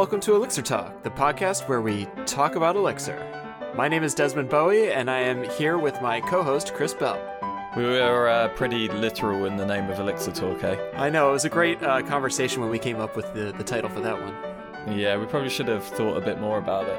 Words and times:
welcome 0.00 0.18
to 0.18 0.34
Elixir 0.34 0.62
Talk, 0.62 1.02
the 1.02 1.10
podcast 1.10 1.68
where 1.68 1.82
we 1.82 2.06
talk 2.24 2.56
about 2.56 2.74
Elixir. 2.74 3.22
My 3.74 3.86
name 3.86 4.02
is 4.02 4.14
Desmond 4.14 4.48
Bowe, 4.48 4.70
and 4.70 5.10
I 5.10 5.18
am 5.18 5.44
here 5.58 5.76
with 5.76 6.00
my 6.00 6.22
co 6.22 6.42
host, 6.42 6.72
Chris 6.72 6.94
Bell. 6.94 7.20
We 7.76 7.82
were 7.82 8.26
uh, 8.26 8.48
pretty 8.48 8.88
literal 8.88 9.44
in 9.44 9.58
the 9.58 9.66
name 9.66 9.90
of 9.90 9.98
Elixir 9.98 10.32
Talk, 10.32 10.64
eh? 10.64 10.78
I 10.94 11.10
know, 11.10 11.28
it 11.28 11.32
was 11.32 11.44
a 11.44 11.50
great 11.50 11.82
uh, 11.82 12.00
conversation 12.00 12.62
when 12.62 12.70
we 12.70 12.78
came 12.78 12.98
up 12.98 13.14
with 13.14 13.30
the, 13.34 13.52
the 13.52 13.62
title 13.62 13.90
for 13.90 14.00
that 14.00 14.18
one. 14.18 14.98
Yeah, 14.98 15.18
we 15.18 15.26
probably 15.26 15.50
should 15.50 15.68
have 15.68 15.84
thought 15.84 16.16
a 16.16 16.22
bit 16.22 16.40
more 16.40 16.56
about 16.56 16.86
it. 16.88 16.98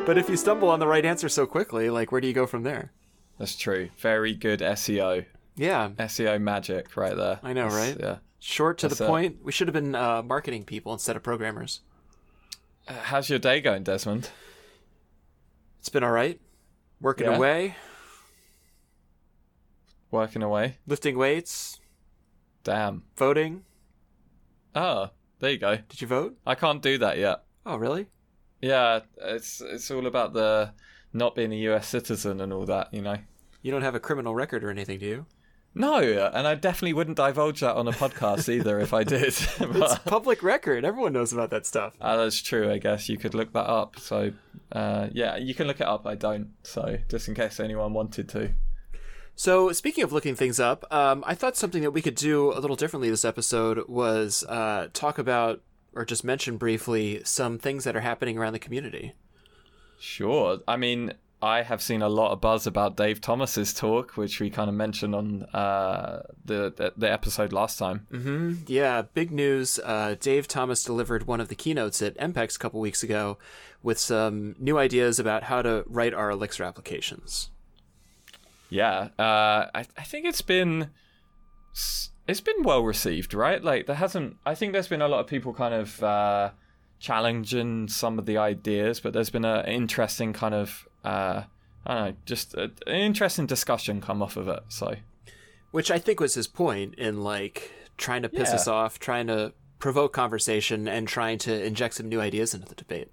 but 0.04 0.18
if 0.18 0.28
you 0.28 0.36
stumble 0.36 0.70
on 0.70 0.80
the 0.80 0.88
right 0.88 1.04
answer 1.04 1.28
so 1.28 1.46
quickly, 1.46 1.88
like, 1.88 2.10
where 2.10 2.20
do 2.20 2.26
you 2.26 2.34
go 2.34 2.48
from 2.48 2.64
there? 2.64 2.90
That's 3.38 3.54
true. 3.54 3.90
Very 3.98 4.34
good 4.34 4.58
SEO. 4.58 5.24
Yeah. 5.54 5.90
SEO 6.00 6.40
magic 6.40 6.96
right 6.96 7.16
there. 7.16 7.38
I 7.44 7.52
know, 7.52 7.68
That's- 7.68 7.94
right? 7.94 8.00
Yeah. 8.00 8.16
Short 8.46 8.76
to 8.78 8.88
That's 8.88 8.98
the 8.98 9.04
it. 9.06 9.08
point. 9.08 9.36
We 9.42 9.52
should 9.52 9.68
have 9.68 9.72
been 9.72 9.94
uh, 9.94 10.22
marketing 10.22 10.64
people 10.64 10.92
instead 10.92 11.16
of 11.16 11.22
programmers. 11.22 11.80
Uh, 12.86 12.92
how's 12.92 13.30
your 13.30 13.38
day 13.38 13.62
going, 13.62 13.84
Desmond? 13.84 14.28
It's 15.80 15.88
been 15.88 16.04
all 16.04 16.10
right. 16.10 16.38
Working 17.00 17.26
Yeah? 17.28 17.36
away, 17.36 17.76
Working 20.10 20.42
away? 20.42 20.76
lifting 20.86 21.16
weights, 21.16 21.80
Damn. 22.64 23.04
voting. 23.16 23.64
Oh, 24.74 25.08
there 25.38 25.50
you 25.52 25.58
go. 25.58 25.76
Did 25.88 26.02
you 26.02 26.06
vote? 26.06 26.36
I 26.46 26.54
can't 26.54 26.82
do 26.82 26.98
that 26.98 27.16
yet. 27.16 27.44
Oh, 27.64 27.76
really? 27.76 28.08
Yeah, 28.60 29.00
it's 29.22 29.62
it's 29.62 29.90
all 29.90 30.06
about 30.06 30.34
the 30.34 30.72
not 31.14 31.34
being 31.34 31.52
a 31.52 31.56
US 31.72 31.88
citizen 31.88 32.42
and 32.42 32.52
all 32.52 32.66
that, 32.66 32.92
you 32.92 33.00
know. 33.00 33.16
You 33.62 33.70
don't 33.72 33.82
have 33.82 33.94
a 33.94 34.00
criminal 34.00 34.34
record 34.34 34.62
or 34.64 34.70
anything, 34.70 34.98
do 34.98 35.06
you? 35.06 35.26
No, 35.74 35.98
and 35.98 36.46
I 36.46 36.54
definitely 36.54 36.92
wouldn't 36.92 37.16
divulge 37.16 37.60
that 37.60 37.74
on 37.74 37.88
a 37.88 37.92
podcast 37.92 38.48
either 38.48 38.78
if 38.78 38.94
I 38.94 39.02
did. 39.02 39.34
It's 39.60 39.98
public 40.00 40.42
record. 40.42 40.84
Everyone 40.84 41.12
knows 41.12 41.32
about 41.32 41.50
that 41.50 41.66
stuff. 41.66 41.94
uh, 42.00 42.16
that's 42.16 42.40
true, 42.40 42.70
I 42.70 42.78
guess. 42.78 43.08
You 43.08 43.18
could 43.18 43.34
look 43.34 43.52
that 43.52 43.66
up. 43.68 43.98
So, 43.98 44.32
uh, 44.70 45.08
yeah, 45.12 45.36
you 45.36 45.54
can 45.54 45.66
look 45.66 45.80
it 45.80 45.86
up. 45.86 46.06
I 46.06 46.14
don't. 46.14 46.52
So, 46.62 46.98
just 47.08 47.26
in 47.28 47.34
case 47.34 47.58
anyone 47.58 47.92
wanted 47.92 48.28
to. 48.30 48.50
So, 49.34 49.72
speaking 49.72 50.04
of 50.04 50.12
looking 50.12 50.36
things 50.36 50.60
up, 50.60 50.84
um, 50.92 51.24
I 51.26 51.34
thought 51.34 51.56
something 51.56 51.82
that 51.82 51.90
we 51.90 52.02
could 52.02 52.14
do 52.14 52.52
a 52.52 52.60
little 52.60 52.76
differently 52.76 53.10
this 53.10 53.24
episode 53.24 53.88
was 53.88 54.44
uh, 54.48 54.88
talk 54.92 55.18
about 55.18 55.60
or 55.92 56.04
just 56.04 56.22
mention 56.24 56.56
briefly 56.56 57.20
some 57.24 57.58
things 57.58 57.84
that 57.84 57.96
are 57.96 58.00
happening 58.00 58.38
around 58.38 58.52
the 58.52 58.58
community. 58.60 59.14
Sure. 59.98 60.58
I 60.68 60.76
mean, 60.76 61.14
I 61.44 61.62
have 61.62 61.82
seen 61.82 62.00
a 62.00 62.08
lot 62.08 62.32
of 62.32 62.40
buzz 62.40 62.66
about 62.66 62.96
Dave 62.96 63.20
Thomas's 63.20 63.74
talk, 63.74 64.16
which 64.16 64.40
we 64.40 64.48
kind 64.48 64.68
of 64.70 64.74
mentioned 64.74 65.14
on 65.14 65.42
uh, 65.52 66.22
the, 66.44 66.72
the 66.74 66.92
the 66.96 67.10
episode 67.12 67.52
last 67.52 67.78
time. 67.78 68.06
hmm 68.10 68.54
Yeah, 68.66 69.02
big 69.02 69.30
news. 69.30 69.78
Uh, 69.78 70.16
Dave 70.18 70.48
Thomas 70.48 70.82
delivered 70.82 71.26
one 71.26 71.40
of 71.40 71.48
the 71.48 71.54
keynotes 71.54 72.00
at 72.00 72.16
EMPEX 72.16 72.56
a 72.56 72.58
couple 72.58 72.80
weeks 72.80 73.02
ago 73.02 73.38
with 73.82 73.98
some 73.98 74.56
new 74.58 74.78
ideas 74.78 75.18
about 75.18 75.44
how 75.44 75.60
to 75.60 75.84
write 75.86 76.14
our 76.14 76.30
Elixir 76.30 76.64
applications. 76.64 77.50
Yeah, 78.70 79.08
uh, 79.18 79.68
I 79.74 79.84
I 79.98 80.02
think 80.02 80.24
it's 80.26 80.42
been 80.42 80.88
it's 82.26 82.40
been 82.40 82.62
well 82.62 82.82
received, 82.82 83.34
right? 83.34 83.62
Like 83.62 83.86
there 83.86 83.96
hasn't. 83.96 84.36
I 84.46 84.54
think 84.54 84.72
there's 84.72 84.88
been 84.88 85.02
a 85.02 85.08
lot 85.08 85.20
of 85.20 85.26
people 85.26 85.52
kind 85.52 85.74
of 85.74 86.02
uh, 86.02 86.50
challenging 86.98 87.88
some 87.88 88.18
of 88.18 88.24
the 88.24 88.38
ideas, 88.38 89.00
but 89.00 89.12
there's 89.12 89.30
been 89.30 89.44
an 89.44 89.66
interesting 89.66 90.32
kind 90.32 90.54
of 90.54 90.88
uh, 91.04 91.42
I 91.86 91.94
don't 91.94 92.04
know, 92.10 92.16
just 92.24 92.54
a, 92.54 92.64
an 92.86 92.96
interesting 92.96 93.46
discussion 93.46 94.00
come 94.00 94.22
off 94.22 94.36
of 94.36 94.48
it. 94.48 94.60
So 94.68 94.96
Which 95.70 95.90
I 95.90 95.98
think 95.98 96.18
was 96.20 96.34
his 96.34 96.46
point 96.48 96.94
in 96.96 97.22
like 97.22 97.70
trying 97.98 98.22
to 98.22 98.28
piss 98.28 98.48
Yeah. 98.48 98.54
us 98.56 98.66
off, 98.68 98.98
trying 98.98 99.26
to 99.28 99.52
provoke 99.78 100.12
conversation, 100.12 100.88
and 100.88 101.06
trying 101.06 101.38
to 101.40 101.64
inject 101.64 101.94
some 101.94 102.08
new 102.08 102.20
ideas 102.20 102.54
into 102.54 102.66
the 102.68 102.74
debate. 102.74 103.08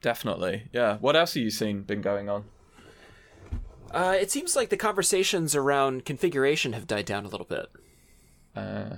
definitely, 0.00 0.68
yeah. 0.72 0.96
What 0.98 1.14
else 1.16 1.34
have 1.34 1.42
you 1.42 1.50
seen 1.50 1.82
been 1.82 2.00
going 2.00 2.28
on? 2.28 2.44
Uh, 3.90 4.16
it 4.18 4.30
seems 4.30 4.54
like 4.56 4.68
the 4.70 4.76
conversations 4.76 5.54
around 5.54 6.04
configuration 6.04 6.72
have 6.72 6.86
died 6.86 7.04
down 7.04 7.24
a 7.24 7.28
little 7.28 7.46
bit. 7.46 7.66
Uh, 8.56 8.96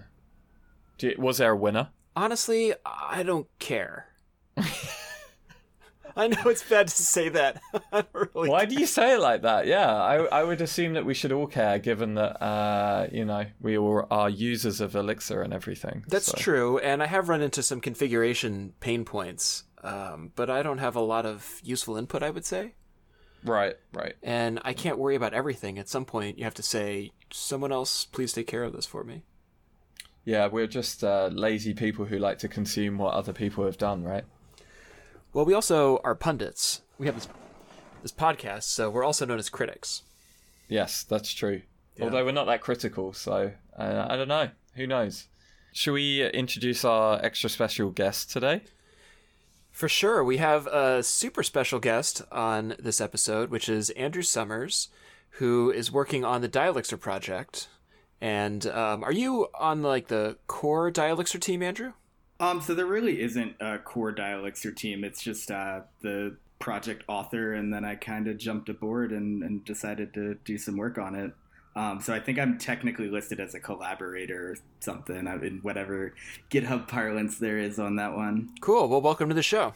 you- 1.00 1.16
was 1.18 1.38
there 1.38 1.52
a 1.52 1.56
winner? 1.56 1.88
Honestly, 2.14 2.74
I 2.84 3.22
don't 3.22 3.48
care. 3.58 4.08
I 6.16 6.28
know 6.28 6.42
it's 6.46 6.62
bad 6.62 6.88
to 6.88 7.02
say 7.02 7.28
that. 7.30 7.60
Really 8.12 8.48
Why 8.48 8.64
do 8.64 8.74
you 8.74 8.86
say 8.86 9.14
it 9.14 9.20
like 9.20 9.42
that? 9.42 9.66
Yeah, 9.66 9.92
I 9.92 10.16
I 10.24 10.44
would 10.44 10.60
assume 10.60 10.94
that 10.94 11.04
we 11.04 11.14
should 11.14 11.32
all 11.32 11.46
care, 11.46 11.78
given 11.78 12.14
that 12.14 12.42
uh, 12.42 13.06
you 13.12 13.24
know 13.24 13.46
we 13.60 13.76
all 13.78 14.06
are 14.10 14.28
users 14.28 14.80
of 14.80 14.94
Elixir 14.94 15.42
and 15.42 15.52
everything. 15.52 16.04
That's 16.08 16.26
so. 16.26 16.38
true, 16.38 16.78
and 16.78 17.02
I 17.02 17.06
have 17.06 17.28
run 17.28 17.42
into 17.42 17.62
some 17.62 17.80
configuration 17.80 18.72
pain 18.80 19.04
points, 19.04 19.64
um, 19.82 20.32
but 20.36 20.50
I 20.50 20.62
don't 20.62 20.78
have 20.78 20.96
a 20.96 21.00
lot 21.00 21.26
of 21.26 21.60
useful 21.62 21.96
input, 21.96 22.22
I 22.22 22.30
would 22.30 22.44
say. 22.44 22.74
Right, 23.44 23.76
right. 23.92 24.14
And 24.22 24.60
I 24.64 24.72
can't 24.72 24.98
worry 24.98 25.16
about 25.16 25.34
everything. 25.34 25.78
At 25.78 25.88
some 25.88 26.04
point, 26.04 26.38
you 26.38 26.44
have 26.44 26.54
to 26.54 26.62
say, 26.62 27.10
someone 27.32 27.72
else, 27.72 28.04
please 28.04 28.32
take 28.32 28.46
care 28.46 28.62
of 28.62 28.72
this 28.72 28.86
for 28.86 29.04
me. 29.04 29.24
Yeah, 30.24 30.46
we're 30.46 30.68
just 30.68 31.02
uh, 31.02 31.30
lazy 31.32 31.74
people 31.74 32.04
who 32.04 32.18
like 32.18 32.38
to 32.38 32.48
consume 32.48 32.98
what 32.98 33.14
other 33.14 33.32
people 33.32 33.64
have 33.64 33.78
done, 33.78 34.04
right? 34.04 34.24
Well, 35.32 35.44
we 35.44 35.54
also 35.54 35.98
are 36.04 36.14
pundits. 36.14 36.82
We 36.98 37.06
have 37.06 37.14
this, 37.14 37.28
this 38.02 38.12
podcast, 38.12 38.64
so 38.64 38.90
we're 38.90 39.04
also 39.04 39.24
known 39.24 39.38
as 39.38 39.48
critics. 39.48 40.02
Yes, 40.68 41.04
that's 41.04 41.32
true. 41.32 41.62
Yeah. 41.96 42.04
Although 42.04 42.24
we're 42.24 42.32
not 42.32 42.46
that 42.46 42.60
critical, 42.60 43.12
so 43.12 43.52
uh, 43.78 44.06
I 44.08 44.16
don't 44.16 44.28
know. 44.28 44.50
Who 44.74 44.86
knows? 44.86 45.28
Should 45.72 45.92
we 45.92 46.28
introduce 46.30 46.84
our 46.84 47.18
extra 47.24 47.48
special 47.48 47.90
guest 47.90 48.30
today? 48.30 48.62
For 49.70 49.88
sure, 49.88 50.22
we 50.22 50.36
have 50.36 50.66
a 50.66 51.02
super 51.02 51.42
special 51.42 51.78
guest 51.80 52.20
on 52.30 52.74
this 52.78 53.00
episode, 53.00 53.48
which 53.48 53.70
is 53.70 53.88
Andrew 53.90 54.22
Summers, 54.22 54.88
who 55.36 55.70
is 55.70 55.90
working 55.90 56.26
on 56.26 56.42
the 56.42 56.48
Dialyxir 56.48 57.00
project. 57.00 57.68
And 58.20 58.66
um, 58.66 59.02
are 59.02 59.12
you 59.12 59.48
on 59.54 59.82
like 59.82 60.08
the 60.08 60.36
core 60.46 60.92
Dialyxir 60.92 61.40
team, 61.40 61.62
Andrew? 61.62 61.94
Um, 62.42 62.60
so 62.60 62.74
there 62.74 62.86
really 62.86 63.22
isn't 63.22 63.54
a 63.60 63.78
core 63.78 64.12
Dialyxir 64.12 64.74
team. 64.74 65.04
It's 65.04 65.22
just 65.22 65.52
uh, 65.52 65.82
the 66.00 66.36
project 66.58 67.04
author, 67.06 67.54
and 67.54 67.72
then 67.72 67.84
I 67.84 67.94
kind 67.94 68.26
of 68.26 68.36
jumped 68.36 68.68
aboard 68.68 69.12
and, 69.12 69.44
and 69.44 69.64
decided 69.64 70.12
to 70.14 70.34
do 70.44 70.58
some 70.58 70.76
work 70.76 70.98
on 70.98 71.14
it. 71.14 71.32
Um, 71.76 72.00
so 72.00 72.12
I 72.12 72.18
think 72.18 72.40
I'm 72.40 72.58
technically 72.58 73.08
listed 73.08 73.38
as 73.38 73.54
a 73.54 73.60
collaborator 73.60 74.50
or 74.50 74.56
something 74.80 75.28
uh, 75.28 75.36
in 75.36 75.60
whatever 75.62 76.14
GitHub 76.50 76.88
parlance 76.88 77.38
there 77.38 77.58
is 77.58 77.78
on 77.78 77.94
that 77.96 78.16
one. 78.16 78.50
Cool. 78.60 78.88
Well, 78.88 79.00
welcome 79.00 79.28
to 79.28 79.36
the 79.36 79.42
show. 79.42 79.74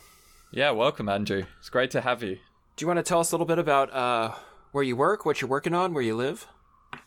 Yeah, 0.50 0.72
welcome, 0.72 1.09
Andrew. 1.09 1.44
It's 1.60 1.71
great 1.71 1.93
to 1.93 2.00
have 2.00 2.25
you. 2.25 2.34
Do 2.75 2.83
you 2.83 2.88
want 2.88 2.98
to 2.98 3.04
tell 3.04 3.21
us 3.21 3.31
a 3.31 3.34
little 3.37 3.47
bit 3.47 3.60
about 3.60 3.94
uh, 3.94 4.33
where 4.72 4.83
you 4.83 4.97
work, 4.97 5.25
what 5.25 5.41
you're 5.41 5.48
working 5.48 5.72
on, 5.72 5.94
where 5.94 6.03
you 6.03 6.16
live? 6.16 6.48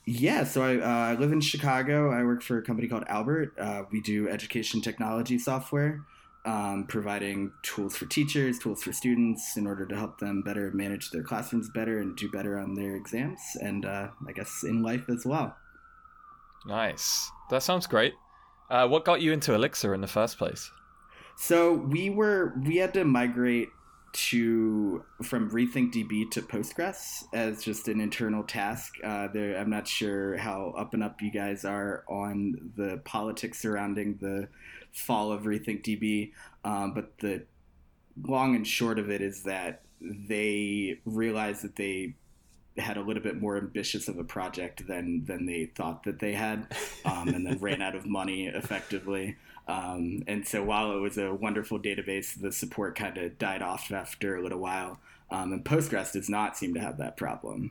Yeah, 0.05 0.43
so 0.43 0.61
I, 0.63 0.77
uh, 0.77 1.11
I 1.11 1.13
live 1.15 1.31
in 1.31 1.41
Chicago. 1.41 2.11
I 2.11 2.23
work 2.23 2.41
for 2.41 2.57
a 2.57 2.61
company 2.61 2.87
called 2.87 3.03
Albert. 3.07 3.53
Uh, 3.59 3.83
we 3.91 4.01
do 4.01 4.29
education 4.29 4.81
technology 4.81 5.37
software, 5.37 6.01
um, 6.45 6.85
providing 6.87 7.51
tools 7.63 7.95
for 7.95 8.05
teachers, 8.05 8.59
tools 8.59 8.83
for 8.83 8.91
students 8.91 9.57
in 9.57 9.67
order 9.67 9.85
to 9.85 9.95
help 9.95 10.19
them 10.19 10.41
better 10.41 10.71
manage 10.71 11.11
their 11.11 11.23
classrooms 11.23 11.69
better 11.69 11.99
and 11.99 12.15
do 12.15 12.29
better 12.29 12.57
on 12.57 12.75
their 12.75 12.95
exams, 12.95 13.39
and 13.61 13.85
uh, 13.85 14.09
I 14.27 14.31
guess 14.31 14.63
in 14.63 14.81
life 14.81 15.09
as 15.09 15.25
well. 15.25 15.55
Nice. 16.65 17.31
That 17.49 17.63
sounds 17.63 17.87
great. 17.87 18.13
Uh, 18.69 18.87
what 18.87 19.05
got 19.05 19.21
you 19.21 19.33
into 19.33 19.53
Elixir 19.53 19.93
in 19.93 20.01
the 20.01 20.07
first 20.07 20.37
place? 20.37 20.71
So 21.35 21.73
we 21.73 22.09
were 22.09 22.53
we 22.65 22.77
had 22.77 22.93
to 22.95 23.05
migrate 23.05 23.69
to 24.11 25.03
from 25.23 25.49
RethinkDB 25.51 26.31
to 26.31 26.41
Postgres 26.41 27.25
as 27.33 27.63
just 27.63 27.87
an 27.87 27.99
internal 27.99 28.43
task. 28.43 28.95
Uh, 29.03 29.27
there, 29.27 29.57
I'm 29.57 29.69
not 29.69 29.87
sure 29.87 30.37
how 30.37 30.73
up 30.77 30.93
and 30.93 31.03
up 31.03 31.21
you 31.21 31.31
guys 31.31 31.65
are 31.65 32.03
on 32.07 32.71
the 32.75 33.01
politics 33.05 33.59
surrounding 33.59 34.17
the 34.21 34.47
fall 34.91 35.31
of 35.31 35.43
RethinkDB, 35.43 36.31
um, 36.63 36.93
but 36.93 37.17
the 37.19 37.43
long 38.23 38.55
and 38.55 38.67
short 38.67 38.99
of 38.99 39.09
it 39.09 39.21
is 39.21 39.43
that 39.43 39.81
they 40.01 40.99
realized 41.05 41.63
that 41.63 41.75
they 41.75 42.15
had 42.77 42.97
a 42.97 43.01
little 43.01 43.21
bit 43.21 43.39
more 43.39 43.57
ambitious 43.57 44.07
of 44.07 44.17
a 44.17 44.23
project 44.23 44.87
than 44.87 45.25
than 45.25 45.45
they 45.45 45.65
thought 45.65 46.03
that 46.03 46.19
they 46.19 46.33
had, 46.33 46.67
um, 47.05 47.29
and 47.29 47.45
then 47.45 47.57
ran 47.59 47.81
out 47.81 47.95
of 47.95 48.05
money 48.05 48.47
effectively. 48.47 49.35
Um, 49.69 50.23
and 50.25 50.47
so 50.47 50.63
while 50.63 50.91
it 50.93 50.99
was 50.99 51.19
a 51.19 51.31
wonderful 51.31 51.79
database, 51.79 52.33
the 52.33 52.51
support 52.51 52.95
kind 52.95 53.19
of 53.19 53.37
died 53.37 53.61
off 53.61 53.91
after 53.91 54.35
a 54.35 54.41
little 54.41 54.57
while. 54.57 54.99
Um, 55.29 55.53
and 55.53 55.63
Postgres 55.63 56.11
does 56.11 56.27
not 56.27 56.57
seem 56.57 56.73
to 56.73 56.79
have 56.79 56.97
that 56.97 57.17
problem. 57.17 57.69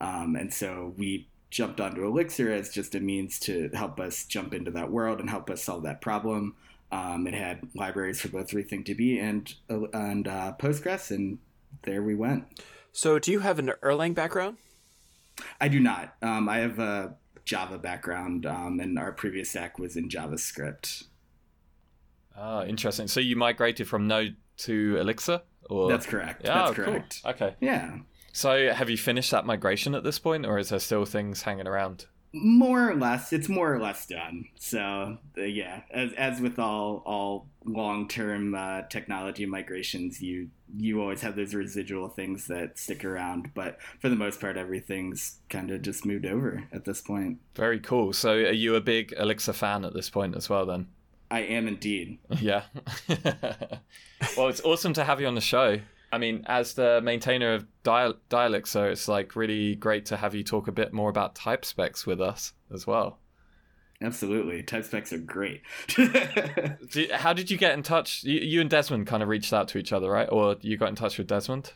Um, 0.00 0.36
and 0.36 0.54
so 0.54 0.94
we 0.96 1.26
jumped 1.50 1.80
onto 1.80 2.06
Elixir 2.06 2.52
as 2.52 2.70
just 2.70 2.94
a 2.94 3.00
means 3.00 3.40
to 3.40 3.68
help 3.74 3.98
us 3.98 4.24
jump 4.24 4.54
into 4.54 4.70
that 4.70 4.92
world 4.92 5.18
and 5.18 5.28
help 5.28 5.50
us 5.50 5.64
solve 5.64 5.82
that 5.82 6.00
problem. 6.00 6.54
Um, 6.92 7.26
it 7.26 7.34
had 7.34 7.66
libraries 7.74 8.20
for 8.20 8.28
both 8.28 8.50
RethinkDB 8.50 9.20
and 9.20 9.52
and 9.68 10.28
uh, 10.28 10.54
Postgres, 10.58 11.10
and 11.10 11.38
there 11.82 12.02
we 12.02 12.14
went. 12.14 12.44
So, 12.92 13.18
do 13.18 13.30
you 13.30 13.40
have 13.40 13.60
an 13.60 13.72
Erlang 13.82 14.14
background? 14.14 14.56
I 15.60 15.68
do 15.68 15.78
not. 15.78 16.14
Um, 16.20 16.48
I 16.48 16.58
have 16.58 16.80
a 16.80 17.14
Java 17.44 17.78
background, 17.78 18.44
um, 18.44 18.80
and 18.80 18.98
our 18.98 19.12
previous 19.12 19.50
stack 19.50 19.78
was 19.78 19.96
in 19.96 20.08
JavaScript. 20.08 21.04
Oh, 22.40 22.64
interesting. 22.64 23.06
So 23.06 23.20
you 23.20 23.36
migrated 23.36 23.86
from 23.86 24.06
Node 24.06 24.36
to 24.58 24.96
Elixir? 24.98 25.42
Or... 25.68 25.88
That's 25.88 26.06
correct. 26.06 26.42
Yeah, 26.44 26.54
That's 26.54 26.70
oh, 26.70 26.74
correct. 26.74 27.20
Cool. 27.22 27.32
Okay. 27.32 27.54
Yeah. 27.60 27.98
So 28.32 28.72
have 28.72 28.88
you 28.88 28.96
finished 28.96 29.30
that 29.32 29.44
migration 29.44 29.94
at 29.94 30.04
this 30.04 30.18
point, 30.18 30.46
or 30.46 30.58
is 30.58 30.70
there 30.70 30.78
still 30.78 31.04
things 31.04 31.42
hanging 31.42 31.66
around? 31.66 32.06
more 32.32 32.90
or 32.90 32.94
less 32.94 33.32
it's 33.32 33.48
more 33.48 33.74
or 33.74 33.80
less 33.80 34.06
done 34.06 34.44
so 34.54 35.18
uh, 35.36 35.42
yeah 35.42 35.80
as, 35.90 36.12
as 36.12 36.40
with 36.40 36.60
all 36.60 37.02
all 37.04 37.48
long-term 37.64 38.54
uh, 38.54 38.82
technology 38.82 39.44
migrations 39.44 40.22
you 40.22 40.48
you 40.76 41.00
always 41.00 41.22
have 41.22 41.34
those 41.34 41.54
residual 41.54 42.08
things 42.08 42.46
that 42.46 42.78
stick 42.78 43.04
around 43.04 43.50
but 43.54 43.78
for 43.98 44.08
the 44.08 44.14
most 44.14 44.40
part 44.40 44.56
everything's 44.56 45.40
kind 45.48 45.72
of 45.72 45.82
just 45.82 46.06
moved 46.06 46.24
over 46.24 46.62
at 46.72 46.84
this 46.84 47.00
point 47.00 47.38
very 47.56 47.80
cool 47.80 48.12
so 48.12 48.34
are 48.34 48.52
you 48.52 48.76
a 48.76 48.80
big 48.80 49.12
elixir 49.18 49.52
fan 49.52 49.84
at 49.84 49.92
this 49.92 50.08
point 50.08 50.36
as 50.36 50.48
well 50.48 50.64
then 50.64 50.86
i 51.30 51.40
am 51.40 51.68
indeed 51.68 52.18
yeah 52.40 52.62
well 54.36 54.48
it's 54.48 54.60
awesome 54.62 54.92
to 54.92 55.04
have 55.04 55.20
you 55.20 55.26
on 55.26 55.34
the 55.34 55.40
show 55.40 55.78
I 56.12 56.18
mean, 56.18 56.44
as 56.48 56.74
the 56.74 57.00
maintainer 57.00 57.54
of 57.54 57.66
Dial- 57.82 58.14
so 58.64 58.84
it's 58.84 59.06
like 59.06 59.36
really 59.36 59.76
great 59.76 60.06
to 60.06 60.16
have 60.16 60.34
you 60.34 60.42
talk 60.42 60.66
a 60.66 60.72
bit 60.72 60.92
more 60.92 61.08
about 61.08 61.34
type 61.34 61.64
specs 61.64 62.04
with 62.04 62.20
us 62.20 62.52
as 62.72 62.86
well. 62.86 63.18
Absolutely, 64.02 64.62
type 64.62 64.84
specs 64.84 65.12
are 65.12 65.18
great. 65.18 65.60
how 67.12 67.32
did 67.34 67.50
you 67.50 67.58
get 67.58 67.74
in 67.74 67.82
touch? 67.82 68.24
You, 68.24 68.40
you, 68.40 68.60
and 68.60 68.70
Desmond 68.70 69.06
kind 69.06 69.22
of 69.22 69.28
reached 69.28 69.52
out 69.52 69.68
to 69.68 69.78
each 69.78 69.92
other, 69.92 70.10
right? 70.10 70.28
Or 70.30 70.56
you 70.62 70.78
got 70.78 70.88
in 70.88 70.94
touch 70.94 71.18
with 71.18 71.26
Desmond? 71.26 71.74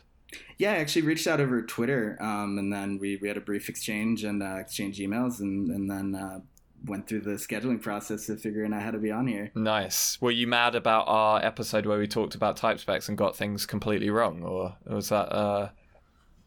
Yeah, 0.57 0.73
I 0.73 0.77
actually 0.77 1.03
reached 1.03 1.27
out 1.27 1.39
over 1.39 1.61
Twitter, 1.61 2.17
um, 2.19 2.57
and 2.57 2.73
then 2.73 2.97
we, 2.97 3.17
we 3.17 3.27
had 3.27 3.37
a 3.37 3.41
brief 3.41 3.69
exchange 3.69 4.23
and 4.23 4.41
uh, 4.41 4.55
exchange 4.55 4.97
emails, 4.97 5.39
and 5.39 5.69
and 5.69 5.89
then 5.89 6.15
uh, 6.15 6.39
went 6.83 7.07
through 7.07 7.21
the 7.21 7.31
scheduling 7.31 7.81
process 7.81 8.29
of 8.29 8.41
figuring 8.41 8.73
out 8.73 8.81
how 8.81 8.91
to 8.91 8.97
be 8.97 9.11
on 9.11 9.27
here. 9.27 9.51
Nice. 9.55 10.19
Were 10.21 10.31
you 10.31 10.47
mad 10.47 10.75
about 10.75 11.07
our 11.07 11.43
episode 11.43 11.85
where 11.85 11.97
we 11.97 12.07
talked 12.07 12.35
about 12.35 12.57
type 12.57 12.79
specs 12.79 13.09
and 13.09 13.17
got 13.17 13.35
things 13.35 13.65
completely 13.65 14.09
wrong, 14.09 14.43
or 14.43 14.75
was 14.85 15.09
that? 15.09 15.31
Uh... 15.31 15.69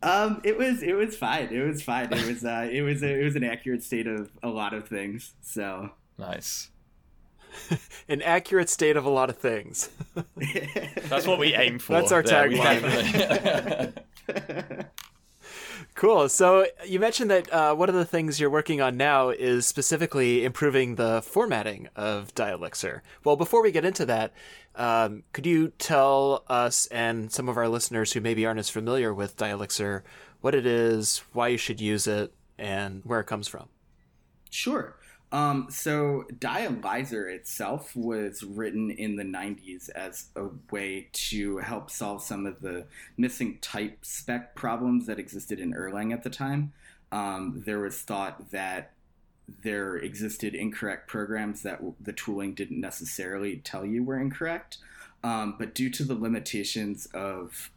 Um, 0.03 0.41
it 0.45 0.57
was 0.57 0.83
it 0.83 0.95
was 0.95 1.17
fine. 1.17 1.49
It 1.53 1.67
was 1.67 1.83
fine. 1.83 2.13
It 2.13 2.27
was 2.27 2.45
uh, 2.45 2.69
it 2.71 2.83
was 2.83 3.03
a, 3.03 3.21
it 3.21 3.25
was 3.25 3.37
an 3.37 3.45
accurate 3.45 3.83
state 3.83 4.07
of 4.07 4.31
a 4.43 4.49
lot 4.49 4.75
of 4.75 4.87
things. 4.87 5.35
So 5.41 5.91
nice. 6.19 6.71
an 8.09 8.23
accurate 8.23 8.69
state 8.69 8.97
of 8.97 9.05
a 9.05 9.11
lot 9.11 9.31
of 9.31 9.39
things. 9.39 9.91
That's 11.09 11.27
what 11.27 11.39
we 11.39 11.55
aim 11.55 11.79
for. 11.79 11.95
That's 11.95 12.13
our 12.13 12.23
tagline. 12.23 13.95
Cool. 15.99 16.29
So 16.29 16.65
you 16.87 17.01
mentioned 17.01 17.29
that 17.33 17.53
uh, 17.53 17.75
one 17.75 17.89
of 17.89 17.95
the 17.97 18.05
things 18.05 18.39
you're 18.39 18.49
working 18.49 18.81
on 18.81 18.97
now 18.97 19.31
is 19.31 19.67
specifically 19.67 20.45
improving 20.45 20.95
the 20.95 21.23
formatting 21.23 21.89
of 21.97 22.33
Dialyxir. 22.37 23.01
Well, 23.25 23.35
before 23.35 23.65
we 23.65 23.73
get 23.73 23.85
into 23.85 24.07
that, 24.07 24.33
um, 24.77 25.25
could 25.33 25.45
you 25.45 25.73
tell 25.77 26.45
us 26.47 26.87
and 26.93 27.33
some 27.33 27.49
of 27.49 27.57
our 27.57 27.69
listeners 27.69 28.13
who 28.13 28.21
maybe 28.21 28.47
aren't 28.47 28.61
as 28.61 28.71
familiar 28.71 29.13
with 29.13 29.37
Dialyxir 29.37 30.03
what 30.41 30.55
it 30.55 30.67
is, 30.67 31.25
why 31.33 31.49
you 31.49 31.59
should 31.59 31.81
use 31.81 32.07
it, 32.07 32.33
and 32.57 33.03
where 33.05 33.19
it 33.19 33.27
comes 33.27 33.49
from? 33.49 33.69
Sure. 34.51 34.95
Um, 35.31 35.67
so 35.71 36.25
Dialyzer 36.39 37.31
itself 37.31 37.95
was 37.95 38.43
written 38.43 38.91
in 38.91 39.17
the 39.17 39.25
90s 39.25 39.91
as 39.91 40.27
a 40.37 40.47
way 40.71 41.09
to 41.13 41.59
help 41.59 41.91
solve 41.91 42.23
some 42.23 42.47
of 42.47 42.61
the 42.61 42.87
missing 43.17 43.59
type 43.61 43.99
spec 44.03 44.55
problems 44.55 45.07
that 45.07 45.19
existed 45.19 45.61
in 45.61 45.75
Erlang 45.75 46.13
at 46.13 46.23
the 46.23 46.31
time. 46.31 46.73
Um, 47.13 47.63
there 47.67 47.81
was 47.81 48.01
thought 48.01 48.51
that 48.51 48.93
there 49.63 49.97
existed 49.97 50.55
incorrect 50.55 51.09
programs 51.09 51.63
that 51.63 51.81
the 52.01 52.13
tooling 52.13 52.55
didn't 52.55 52.81
necessarily 52.81 53.59
tell 53.59 53.85
you 53.85 54.05
were 54.05 54.19
incorrect. 54.19 54.79
Um, 55.25 55.57
but 55.59 55.75
due 55.75 55.91
to 55.91 56.05
the 56.05 56.15
limitations 56.15 57.07
of 57.13 57.71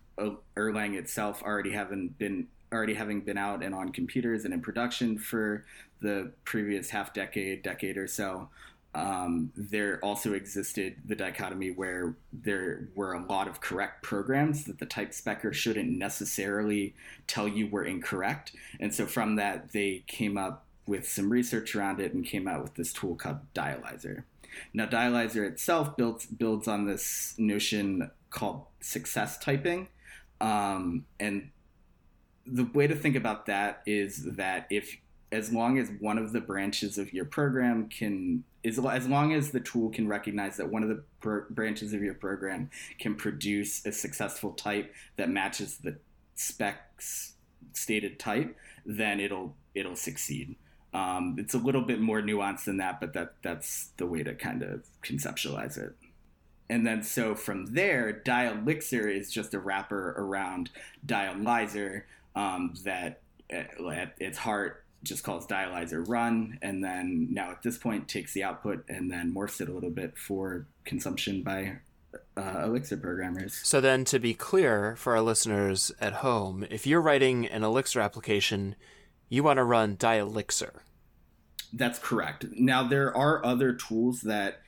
Erlang 0.55 0.95
itself 0.95 1.41
already 1.43 1.71
having 1.71 2.09
been 2.09 2.47
already 2.73 2.93
having 2.93 3.21
been 3.21 3.37
out 3.37 3.63
and 3.63 3.75
on 3.75 3.91
computers 3.91 4.45
and 4.45 4.53
in 4.53 4.61
production 4.61 5.17
for 5.17 5.65
the 6.01 6.31
previous 6.43 6.89
half 6.89 7.13
decade, 7.13 7.63
decade 7.63 7.97
or 7.97 8.07
so, 8.07 8.49
um, 8.93 9.51
there 9.55 9.99
also 10.03 10.33
existed 10.33 10.97
the 11.05 11.15
dichotomy 11.15 11.71
where 11.71 12.15
there 12.33 12.89
were 12.93 13.13
a 13.13 13.25
lot 13.25 13.47
of 13.47 13.61
correct 13.61 14.03
programs 14.03 14.65
that 14.65 14.79
the 14.79 14.85
type 14.85 15.11
specker 15.11 15.53
shouldn't 15.53 15.89
necessarily 15.89 16.93
tell 17.25 17.47
you 17.47 17.67
were 17.67 17.85
incorrect. 17.85 18.53
And 18.79 18.93
so 18.93 19.05
from 19.05 19.37
that, 19.37 19.71
they 19.71 20.03
came 20.07 20.37
up 20.37 20.65
with 20.85 21.07
some 21.07 21.31
research 21.31 21.73
around 21.75 22.01
it 22.01 22.13
and 22.13 22.25
came 22.25 22.47
out 22.47 22.63
with 22.63 22.75
this 22.75 22.91
tool 22.91 23.15
called 23.15 23.39
Dialyzer. 23.53 24.23
Now, 24.73 24.85
Dialyzer 24.85 25.47
itself 25.47 25.95
builds 25.95 26.25
builds 26.25 26.67
on 26.67 26.85
this 26.85 27.33
notion 27.37 28.11
called 28.29 28.65
success 28.81 29.37
typing, 29.37 29.87
um, 30.41 31.05
and 31.19 31.51
the 32.45 32.65
way 32.65 32.87
to 32.87 32.95
think 32.95 33.15
about 33.15 33.45
that 33.45 33.81
is 33.85 34.23
that 34.35 34.67
if 34.69 34.97
as 35.31 35.51
long 35.51 35.77
as 35.77 35.89
one 35.99 36.17
of 36.17 36.33
the 36.33 36.41
branches 36.41 36.97
of 36.97 37.13
your 37.13 37.25
program 37.25 37.87
can 37.87 38.43
is 38.63 38.77
as 38.77 39.07
long 39.07 39.33
as 39.33 39.51
the 39.51 39.59
tool 39.59 39.89
can 39.89 40.07
recognize 40.07 40.57
that 40.57 40.69
one 40.69 40.83
of 40.83 40.89
the 40.89 41.01
per- 41.19 41.47
branches 41.49 41.93
of 41.93 42.03
your 42.03 42.13
program 42.13 42.69
can 42.99 43.15
produce 43.15 43.85
a 43.85 43.91
successful 43.91 44.51
type 44.51 44.93
that 45.17 45.29
matches 45.29 45.77
the 45.77 45.97
specs 46.35 47.33
stated 47.73 48.19
type 48.19 48.55
then 48.85 49.19
it'll 49.19 49.55
it'll 49.73 49.95
succeed. 49.95 50.55
Um, 50.93 51.37
it's 51.39 51.53
a 51.53 51.57
little 51.57 51.83
bit 51.83 52.01
more 52.01 52.21
nuanced 52.21 52.65
than 52.65 52.77
that 52.77 52.99
but 52.99 53.13
that 53.13 53.35
that's 53.41 53.91
the 53.97 54.05
way 54.05 54.23
to 54.23 54.35
kind 54.35 54.63
of 54.63 54.83
conceptualize 55.01 55.77
it. 55.77 55.95
And 56.69 56.85
then 56.85 57.03
so 57.03 57.35
from 57.35 57.73
there 57.73 58.21
dialyxir 58.25 59.15
is 59.15 59.31
just 59.31 59.53
a 59.53 59.59
wrapper 59.59 60.13
around 60.17 60.71
dialyzer 61.05 62.03
um, 62.35 62.73
that 62.83 63.21
at 63.49 64.13
its 64.19 64.37
heart 64.37 64.80
just 65.03 65.23
calls 65.23 65.47
dialyzer 65.47 66.07
run, 66.07 66.59
and 66.61 66.83
then 66.83 67.27
now 67.31 67.51
at 67.51 67.63
this 67.63 67.77
point 67.77 68.07
takes 68.07 68.33
the 68.33 68.43
output 68.43 68.85
and 68.87 69.09
then 69.11 69.33
morphs 69.33 69.61
it 69.61 69.69
a 69.69 69.73
little 69.73 69.89
bit 69.89 70.17
for 70.17 70.67
consumption 70.85 71.41
by 71.43 71.77
uh, 72.37 72.63
Elixir 72.65 72.97
programmers. 72.97 73.59
So 73.63 73.81
then, 73.81 74.05
to 74.05 74.19
be 74.19 74.33
clear 74.33 74.95
for 74.95 75.15
our 75.15 75.21
listeners 75.21 75.91
at 75.99 76.13
home, 76.13 76.65
if 76.69 76.85
you're 76.85 77.01
writing 77.01 77.45
an 77.45 77.63
Elixir 77.63 77.99
application, 77.99 78.75
you 79.29 79.43
want 79.43 79.57
to 79.57 79.63
run 79.63 79.97
dialyxir. 79.97 80.79
That's 81.73 81.99
correct. 81.99 82.45
Now 82.57 82.87
there 82.87 83.15
are 83.15 83.45
other 83.45 83.73
tools 83.73 84.21
that 84.21 84.61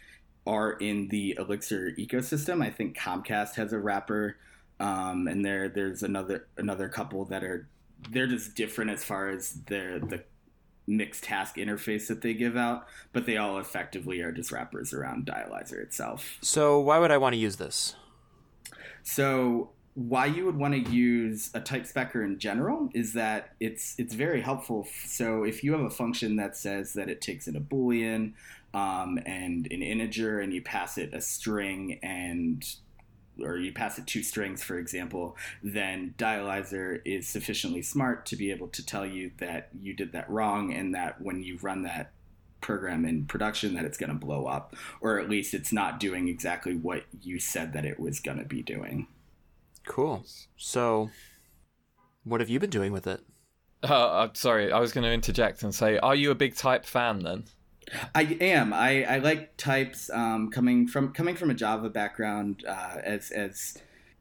are 0.47 0.73
in 0.73 1.09
the 1.09 1.35
Elixir 1.37 1.91
ecosystem. 1.97 2.63
I 2.63 2.69
think 2.69 2.97
Comcast 2.97 3.55
has 3.55 3.73
a 3.73 3.79
wrapper, 3.79 4.37
um, 4.79 5.27
and 5.27 5.45
there 5.45 5.69
there's 5.69 6.03
another 6.03 6.47
another 6.57 6.89
couple 6.89 7.25
that 7.25 7.43
are 7.43 7.67
they're 8.11 8.27
just 8.27 8.55
different 8.55 8.91
as 8.91 9.03
far 9.03 9.29
as 9.29 9.53
their 9.67 9.99
the 9.99 10.23
mixed 10.85 11.23
task 11.23 11.55
interface 11.55 12.07
that 12.07 12.21
they 12.21 12.33
give 12.33 12.57
out, 12.57 12.85
but 13.13 13.25
they 13.25 13.37
all 13.37 13.57
effectively 13.57 14.21
are 14.21 14.31
just 14.31 14.51
wrappers 14.51 14.93
around 14.93 15.25
Dialyzer 15.25 15.81
itself. 15.81 16.37
So 16.41 16.79
why 16.79 16.99
would 16.99 17.11
I 17.11 17.17
want 17.17 17.33
to 17.33 17.39
use 17.39 17.55
this? 17.55 17.95
So 19.03 19.69
why 19.95 20.25
you 20.25 20.45
would 20.45 20.57
want 20.57 20.73
to 20.73 20.91
use 20.91 21.51
a 21.53 21.59
type 21.59 21.83
specker 21.83 22.25
in 22.25 22.39
general 22.39 22.89
is 22.93 23.13
that 23.13 23.53
it's 23.59 23.95
it's 23.97 24.13
very 24.13 24.41
helpful. 24.41 24.87
So 25.05 25.43
if 25.43 25.63
you 25.63 25.71
have 25.73 25.81
a 25.81 25.89
function 25.89 26.35
that 26.37 26.57
says 26.57 26.93
that 26.93 27.09
it 27.09 27.21
takes 27.21 27.47
in 27.47 27.55
a 27.55 27.61
boolean 27.61 28.33
um, 28.73 29.19
and 29.25 29.67
an 29.71 29.83
integer, 29.83 30.39
and 30.39 30.51
you 30.51 30.61
pass 30.63 30.97
it 30.97 31.13
a 31.13 31.21
string 31.21 31.99
and 32.01 32.65
or 33.41 33.57
you 33.57 33.73
pass 33.73 33.97
it 33.97 34.07
two 34.07 34.23
strings, 34.23 34.63
for 34.63 34.77
example, 34.77 35.35
then 35.61 36.13
Dialyzer 36.17 37.01
is 37.05 37.27
sufficiently 37.27 37.81
smart 37.81 38.25
to 38.27 38.35
be 38.35 38.51
able 38.51 38.67
to 38.69 38.85
tell 38.85 39.05
you 39.05 39.31
that 39.39 39.69
you 39.79 39.93
did 39.93 40.11
that 40.11 40.29
wrong 40.29 40.73
and 40.73 40.93
that 40.93 41.21
when 41.21 41.41
you 41.41 41.57
run 41.61 41.83
that 41.83 42.11
program 42.61 43.05
in 43.05 43.25
production 43.25 43.73
that 43.73 43.83
it's 43.83 43.97
going 43.97 44.09
to 44.09 44.15
blow 44.15 44.45
up 44.45 44.75
or 45.01 45.19
at 45.19 45.29
least 45.29 45.53
it's 45.53 45.73
not 45.73 45.99
doing 45.99 46.29
exactly 46.29 46.73
what 46.75 47.03
you 47.21 47.37
said 47.37 47.73
that 47.73 47.85
it 47.85 47.99
was 47.99 48.19
going 48.19 48.37
to 48.37 48.45
be 48.45 48.61
doing. 48.61 49.07
Cool. 49.85 50.25
So 50.55 51.09
what 52.23 52.39
have 52.39 52.49
you 52.49 52.59
been 52.59 52.69
doing 52.69 52.93
with 52.93 53.05
it? 53.05 53.21
Uh, 53.83 54.29
sorry, 54.33 54.71
I 54.71 54.79
was 54.79 54.93
going 54.93 55.03
to 55.03 55.11
interject 55.11 55.61
and 55.61 55.75
say, 55.75 55.97
are 55.97 56.15
you 56.15 56.31
a 56.31 56.35
big 56.35 56.55
type 56.55 56.85
fan 56.85 57.19
then? 57.19 57.43
I 58.15 58.37
am. 58.41 58.73
I, 58.73 59.03
I 59.03 59.17
like 59.17 59.57
types 59.57 60.09
um, 60.09 60.49
coming 60.51 60.87
from 60.87 61.13
coming 61.13 61.35
from 61.35 61.49
a 61.49 61.53
Java 61.53 61.89
background 61.89 62.63
uh, 62.67 62.97
as 63.03 63.31
as 63.31 63.77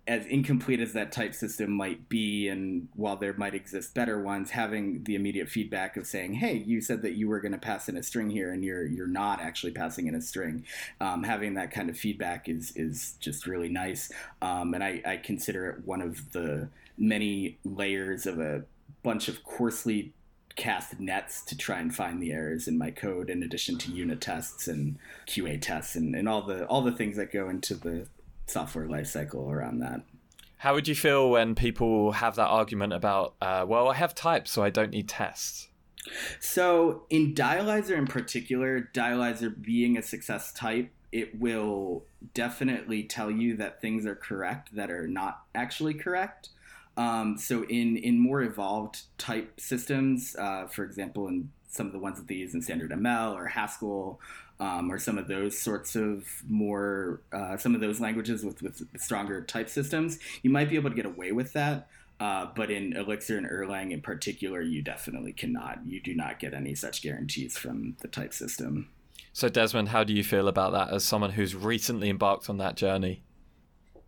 as 0.09 0.26
incomplete 0.26 0.81
as 0.81 0.95
that 0.95 1.12
type 1.12 1.33
system 1.33 1.71
might 1.71 2.09
be, 2.09 2.49
and 2.49 2.88
while 2.95 3.16
there 3.16 3.35
might 3.35 3.54
exist 3.54 3.95
better 3.95 4.21
ones, 4.21 4.50
having 4.50 5.04
the 5.04 5.14
immediate 5.14 5.49
feedback 5.49 5.97
of 5.97 6.07
saying, 6.07 6.35
"Hey, 6.35 6.57
you 6.57 6.81
said 6.81 7.02
that 7.02 7.12
you 7.12 7.28
were 7.28 7.40
going 7.40 7.52
to 7.52 7.59
pass 7.59 7.88
in 7.88 7.97
a 7.97 8.02
string 8.02 8.31
here, 8.31 8.52
and 8.52 8.64
you're 8.64 8.85
you're 8.85 9.07
not 9.07 9.40
actually 9.40 9.73
passing 9.73 10.09
in 10.09 10.14
a 10.14 10.21
string," 10.21 10.64
um, 11.00 11.23
having 11.23 11.54
that 11.54 11.71
kind 11.71 11.88
of 11.88 11.97
feedback 11.97 12.49
is 12.49 12.73
is 12.75 13.14
just 13.21 13.47
really 13.47 13.69
nice, 13.69 14.11
um, 14.40 14.75
and 14.75 14.83
I, 14.83 15.02
I 15.07 15.16
consider 15.19 15.71
it 15.71 15.87
one 15.87 16.02
of 16.02 16.33
the 16.33 16.69
many 16.99 17.59
layers 17.64 18.26
of 18.26 18.40
a 18.40 18.64
bunch 19.02 19.28
of 19.28 19.45
coarsely 19.45 20.12
cast 20.56 21.00
nets 21.00 21.42
to 21.42 21.56
try 21.56 21.80
and 21.80 21.94
find 21.94 22.23
the 22.23 22.32
errors 22.32 22.68
in 22.68 22.78
my 22.78 22.90
code 22.90 23.30
in 23.30 23.42
addition 23.42 23.78
to 23.78 23.90
unit 23.90 24.21
tests 24.21 24.68
and 24.68 24.99
QA 25.26 25.61
tests 25.61 25.97
and, 25.97 26.14
and 26.14 26.28
all 26.28 26.42
the 26.42 26.66
all 26.66 26.82
the 26.82 26.92
things 26.92 27.16
that 27.16 27.32
go 27.32 27.49
into 27.49 27.75
the 27.75 28.06
software 28.47 28.87
lifecycle 28.87 29.50
around 29.50 29.78
that. 29.80 30.02
How 30.59 30.75
would 30.75 30.87
you 30.87 30.94
feel 30.94 31.30
when 31.30 31.56
people 31.56 32.12
have 32.12 32.37
that 32.37 32.47
argument 32.47 32.92
about, 32.92 33.35
uh, 33.42 33.64
well, 33.66 33.88
I 33.88 33.94
have 33.94 34.14
types, 34.14 34.52
so 34.52 34.62
I 34.62 34.71
don't 34.71 34.90
need 34.90 35.09
tests? 35.09 35.66
So, 36.38 37.02
in 37.11 37.35
Dialyzer 37.35 37.97
in 37.97 38.06
particular, 38.06 38.88
Dialyzer 38.94 39.61
being 39.61 39.97
a 39.97 40.02
success 40.02 40.52
type, 40.52 40.90
it 41.11 41.38
will 41.40 42.04
definitely 42.32 43.02
tell 43.02 43.28
you 43.28 43.56
that 43.56 43.80
things 43.80 44.06
are 44.06 44.14
correct 44.14 44.75
that 44.76 44.90
are 44.90 45.09
not 45.09 45.42
actually 45.54 45.94
correct. 45.94 46.50
Um, 46.97 47.39
so, 47.39 47.65
in 47.65 47.97
in 47.97 48.19
more 48.19 48.43
evolved 48.43 49.03
type 49.19 49.59
systems, 49.59 50.37
uh, 50.39 50.67
for 50.67 50.85
example, 50.85 51.29
in 51.29 51.51
some 51.69 51.87
of 51.87 51.93
the 51.93 51.99
ones 51.99 52.19
that 52.19 52.29
they 52.29 52.35
use 52.35 52.55
in 52.55 52.61
standard 52.61 52.91
ML 52.91 53.35
or 53.35 53.47
Haskell, 53.47 54.21
um, 54.61 54.93
or 54.93 54.99
some 54.99 55.19
of 55.19 55.27
those 55.27 55.59
sorts 55.59 55.97
of 55.97 56.25
more 56.49 57.23
uh, 57.33 57.57
some 57.57 57.75
of 57.75 57.81
those 57.81 58.01
languages 58.01 58.45
with 58.45 58.63
with 58.63 58.83
stronger 58.99 59.43
type 59.43 59.69
systems, 59.69 60.19
you 60.43 60.51
might 60.51 60.69
be 60.69 60.77
able 60.77 60.91
to 60.91 60.97
get 60.97 61.07
away 61.07 61.33
with 61.33 61.53
that. 61.55 61.89
Uh, 62.21 62.47
but 62.55 62.71
in 62.71 62.97
Elixir 62.97 63.37
and 63.37 63.49
Erlang 63.49 63.91
in 63.91 64.01
particular, 64.01 64.61
you 64.61 64.81
definitely 64.81 65.33
cannot. 65.33 65.81
You 65.85 66.01
do 66.01 66.15
not 66.15 66.39
get 66.39 66.55
any 66.55 66.75
such 66.75 67.03
guarantees 67.03 67.59
from 67.59 67.97
the 68.01 68.07
type 68.07 68.33
system. 68.33 68.91
So, 69.33 69.49
Desmond, 69.49 69.89
how 69.89 70.05
do 70.05 70.13
you 70.13 70.23
feel 70.23 70.47
about 70.47 70.73
that 70.73 70.91
as 70.95 71.05
someone 71.05 71.33
who's 71.33 71.57
recently 71.57 72.09
embarked 72.11 72.49
on 72.49 72.59
that 72.59 72.77
journey? 72.77 73.25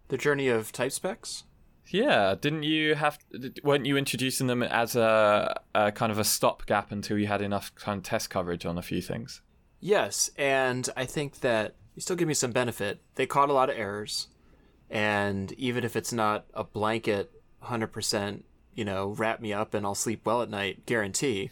The 0.08 0.18
journey 0.18 0.48
of 0.48 0.70
type 0.70 0.92
specs? 0.92 1.42
Yeah, 1.88 2.34
didn't 2.40 2.62
you 2.62 2.94
have? 2.94 3.18
weren't 3.62 3.86
you 3.86 3.96
introducing 3.96 4.46
them 4.46 4.62
as 4.62 4.96
a, 4.96 5.60
a 5.74 5.92
kind 5.92 6.10
of 6.10 6.18
a 6.18 6.24
stopgap 6.24 6.90
until 6.90 7.18
you 7.18 7.26
had 7.26 7.42
enough 7.42 7.74
kind 7.74 7.98
of 7.98 8.04
test 8.04 8.30
coverage 8.30 8.64
on 8.64 8.78
a 8.78 8.82
few 8.82 9.02
things? 9.02 9.42
Yes, 9.80 10.30
and 10.36 10.88
I 10.96 11.04
think 11.04 11.40
that 11.40 11.74
you 11.94 12.02
still 12.02 12.16
give 12.16 12.28
me 12.28 12.34
some 12.34 12.52
benefit. 12.52 13.00
They 13.16 13.26
caught 13.26 13.50
a 13.50 13.52
lot 13.52 13.68
of 13.68 13.76
errors, 13.76 14.28
and 14.90 15.52
even 15.52 15.84
if 15.84 15.94
it's 15.94 16.12
not 16.12 16.46
a 16.54 16.64
blanket 16.64 17.30
100%, 17.64 18.42
you 18.74 18.84
know, 18.84 19.08
wrap 19.08 19.40
me 19.40 19.52
up 19.52 19.74
and 19.74 19.84
I'll 19.86 19.94
sleep 19.94 20.24
well 20.24 20.42
at 20.42 20.50
night 20.50 20.86
guarantee. 20.86 21.50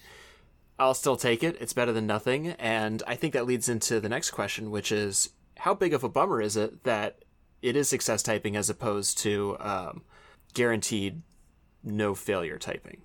I'll 0.79 0.95
still 0.95 1.17
take 1.17 1.43
it. 1.43 1.57
It's 1.61 1.73
better 1.73 1.93
than 1.93 2.07
nothing. 2.07 2.49
And 2.53 3.03
I 3.07 3.15
think 3.15 3.35
that 3.35 3.47
leads 3.47 3.69
into 3.69 4.01
the 4.01 4.09
next 4.09 4.31
question, 4.31 4.71
which 4.71 4.91
is 4.91 5.31
how 5.59 5.75
big 5.75 5.95
of 5.95 6.03
a 6.03 6.09
bummer 6.09 6.41
is 6.41 6.57
it 6.57 6.85
that 6.85 7.25
it 7.61 7.77
is 7.77 7.89
success 7.89 8.23
typing 8.23 8.57
as 8.57 8.69
opposed 8.69 9.19
to 9.19 9.57
um, 9.61 10.03
guaranteed 10.55 11.23
no 11.83 12.15
failure 12.15 12.59
typing? 12.59 13.03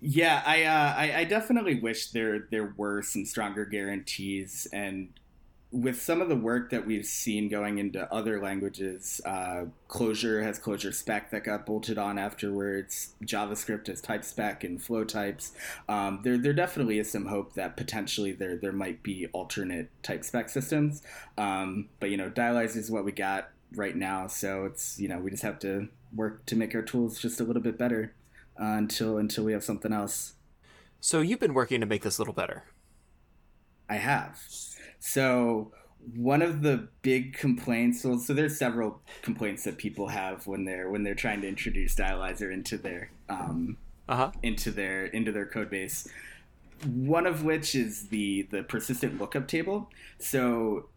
Yeah, 0.00 0.42
I, 0.44 0.64
uh, 0.64 0.94
I, 0.96 1.20
I 1.20 1.24
definitely 1.24 1.80
wish 1.80 2.10
there 2.10 2.46
there 2.50 2.74
were 2.76 3.02
some 3.02 3.24
stronger 3.24 3.64
guarantees 3.64 4.66
and 4.72 5.08
with 5.72 6.00
some 6.00 6.22
of 6.22 6.28
the 6.28 6.36
work 6.36 6.70
that 6.70 6.86
we've 6.86 7.04
seen 7.04 7.48
going 7.48 7.78
into 7.78 8.10
other 8.12 8.40
languages, 8.40 9.20
uh, 9.24 9.64
Clojure 9.88 10.42
has 10.42 10.58
Clojure 10.58 10.94
spec 10.94 11.30
that 11.32 11.44
got 11.44 11.66
bolted 11.66 11.98
on 11.98 12.18
afterwards. 12.18 13.14
JavaScript 13.24 13.88
has 13.88 14.00
type 14.00 14.24
spec 14.24 14.62
and 14.64 14.82
flow 14.82 15.04
types. 15.04 15.52
Um, 15.88 16.20
there, 16.22 16.38
there 16.38 16.52
definitely 16.52 16.98
is 16.98 17.10
some 17.10 17.26
hope 17.26 17.54
that 17.54 17.76
potentially 17.76 18.32
there 18.32 18.56
there 18.56 18.72
might 18.72 19.02
be 19.02 19.26
alternate 19.32 19.90
type 20.02 20.24
spec 20.24 20.48
systems. 20.48 21.02
Um, 21.36 21.88
but 22.00 22.10
you 22.10 22.16
know, 22.16 22.30
Dialyzer 22.30 22.76
is 22.76 22.90
what 22.90 23.04
we 23.04 23.12
got 23.12 23.50
right 23.74 23.96
now, 23.96 24.28
so 24.28 24.64
it's 24.64 24.98
you 25.00 25.08
know 25.08 25.18
we 25.18 25.30
just 25.30 25.42
have 25.42 25.58
to 25.60 25.88
work 26.16 26.46
to 26.46 26.56
make 26.56 26.74
our 26.74 26.82
tools 26.82 27.18
just 27.18 27.40
a 27.40 27.44
little 27.44 27.62
bit 27.62 27.78
better 27.78 28.14
uh, 28.60 28.64
until 28.64 29.18
until 29.18 29.44
we 29.44 29.52
have 29.52 29.64
something 29.64 29.92
else. 29.92 30.34
So 31.00 31.20
you've 31.20 31.40
been 31.40 31.54
working 31.54 31.80
to 31.80 31.86
make 31.86 32.02
this 32.02 32.18
a 32.18 32.20
little 32.20 32.34
better. 32.34 32.64
I 33.88 33.96
have. 33.96 34.42
So 34.98 35.72
one 36.14 36.42
of 36.42 36.62
the 36.62 36.88
big 37.02 37.34
complaints 37.34 38.04
well, 38.04 38.18
so 38.18 38.32
there's 38.32 38.56
several 38.56 39.00
complaints 39.22 39.64
that 39.64 39.76
people 39.76 40.08
have 40.08 40.46
when 40.46 40.64
they're 40.64 40.90
when 40.90 41.02
they're 41.02 41.14
trying 41.14 41.40
to 41.40 41.48
introduce 41.48 41.94
dialyzer 41.94 42.52
into 42.52 42.78
their 42.78 43.10
um, 43.28 43.76
uh-huh. 44.08 44.30
into 44.42 44.70
their 44.70 45.06
into 45.06 45.32
their 45.32 45.46
code 45.46 45.70
base 45.70 46.08
one 46.84 47.26
of 47.26 47.42
which 47.42 47.74
is 47.74 48.08
the 48.08 48.42
the 48.50 48.62
persistent 48.62 49.18
lookup 49.20 49.48
table 49.48 49.90
so 50.18 50.88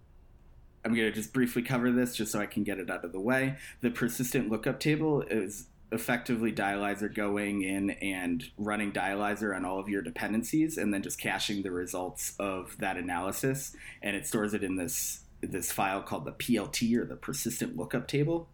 i'm 0.85 0.93
going 0.93 1.07
to 1.07 1.11
just 1.11 1.33
briefly 1.33 1.61
cover 1.61 1.91
this 1.91 2.15
just 2.15 2.31
so 2.31 2.39
i 2.39 2.45
can 2.45 2.63
get 2.63 2.79
it 2.79 2.89
out 2.89 3.03
of 3.03 3.11
the 3.11 3.19
way. 3.19 3.55
The 3.81 3.89
persistent 3.89 4.49
lookup 4.49 4.79
table 4.79 5.21
is 5.21 5.65
effectively 5.91 6.51
dialyzer 6.51 7.13
going 7.13 7.63
in 7.63 7.91
and 7.91 8.51
running 8.57 8.91
dialyzer 8.91 9.55
on 9.55 9.65
all 9.65 9.79
of 9.79 9.89
your 9.89 10.01
dependencies 10.01 10.77
and 10.77 10.93
then 10.93 11.01
just 11.01 11.19
caching 11.19 11.63
the 11.63 11.71
results 11.71 12.35
of 12.39 12.77
that 12.77 12.97
analysis. 12.97 13.75
And 14.01 14.15
it 14.15 14.27
stores 14.27 14.53
it 14.53 14.63
in 14.63 14.75
this 14.75 15.21
this 15.41 15.71
file 15.71 16.01
called 16.01 16.25
the 16.25 16.33
plt 16.33 16.97
or 16.97 17.05
the 17.05 17.15
persistent 17.15 17.77
lookup 17.77 18.07
table. 18.07 18.49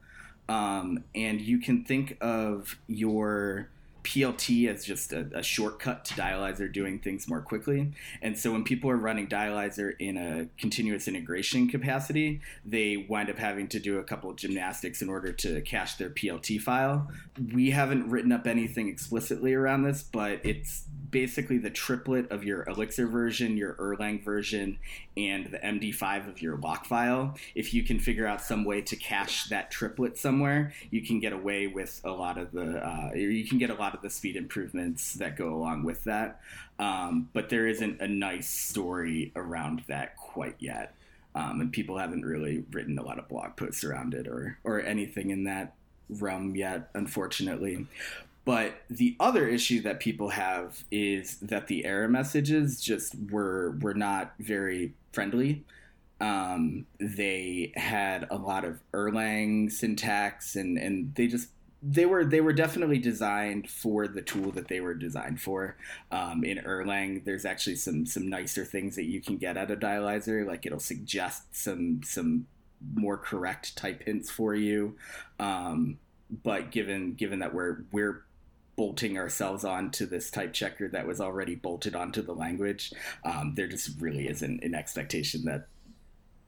Um, 0.47 1.03
and 1.15 1.41
you 1.41 1.57
can 1.57 1.83
think 1.83 2.17
of 2.21 2.77
your 2.87 3.69
PLT 4.05 4.67
as 4.69 4.85
just 4.85 5.11
a, 5.11 5.27
a, 5.33 5.41
shortcut 5.41 6.05
to 6.05 6.13
Dialyzer 6.13 6.71
doing 6.71 6.99
things 6.99 7.27
more 7.27 7.41
quickly. 7.41 7.91
And 8.21 8.37
so 8.37 8.51
when 8.51 8.63
people 8.63 8.89
are 8.91 8.97
running 8.97 9.27
Dialyzer 9.27 9.93
in 9.99 10.15
a 10.15 10.47
continuous 10.59 11.07
integration 11.07 11.67
capacity, 11.67 12.39
they 12.63 13.05
wind 13.09 13.29
up 13.31 13.37
having 13.37 13.67
to 13.69 13.79
do 13.79 13.97
a 13.97 14.03
couple 14.03 14.29
of 14.29 14.37
gymnastics 14.37 15.01
in 15.01 15.09
order 15.09 15.33
to 15.33 15.61
cache 15.61 15.95
their 15.95 16.11
PLT 16.11 16.61
file. 16.61 17.09
We 17.53 17.71
haven't 17.71 18.09
written 18.09 18.31
up 18.31 18.45
anything 18.45 18.87
explicitly 18.87 19.53
around 19.53 19.83
this, 19.83 20.03
but 20.03 20.39
it's 20.45 20.84
basically 21.11 21.57
the 21.57 21.69
triplet 21.69 22.31
of 22.31 22.43
your 22.43 22.63
Elixir 22.63 23.07
version, 23.07 23.57
your 23.57 23.73
Erlang 23.75 24.23
version, 24.23 24.77
and 25.17 25.47
the 25.47 25.57
MD5 25.59 26.27
of 26.27 26.41
your 26.41 26.57
lock 26.57 26.85
file. 26.85 27.35
If 27.53 27.73
you 27.73 27.83
can 27.83 27.99
figure 27.99 28.27
out 28.27 28.41
some 28.41 28.65
way 28.65 28.81
to 28.81 28.95
cache 28.95 29.45
that 29.45 29.71
triplet 29.71 30.17
somewhere, 30.17 30.73
you 30.91 31.01
can 31.01 31.19
get 31.19 31.33
away 31.33 31.67
with 31.67 32.01
a 32.03 32.11
lot 32.11 32.37
of 32.37 32.51
the, 32.51 32.85
uh, 32.85 33.11
you 33.13 33.45
can 33.47 33.57
get 33.57 33.69
a 33.69 33.75
lot 33.75 33.93
of 33.93 34.01
the 34.01 34.09
speed 34.09 34.35
improvements 34.35 35.13
that 35.15 35.37
go 35.37 35.53
along 35.53 35.83
with 35.83 36.03
that. 36.05 36.41
Um, 36.79 37.29
but 37.33 37.49
there 37.49 37.67
isn't 37.67 38.01
a 38.01 38.07
nice 38.07 38.49
story 38.49 39.31
around 39.35 39.83
that 39.87 40.17
quite 40.17 40.55
yet. 40.59 40.93
Um, 41.33 41.59
and 41.59 41.71
people 41.71 41.97
haven't 41.97 42.25
really 42.25 42.63
written 42.71 42.97
a 42.97 43.03
lot 43.03 43.19
of 43.19 43.27
blog 43.27 43.57
posts 43.57 43.83
around 43.83 44.13
it 44.13 44.27
or, 44.27 44.57
or 44.63 44.81
anything 44.81 45.31
in 45.31 45.43
that 45.45 45.73
realm 46.09 46.55
yet, 46.55 46.89
unfortunately. 46.93 47.87
But 48.45 48.83
the 48.91 49.15
other 49.19 49.47
issue 49.47 49.81
that 49.81 49.99
people 49.99 50.29
have 50.29 50.83
is 50.91 51.37
that 51.39 51.67
the 51.67 51.83
error 51.83 52.07
messages 52.07 52.79
just 52.79 53.15
were 53.31 53.71
were 53.81 53.95
not 53.95 54.33
very 54.39 54.93
friendly. 55.11 55.65
Um, 56.21 56.85
they 56.99 57.73
had 57.75 58.27
a 58.29 58.37
lot 58.37 58.63
of 58.63 58.79
Erlang 58.93 59.71
syntax, 59.71 60.55
and 60.55 60.77
and 60.77 61.13
they 61.15 61.25
just 61.25 61.49
they 61.81 62.05
were 62.05 62.23
they 62.23 62.39
were 62.39 62.53
definitely 62.53 62.99
designed 62.99 63.69
for 63.69 64.07
the 64.07 64.21
tool 64.21 64.51
that 64.51 64.67
they 64.67 64.79
were 64.79 64.93
designed 64.93 65.41
for. 65.41 65.75
Um, 66.11 66.43
in 66.43 66.59
Erlang, 66.59 67.25
there's 67.25 67.45
actually 67.45 67.75
some 67.77 68.05
some 68.05 68.29
nicer 68.29 68.63
things 68.63 68.95
that 68.95 69.05
you 69.05 69.21
can 69.21 69.37
get 69.37 69.57
out 69.57 69.71
of 69.71 69.79
Dialyzer, 69.79 70.45
like 70.45 70.67
it'll 70.67 70.79
suggest 70.79 71.55
some 71.55 72.01
some 72.03 72.45
more 72.93 73.17
correct 73.17 73.75
type 73.75 74.03
hints 74.03 74.29
for 74.29 74.53
you. 74.53 74.95
Um, 75.39 75.97
but 76.43 76.71
given 76.71 77.13
given 77.13 77.39
that 77.39 77.53
we're 77.53 77.83
we're 77.91 78.23
bolting 78.75 79.17
ourselves 79.17 79.63
onto 79.63 80.05
this 80.05 80.29
type 80.29 80.53
checker 80.53 80.87
that 80.89 81.07
was 81.07 81.21
already 81.21 81.55
bolted 81.55 81.95
onto 81.95 82.21
the 82.21 82.33
language, 82.33 82.91
um, 83.23 83.53
there 83.55 83.67
just 83.67 83.99
really 83.99 84.27
isn't 84.27 84.63
an 84.63 84.75
expectation 84.75 85.45
that 85.45 85.67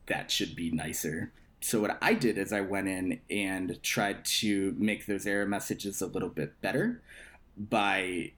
that 0.07 0.31
should 0.31 0.55
be 0.55 0.71
nicer. 0.71 1.31
So 1.61 1.81
what 1.81 1.97
I 2.01 2.13
did 2.13 2.37
is 2.37 2.53
I 2.53 2.61
went 2.61 2.87
in 2.87 3.19
and 3.29 3.81
tried 3.81 4.25
to 4.25 4.75
make 4.77 5.05
those 5.05 5.25
error 5.25 5.45
messages 5.45 6.01
a 6.01 6.07
little 6.07 6.29
bit 6.29 6.59
better 6.61 7.01
by 7.57 8.31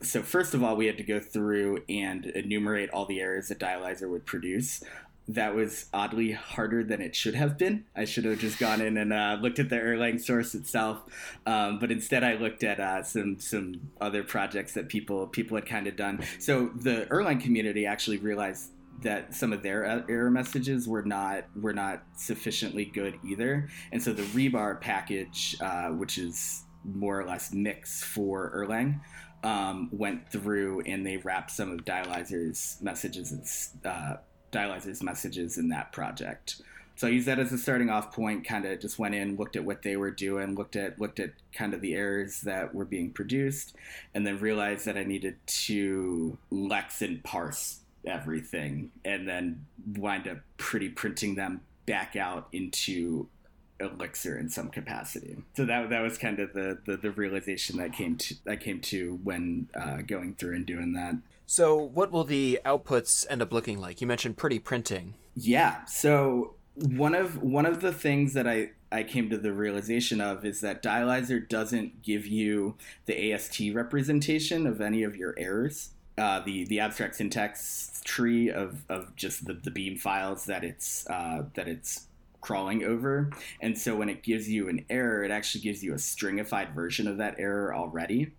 so 0.00 0.22
first 0.22 0.54
of 0.54 0.62
all 0.64 0.74
we 0.76 0.86
had 0.86 0.96
to 0.96 1.02
go 1.02 1.20
through 1.20 1.82
and 1.88 2.26
enumerate 2.26 2.88
all 2.90 3.04
the 3.04 3.20
errors 3.20 3.48
that 3.48 3.58
dialyzer 3.58 4.08
would 4.08 4.24
produce 4.24 4.82
that 5.28 5.54
was 5.54 5.86
oddly 5.92 6.32
harder 6.32 6.82
than 6.82 7.00
it 7.00 7.14
should 7.14 7.34
have 7.34 7.56
been. 7.56 7.84
I 7.94 8.04
should 8.04 8.24
have 8.24 8.38
just 8.38 8.58
gone 8.58 8.80
in 8.80 8.96
and 8.96 9.12
uh, 9.12 9.38
looked 9.40 9.58
at 9.58 9.68
the 9.68 9.76
Erlang 9.76 10.20
source 10.20 10.54
itself, 10.54 11.02
um, 11.46 11.78
but 11.78 11.92
instead 11.92 12.24
I 12.24 12.34
looked 12.34 12.64
at 12.64 12.80
uh, 12.80 13.02
some 13.02 13.38
some 13.38 13.90
other 14.00 14.24
projects 14.24 14.74
that 14.74 14.88
people 14.88 15.26
people 15.28 15.56
had 15.56 15.66
kind 15.66 15.86
of 15.86 15.96
done. 15.96 16.24
So 16.38 16.70
the 16.74 17.06
Erlang 17.10 17.40
community 17.40 17.86
actually 17.86 18.18
realized 18.18 18.70
that 19.02 19.34
some 19.34 19.52
of 19.52 19.62
their 19.62 19.86
uh, 19.86 20.02
error 20.08 20.30
messages 20.30 20.88
were 20.88 21.02
not 21.02 21.44
were 21.60 21.72
not 21.72 22.02
sufficiently 22.16 22.86
good 22.86 23.18
either, 23.24 23.68
and 23.92 24.02
so 24.02 24.12
the 24.12 24.22
Rebar 24.22 24.80
package, 24.80 25.56
uh, 25.60 25.90
which 25.90 26.18
is 26.18 26.64
more 26.84 27.20
or 27.20 27.24
less 27.24 27.52
mix 27.52 28.02
for 28.02 28.52
Erlang. 28.56 29.00
Um, 29.44 29.88
went 29.90 30.30
through 30.30 30.82
and 30.82 31.04
they 31.04 31.16
wrapped 31.16 31.50
some 31.50 31.72
of 31.72 31.84
Dialyzer's 31.84 32.78
messages 32.80 33.32
and 33.32 33.44
Dialyzer's 34.52 35.02
messages 35.02 35.58
in 35.58 35.68
that 35.70 35.92
project. 35.92 36.62
So 36.94 37.08
I 37.08 37.10
used 37.10 37.26
that 37.26 37.38
as 37.38 37.52
a 37.52 37.58
starting 37.58 37.90
off 37.90 38.12
point. 38.12 38.46
Kind 38.46 38.64
of 38.64 38.78
just 38.78 38.98
went 38.98 39.14
in, 39.14 39.36
looked 39.36 39.56
at 39.56 39.64
what 39.64 39.82
they 39.82 39.96
were 39.96 40.10
doing, 40.10 40.54
looked 40.54 40.76
at 40.76 41.00
looked 41.00 41.18
at 41.18 41.30
kind 41.52 41.74
of 41.74 41.80
the 41.80 41.94
errors 41.94 42.42
that 42.42 42.74
were 42.74 42.84
being 42.84 43.10
produced, 43.10 43.74
and 44.14 44.26
then 44.26 44.38
realized 44.38 44.86
that 44.86 44.96
I 44.96 45.04
needed 45.04 45.36
to 45.46 46.36
lex 46.50 47.02
and 47.02 47.22
parse 47.24 47.80
everything, 48.04 48.92
and 49.04 49.26
then 49.26 49.66
wind 49.96 50.28
up 50.28 50.38
pretty 50.58 50.90
printing 50.90 51.34
them 51.34 51.62
back 51.86 52.14
out 52.14 52.48
into 52.52 53.26
elixir 53.80 54.38
in 54.38 54.48
some 54.48 54.68
capacity. 54.68 55.36
So 55.56 55.64
that 55.64 55.90
that 55.90 56.02
was 56.02 56.18
kind 56.18 56.38
of 56.38 56.52
the 56.52 56.78
the, 56.84 56.96
the 56.96 57.10
realization 57.10 57.78
that 57.78 57.92
came 57.92 58.16
to 58.16 58.34
that 58.44 58.60
came 58.60 58.80
to 58.82 59.18
when 59.24 59.68
uh, 59.74 60.02
going 60.02 60.34
through 60.34 60.56
and 60.56 60.66
doing 60.66 60.92
that. 60.92 61.16
So 61.52 61.76
what 61.76 62.10
will 62.10 62.24
the 62.24 62.60
outputs 62.64 63.26
end 63.28 63.42
up 63.42 63.52
looking 63.52 63.78
like? 63.78 64.00
You 64.00 64.06
mentioned 64.06 64.38
pretty 64.38 64.58
printing. 64.58 65.16
Yeah. 65.34 65.84
So 65.84 66.54
one 66.76 67.14
of 67.14 67.42
one 67.42 67.66
of 67.66 67.82
the 67.82 67.92
things 67.92 68.32
that 68.32 68.48
I 68.48 68.70
I 68.90 69.02
came 69.02 69.28
to 69.28 69.36
the 69.36 69.52
realization 69.52 70.22
of 70.22 70.46
is 70.46 70.62
that 70.62 70.82
Dialyzer 70.82 71.46
doesn't 71.46 72.02
give 72.02 72.26
you 72.26 72.76
the 73.04 73.34
AST 73.34 73.60
representation 73.74 74.66
of 74.66 74.80
any 74.80 75.02
of 75.02 75.14
your 75.14 75.34
errors. 75.36 75.90
Uh, 76.16 76.40
the 76.40 76.64
the 76.64 76.80
abstract 76.80 77.16
syntax 77.16 78.00
tree 78.02 78.50
of, 78.50 78.82
of 78.88 79.14
just 79.14 79.44
the, 79.44 79.52
the 79.52 79.70
beam 79.70 79.98
files 79.98 80.46
that 80.46 80.64
it's 80.64 81.06
uh, 81.10 81.42
that 81.52 81.68
it's 81.68 82.06
crawling 82.40 82.82
over. 82.82 83.30
And 83.60 83.76
so 83.76 83.94
when 83.94 84.08
it 84.08 84.22
gives 84.22 84.48
you 84.48 84.70
an 84.70 84.86
error, 84.88 85.22
it 85.22 85.30
actually 85.30 85.60
gives 85.60 85.84
you 85.84 85.92
a 85.92 85.96
stringified 85.96 86.74
version 86.74 87.06
of 87.06 87.18
that 87.18 87.34
error 87.38 87.74
already. 87.74 88.32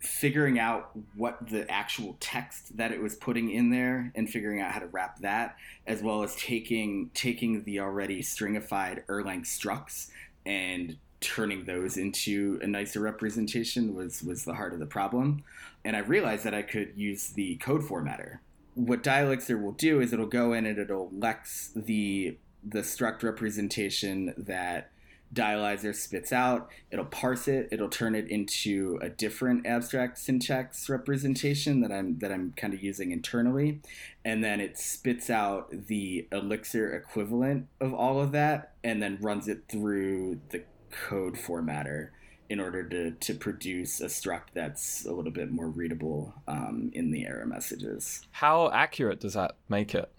Figuring 0.00 0.58
out 0.58 0.90
what 1.14 1.48
the 1.48 1.70
actual 1.70 2.16
text 2.20 2.76
that 2.76 2.90
it 2.90 3.00
was 3.00 3.14
putting 3.14 3.50
in 3.50 3.70
there 3.70 4.10
and 4.14 4.28
figuring 4.28 4.60
out 4.60 4.72
how 4.72 4.80
to 4.80 4.86
wrap 4.86 5.18
that, 5.20 5.56
as 5.86 6.02
well 6.02 6.22
as 6.22 6.34
taking 6.36 7.10
taking 7.14 7.62
the 7.64 7.80
already 7.80 8.22
stringified 8.22 9.04
Erlang 9.06 9.42
structs 9.42 10.10
and 10.46 10.96
turning 11.20 11.64
those 11.64 11.98
into 11.98 12.58
a 12.62 12.66
nicer 12.66 13.00
representation 13.00 13.94
was 13.94 14.22
was 14.22 14.44
the 14.44 14.54
heart 14.54 14.72
of 14.72 14.78
the 14.78 14.86
problem. 14.86 15.42
And 15.84 15.94
I 15.94 16.00
realized 16.00 16.44
that 16.44 16.54
I 16.54 16.62
could 16.62 16.92
use 16.96 17.28
the 17.28 17.56
code 17.56 17.82
formatter. 17.82 18.38
What 18.74 19.02
Dialyxir 19.02 19.60
will 19.60 19.72
do 19.72 20.00
is 20.00 20.12
it'll 20.12 20.26
go 20.26 20.52
in 20.52 20.64
and 20.66 20.78
it'll 20.78 21.10
lex 21.12 21.72
the 21.76 22.38
the 22.64 22.80
struct 22.80 23.22
representation 23.22 24.34
that 24.36 24.90
dialyzer 25.32 25.94
spits 25.94 26.32
out 26.32 26.68
it'll 26.90 27.04
parse 27.04 27.46
it 27.46 27.68
it'll 27.70 27.88
turn 27.88 28.14
it 28.14 28.28
into 28.28 28.98
a 29.00 29.08
different 29.08 29.64
abstract 29.64 30.18
syntax 30.18 30.88
representation 30.88 31.80
that 31.80 31.92
i'm 31.92 32.18
that 32.18 32.32
i'm 32.32 32.52
kind 32.56 32.74
of 32.74 32.82
using 32.82 33.12
internally. 33.12 33.80
And 34.24 34.42
then 34.44 34.60
it 34.60 34.78
spits 34.78 35.30
out 35.30 35.86
the 35.86 36.26
elixir 36.32 36.94
equivalent 36.94 37.68
of 37.80 37.94
all 37.94 38.20
of 38.20 38.32
that 38.32 38.72
and 38.84 39.02
then 39.02 39.18
runs 39.20 39.48
it 39.48 39.64
through 39.68 40.40
the 40.50 40.62
code 40.90 41.34
formatter 41.34 42.08
in 42.48 42.58
order 42.58 42.82
to, 42.82 43.12
to 43.12 43.34
produce 43.34 44.00
a 44.00 44.06
struct 44.06 44.48
that's 44.54 45.04
a 45.06 45.12
little 45.12 45.30
bit 45.30 45.52
more 45.52 45.68
readable 45.68 46.34
um, 46.48 46.90
in 46.92 47.12
the 47.12 47.24
error 47.24 47.46
messages. 47.46 48.26
How 48.32 48.70
accurate 48.72 49.20
does 49.20 49.34
that 49.34 49.52
make 49.68 49.94
it 49.94 50.10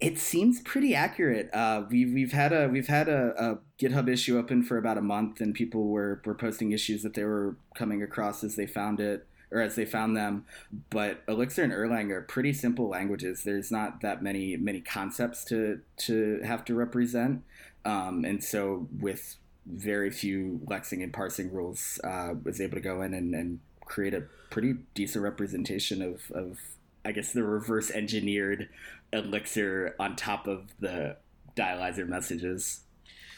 it 0.00 0.18
seems 0.18 0.60
pretty 0.60 0.94
accurate. 0.94 1.52
Uh, 1.54 1.84
we've 1.88 2.12
we've 2.12 2.32
had 2.32 2.52
a 2.52 2.68
we've 2.68 2.88
had 2.88 3.08
a, 3.08 3.32
a, 3.36 3.58
GitHub 3.78 4.08
issue 4.08 4.38
open 4.38 4.62
for 4.62 4.76
about 4.76 4.98
a 4.98 5.02
month, 5.02 5.40
and 5.40 5.54
people 5.54 5.88
were 5.88 6.20
were 6.24 6.34
posting 6.34 6.72
issues 6.72 7.02
that 7.02 7.14
they 7.14 7.24
were 7.24 7.56
coming 7.74 8.02
across 8.02 8.44
as 8.44 8.56
they 8.56 8.66
found 8.66 9.00
it 9.00 9.26
or 9.50 9.60
as 9.60 9.76
they 9.76 9.84
found 9.84 10.16
them. 10.16 10.44
But 10.90 11.22
Elixir 11.28 11.62
and 11.62 11.72
Erlang 11.72 12.10
are 12.10 12.22
pretty 12.22 12.52
simple 12.52 12.88
languages. 12.88 13.44
There's 13.44 13.70
not 13.70 14.00
that 14.00 14.22
many 14.22 14.56
many 14.56 14.80
concepts 14.80 15.44
to 15.46 15.80
to 15.98 16.40
have 16.44 16.64
to 16.66 16.74
represent, 16.74 17.44
um, 17.84 18.24
and 18.24 18.42
so 18.42 18.88
with 19.00 19.36
very 19.66 20.10
few 20.10 20.60
lexing 20.66 21.02
and 21.02 21.12
parsing 21.12 21.52
rules, 21.52 22.00
uh, 22.04 22.34
was 22.42 22.60
able 22.60 22.74
to 22.74 22.80
go 22.80 23.00
in 23.02 23.14
and, 23.14 23.34
and 23.34 23.60
create 23.80 24.14
a 24.14 24.24
pretty 24.50 24.74
decent 24.94 25.24
representation 25.24 26.02
of, 26.02 26.30
of 26.32 26.58
I 27.04 27.12
guess 27.12 27.32
the 27.32 27.44
reverse 27.44 27.90
engineered 27.90 28.68
Elixir 29.12 29.94
on 29.98 30.16
top 30.16 30.46
of 30.46 30.72
the 30.80 31.16
dialyzer 31.56 32.06
messages. 32.06 32.80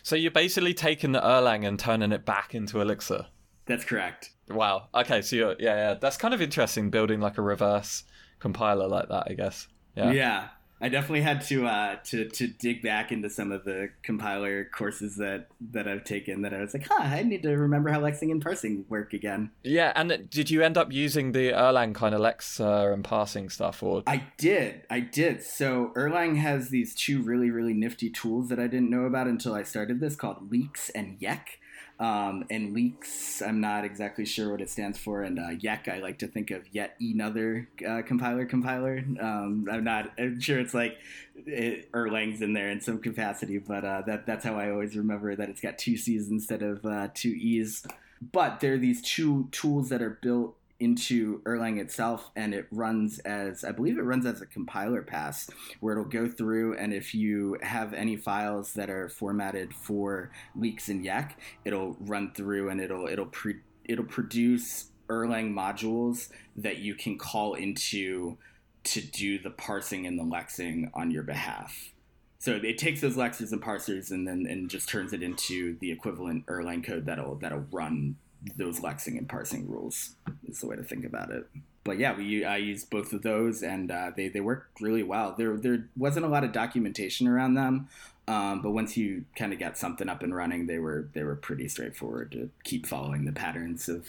So 0.02 0.14
you're 0.16 0.30
basically 0.30 0.74
taking 0.74 1.12
the 1.12 1.20
Erlang 1.20 1.66
and 1.66 1.78
turning 1.78 2.12
it 2.12 2.24
back 2.24 2.54
into 2.54 2.80
Elixir. 2.80 3.26
That's 3.66 3.84
correct. 3.84 4.30
Wow. 4.48 4.88
Okay, 4.94 5.22
so 5.22 5.36
you're, 5.36 5.56
yeah, 5.58 5.74
yeah, 5.74 5.94
that's 5.94 6.16
kind 6.16 6.32
of 6.32 6.40
interesting 6.40 6.90
building 6.90 7.20
like 7.20 7.38
a 7.38 7.42
reverse 7.42 8.04
compiler 8.38 8.86
like 8.86 9.08
that, 9.08 9.24
I 9.28 9.34
guess. 9.34 9.66
Yeah. 9.96 10.12
Yeah. 10.12 10.48
I 10.80 10.90
definitely 10.90 11.22
had 11.22 11.40
to 11.42 11.66
uh, 11.66 11.96
to 12.04 12.28
to 12.28 12.46
dig 12.46 12.82
back 12.82 13.10
into 13.10 13.30
some 13.30 13.50
of 13.50 13.64
the 13.64 13.90
compiler 14.02 14.64
courses 14.64 15.16
that 15.16 15.48
that 15.72 15.88
I've 15.88 16.04
taken. 16.04 16.42
That 16.42 16.52
I 16.52 16.60
was 16.60 16.74
like, 16.74 16.86
huh, 16.86 17.02
I 17.02 17.22
need 17.22 17.42
to 17.44 17.56
remember 17.56 17.90
how 17.90 18.00
lexing 18.00 18.30
and 18.30 18.42
parsing 18.42 18.84
work 18.88 19.14
again. 19.14 19.50
Yeah, 19.62 19.92
and 19.96 20.28
did 20.28 20.50
you 20.50 20.62
end 20.62 20.76
up 20.76 20.92
using 20.92 21.32
the 21.32 21.52
Erlang 21.52 21.94
kind 21.94 22.14
of 22.14 22.20
lexer 22.20 22.92
and 22.92 23.02
parsing 23.02 23.48
stuff, 23.48 23.82
or 23.82 24.02
I 24.06 24.24
did, 24.36 24.82
I 24.90 25.00
did. 25.00 25.42
So 25.42 25.92
Erlang 25.96 26.36
has 26.36 26.68
these 26.68 26.94
two 26.94 27.22
really 27.22 27.50
really 27.50 27.74
nifty 27.74 28.10
tools 28.10 28.48
that 28.50 28.58
I 28.58 28.66
didn't 28.66 28.90
know 28.90 29.04
about 29.04 29.28
until 29.28 29.54
I 29.54 29.62
started 29.62 30.00
this, 30.00 30.14
called 30.14 30.50
Leex 30.50 30.90
and 30.94 31.18
Yecc. 31.18 31.58
Um, 31.98 32.44
and 32.50 32.76
leex, 32.76 33.40
I'm 33.40 33.60
not 33.62 33.84
exactly 33.84 34.26
sure 34.26 34.50
what 34.50 34.60
it 34.60 34.68
stands 34.68 34.98
for. 34.98 35.22
And 35.22 35.38
uh, 35.38 35.48
Yecc, 35.48 35.88
I 35.88 35.98
like 36.00 36.18
to 36.18 36.26
think 36.26 36.50
of 36.50 36.62
yet 36.70 36.94
another 37.00 37.68
uh, 37.88 38.02
compiler 38.02 38.44
compiler. 38.44 38.98
Um, 39.18 39.66
I'm 39.70 39.84
not 39.84 40.12
I'm 40.18 40.38
sure 40.38 40.60
it's 40.60 40.74
like 40.74 40.98
it, 41.46 41.90
Erlang's 41.92 42.42
in 42.42 42.52
there 42.52 42.68
in 42.68 42.82
some 42.82 42.98
capacity, 42.98 43.56
but 43.58 43.84
uh, 43.84 44.02
that 44.06 44.26
that's 44.26 44.44
how 44.44 44.56
I 44.56 44.70
always 44.70 44.94
remember 44.94 45.34
that 45.36 45.48
it's 45.48 45.62
got 45.62 45.78
two 45.78 45.96
C's 45.96 46.28
instead 46.28 46.62
of 46.62 46.84
uh, 46.84 47.08
two 47.14 47.30
E's. 47.30 47.86
But 48.20 48.60
there 48.60 48.74
are 48.74 48.78
these 48.78 49.00
two 49.00 49.48
tools 49.50 49.88
that 49.88 50.02
are 50.02 50.18
built 50.20 50.54
into 50.78 51.40
Erlang 51.42 51.80
itself, 51.80 52.30
and 52.36 52.54
it 52.54 52.66
runs 52.70 53.18
as 53.20 53.64
I 53.64 53.72
believe 53.72 53.98
it 53.98 54.02
runs 54.02 54.26
as 54.26 54.40
a 54.40 54.46
compiler 54.46 55.02
pass, 55.02 55.48
where 55.80 55.92
it'll 55.92 56.04
go 56.04 56.28
through 56.28 56.76
and 56.76 56.92
if 56.92 57.14
you 57.14 57.58
have 57.62 57.92
any 57.94 58.16
files 58.16 58.74
that 58.74 58.90
are 58.90 59.08
formatted 59.08 59.74
for 59.74 60.30
leex 60.58 60.88
and 60.88 61.04
Yecc, 61.04 61.32
it'll 61.64 61.96
run 62.00 62.32
through 62.34 62.68
and 62.68 62.80
it'll 62.80 63.06
it'll 63.06 63.26
pre, 63.26 63.56
it'll 63.84 64.04
produce 64.04 64.90
Erlang 65.08 65.52
modules 65.52 66.30
that 66.56 66.78
you 66.78 66.94
can 66.94 67.16
call 67.16 67.54
into 67.54 68.36
to 68.84 69.00
do 69.00 69.38
the 69.38 69.50
parsing 69.50 70.06
and 70.06 70.18
the 70.18 70.24
lexing 70.24 70.90
on 70.94 71.10
your 71.10 71.22
behalf. 71.22 71.92
So 72.38 72.52
it 72.62 72.78
takes 72.78 73.00
those 73.00 73.16
lexers 73.16 73.52
and 73.52 73.62
parsers 73.62 74.10
and 74.10 74.26
then 74.26 74.46
and 74.48 74.68
just 74.70 74.88
turns 74.88 75.12
it 75.12 75.22
into 75.22 75.76
the 75.80 75.90
equivalent 75.90 76.46
Erlang 76.46 76.84
code 76.84 77.06
that'll 77.06 77.36
that'll 77.36 77.66
run 77.70 78.16
those 78.56 78.80
lexing 78.80 79.18
and 79.18 79.28
parsing 79.28 79.68
rules 79.68 80.10
is 80.48 80.60
the 80.60 80.66
way 80.66 80.76
to 80.76 80.82
think 80.82 81.04
about 81.04 81.30
it. 81.30 81.46
But 81.84 81.98
yeah, 81.98 82.16
we 82.16 82.44
I 82.44 82.56
used 82.56 82.90
both 82.90 83.12
of 83.12 83.22
those 83.22 83.62
and 83.62 83.90
uh, 83.90 84.10
they 84.16 84.28
they 84.28 84.40
worked 84.40 84.80
really 84.80 85.02
well. 85.02 85.34
There 85.36 85.56
there 85.56 85.88
wasn't 85.96 86.26
a 86.26 86.28
lot 86.28 86.44
of 86.44 86.52
documentation 86.52 87.28
around 87.28 87.54
them, 87.54 87.88
um, 88.28 88.60
but 88.60 88.72
once 88.72 88.96
you 88.96 89.24
kind 89.36 89.52
of 89.52 89.58
got 89.58 89.78
something 89.78 90.08
up 90.08 90.22
and 90.22 90.34
running, 90.34 90.66
they 90.66 90.78
were 90.78 91.08
they 91.12 91.22
were 91.22 91.36
pretty 91.36 91.68
straightforward 91.68 92.32
to 92.32 92.50
keep 92.64 92.86
following 92.86 93.24
the 93.24 93.32
patterns 93.32 93.88
of 93.88 94.06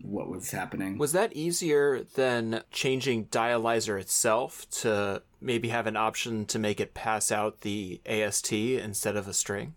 what 0.00 0.28
was 0.28 0.50
happening. 0.52 0.96
Was 0.96 1.12
that 1.12 1.32
easier 1.34 2.04
than 2.14 2.62
changing 2.70 3.26
dialyzer 3.26 4.00
itself 4.00 4.68
to 4.70 5.22
maybe 5.40 5.68
have 5.68 5.86
an 5.86 5.96
option 5.96 6.46
to 6.46 6.58
make 6.58 6.80
it 6.80 6.94
pass 6.94 7.32
out 7.32 7.60
the 7.60 8.00
AST 8.06 8.52
instead 8.52 9.16
of 9.16 9.28
a 9.28 9.34
string? 9.34 9.74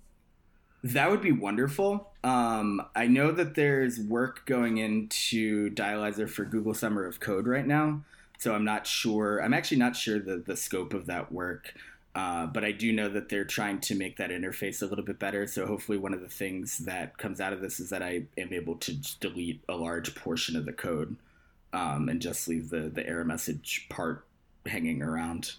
That 0.84 1.12
would 1.12 1.22
be 1.22 1.32
wonderful. 1.32 2.10
Um, 2.24 2.82
I 2.96 3.06
know 3.08 3.32
that 3.32 3.54
there's 3.54 4.00
work 4.00 4.46
going 4.46 4.78
into 4.78 5.70
Dialyzer 5.72 6.28
for 6.28 6.44
Google 6.44 6.74
Summer 6.74 7.06
of 7.06 7.20
Code 7.20 7.46
right 7.46 7.66
now, 7.66 8.02
so 8.40 8.56
I'm 8.56 8.66
not 8.66 8.88
sure. 8.88 9.40
I'm 9.40 9.54
actually 9.54 9.78
not 9.78 9.96
sure 9.96 10.18
the 10.20 10.38
the 10.38 10.58
scope 10.58 10.96
of 10.96 11.06
that 11.06 11.32
work, 11.32 11.76
uh, 12.16 12.48
but 12.48 12.64
I 12.64 12.72
do 12.72 12.92
know 12.92 13.10
that 13.10 13.30
they're 13.30 13.46
trying 13.46 13.80
to 13.82 13.96
make 13.96 14.18
that 14.18 14.32
interface 14.32 14.82
a 14.82 14.88
little 14.88 15.06
bit 15.06 15.20
better. 15.20 15.46
So 15.46 15.68
hopefully, 15.68 16.00
one 16.00 16.16
of 16.16 16.22
the 16.22 16.28
things 16.28 16.80
that 16.80 17.18
comes 17.20 17.40
out 17.40 17.54
of 17.54 17.62
this 17.62 17.80
is 17.80 17.92
that 17.92 18.02
I 18.02 18.24
am 18.38 18.52
able 18.52 18.76
to 18.78 18.96
delete 19.20 19.62
a 19.70 19.76
large 19.76 20.16
portion 20.16 20.56
of 20.56 20.66
the 20.66 20.74
code 20.74 21.16
um, 21.74 22.10
and 22.10 22.20
just 22.20 22.48
leave 22.48 22.72
the 22.72 22.90
the 22.90 23.06
error 23.06 23.26
message 23.26 23.86
part 23.90 24.26
hanging 24.66 25.04
around. 25.04 25.54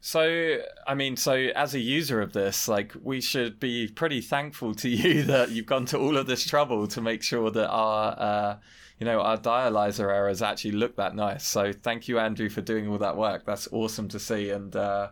So, 0.00 0.58
I 0.86 0.94
mean, 0.94 1.16
so 1.16 1.32
as 1.32 1.74
a 1.74 1.80
user 1.80 2.20
of 2.20 2.32
this, 2.32 2.68
like, 2.68 2.94
we 3.02 3.20
should 3.20 3.58
be 3.58 3.88
pretty 3.88 4.20
thankful 4.20 4.74
to 4.76 4.88
you 5.02 5.24
that 5.24 5.50
you've 5.50 5.66
gone 5.66 5.86
to 5.86 5.98
all 5.98 6.16
of 6.16 6.26
this 6.26 6.44
trouble 6.44 6.86
to 6.88 7.00
make 7.00 7.22
sure 7.22 7.50
that 7.50 7.68
our, 7.68 8.14
uh, 8.18 8.56
you 8.98 9.06
know, 9.06 9.20
our 9.20 9.36
dialyzer 9.36 10.12
errors 10.12 10.42
actually 10.42 10.72
look 10.72 10.96
that 10.96 11.14
nice. 11.14 11.46
So, 11.46 11.72
thank 11.72 12.08
you, 12.08 12.18
Andrew, 12.18 12.48
for 12.48 12.60
doing 12.60 12.88
all 12.88 12.98
that 12.98 13.16
work. 13.16 13.44
That's 13.44 13.68
awesome 13.72 14.08
to 14.08 14.18
see. 14.18 14.50
And 14.50 14.74
uh, 14.76 15.08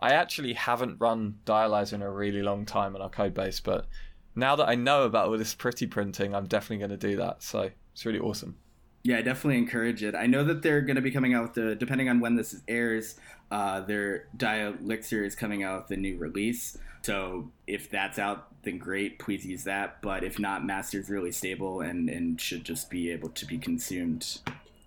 I 0.00 0.12
actually 0.12 0.54
haven't 0.54 1.00
run 1.00 1.38
dialyzer 1.46 1.94
in 1.94 2.02
a 2.02 2.10
really 2.10 2.42
long 2.42 2.66
time 2.66 2.96
in 2.96 3.02
our 3.02 3.10
code 3.10 3.34
base, 3.34 3.60
but 3.60 3.86
now 4.34 4.56
that 4.56 4.68
I 4.68 4.74
know 4.74 5.04
about 5.04 5.28
all 5.28 5.38
this 5.38 5.54
pretty 5.54 5.86
printing, 5.86 6.34
I'm 6.34 6.46
definitely 6.46 6.78
going 6.78 6.98
to 6.98 7.08
do 7.08 7.16
that. 7.16 7.42
So, 7.42 7.70
it's 7.92 8.04
really 8.04 8.18
awesome. 8.18 8.56
Yeah, 9.04 9.18
I 9.18 9.22
definitely 9.22 9.58
encourage 9.58 10.02
it. 10.02 10.14
I 10.14 10.26
know 10.26 10.44
that 10.44 10.62
they're 10.62 10.80
going 10.80 10.96
to 10.96 11.02
be 11.02 11.10
coming 11.10 11.34
out 11.34 11.42
with 11.42 11.54
the, 11.54 11.74
depending 11.74 12.08
on 12.08 12.20
when 12.20 12.36
this 12.36 12.62
airs, 12.66 13.16
uh, 13.50 13.80
their 13.80 14.28
Dialyxir 14.34 15.26
is 15.26 15.36
coming 15.36 15.62
out 15.62 15.82
with 15.82 15.88
the 15.88 15.96
new 15.98 16.16
release. 16.16 16.78
So 17.02 17.50
if 17.66 17.90
that's 17.90 18.18
out, 18.18 18.48
then 18.62 18.78
great, 18.78 19.18
please 19.18 19.44
use 19.44 19.64
that. 19.64 20.00
But 20.00 20.24
if 20.24 20.38
not, 20.38 20.64
Master's 20.64 21.10
really 21.10 21.32
stable 21.32 21.82
and, 21.82 22.08
and 22.08 22.40
should 22.40 22.64
just 22.64 22.88
be 22.88 23.10
able 23.10 23.28
to 23.28 23.44
be 23.44 23.58
consumed. 23.58 24.38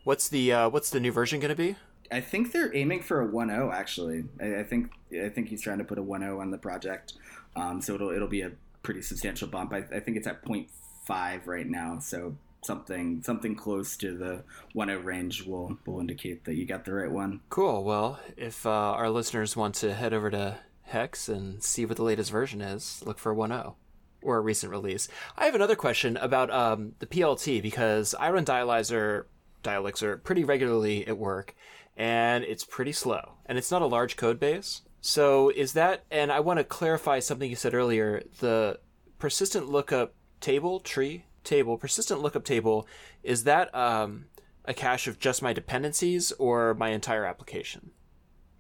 What's 0.04 0.28
the 0.30 0.52
uh, 0.52 0.70
what's 0.70 0.90
the 0.90 1.00
new 1.00 1.12
version 1.12 1.40
going 1.40 1.50
to 1.50 1.56
be? 1.56 1.76
I 2.12 2.22
think 2.22 2.54
they're 2.54 2.76
aiming 2.76 3.04
for 3.04 3.22
a 3.22 3.28
1.0 3.28 3.72
actually. 3.72 4.24
I, 4.42 4.62
I, 4.62 4.64
think 4.64 4.94
I 5.12 5.30
think 5.30 5.50
he's 5.50 5.62
trying 5.62 5.78
to 5.78 5.84
put 5.84 6.00
a 6.00 6.02
1.0 6.02 6.40
on 6.40 6.50
the 6.50 6.58
project, 6.58 7.14
um, 7.56 7.82
so 7.82 7.94
it'll 7.96 8.10
it'll 8.10 8.28
be 8.28 8.42
a 8.42 8.52
pretty 8.82 9.02
substantial 9.02 9.48
bump. 9.48 9.74
I, 9.74 9.80
I 9.94 10.00
think 10.00 10.18
it's 10.18 10.26
at 10.26 10.44
0.5 10.44 11.46
right 11.46 11.68
now, 11.68 12.00
so 12.00 12.38
something 12.68 13.24
something 13.24 13.56
close 13.56 13.98
to 13.98 14.16
the 14.16 14.44
1.0 14.76 15.04
range 15.04 15.44
will 15.44 15.78
will 15.86 16.00
indicate 16.00 16.44
that 16.46 16.56
you 16.56 16.66
got 16.66 16.86
the 16.86 16.94
right 16.94 17.10
one. 17.10 17.40
Cool. 17.50 17.84
Well, 17.84 18.20
if 18.36 18.66
uh, 18.66 18.70
our 18.70 19.10
listeners 19.10 19.56
want 19.56 19.74
to 19.76 19.96
head 19.96 20.14
over 20.14 20.30
to 20.30 20.60
Hex 20.84 21.28
and 21.28 21.64
see 21.64 21.86
what 21.86 21.98
the 21.98 22.04
latest 22.04 22.32
version 22.32 22.62
is, 22.62 23.02
look 23.06 23.18
for 23.18 23.34
1.0 23.34 23.74
or 24.22 24.38
a 24.38 24.42
recent 24.42 24.72
release. 24.72 25.08
I 25.38 25.46
have 25.46 25.56
another 25.56 25.76
question 25.76 26.18
about 26.18 26.52
um, 26.52 26.94
the 27.00 27.08
PLT 27.08 27.62
because 27.62 28.14
I 28.16 28.30
run 28.30 28.46
Dialyzer 28.46 29.26
Dialyxir 29.64 30.24
pretty 30.24 30.44
regularly 30.44 31.08
at 31.08 31.18
work, 31.18 31.56
and 31.96 32.44
it's 32.44 32.64
pretty 32.64 32.92
slow. 32.92 33.34
And 33.46 33.58
it's 33.58 33.72
not 33.72 33.82
a 33.82 33.88
large 33.88 34.18
code 34.18 34.40
base. 34.40 34.82
So 35.02 35.50
is 35.50 35.74
that, 35.74 36.04
and 36.12 36.32
I 36.32 36.40
want 36.40 36.60
to 36.60 36.64
clarify 36.64 37.20
something 37.20 37.50
you 37.50 37.56
said 37.56 37.74
earlier 37.74 38.24
the 38.40 38.80
persistent 39.20 39.70
lookup 39.70 40.14
table, 40.42 40.80
tree 40.80 41.26
table, 41.48 41.78
persistent 41.78 42.22
lookup 42.22 42.44
table, 42.44 42.88
is 43.24 43.44
that 43.46 43.74
um, 43.74 44.26
a 44.66 44.74
cache 44.74 45.08
of 45.08 45.18
just 45.20 45.42
my 45.42 45.54
dependencies 45.54 46.32
or 46.34 46.74
my 46.76 46.90
entire 46.90 47.26
application? 47.26 47.92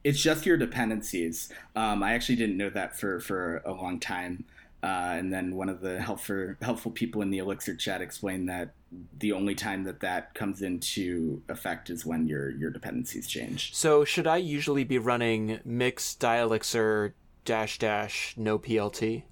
It's 0.04 0.21
just 0.21 0.45
your 0.45 0.58
dependencies. 0.58 1.52
Um, 1.76 2.02
I 2.02 2.13
actually 2.13 2.38
didn't 2.38 2.58
know 2.58 2.69
that 2.69 2.97
for, 2.97 3.19
for 3.19 3.58
a 3.65 3.73
long 3.73 4.00
time. 4.00 4.45
Uh, 4.84 5.15
and 5.17 5.34
then 5.34 5.56
one 5.56 5.69
of 5.69 5.82
the 5.82 6.00
helpful 6.00 6.54
helpful 6.62 6.91
people 6.91 7.23
in 7.23 7.32
the 7.32 7.39
Elixir 7.39 7.76
chat 7.76 8.00
explained 8.00 8.47
that 8.47 8.73
the 9.17 9.32
only 9.32 9.56
time 9.56 9.84
that 9.84 10.00
that 10.02 10.34
comes 10.36 10.62
into 10.62 11.41
effect 11.50 11.89
is 11.89 12.06
when 12.06 12.28
your 12.28 12.52
your 12.52 12.69
dependencies 12.69 13.28
change. 13.28 13.73
So 13.73 14.06
should 14.06 14.28
I 14.28 14.38
usually 14.38 14.84
be 14.84 15.00
running 15.00 15.60
mix 15.65 16.15
dialyxir 16.15 17.13
dash 17.43 17.80
dash 17.80 18.36
no 18.38 18.60
PLT? 18.60 19.23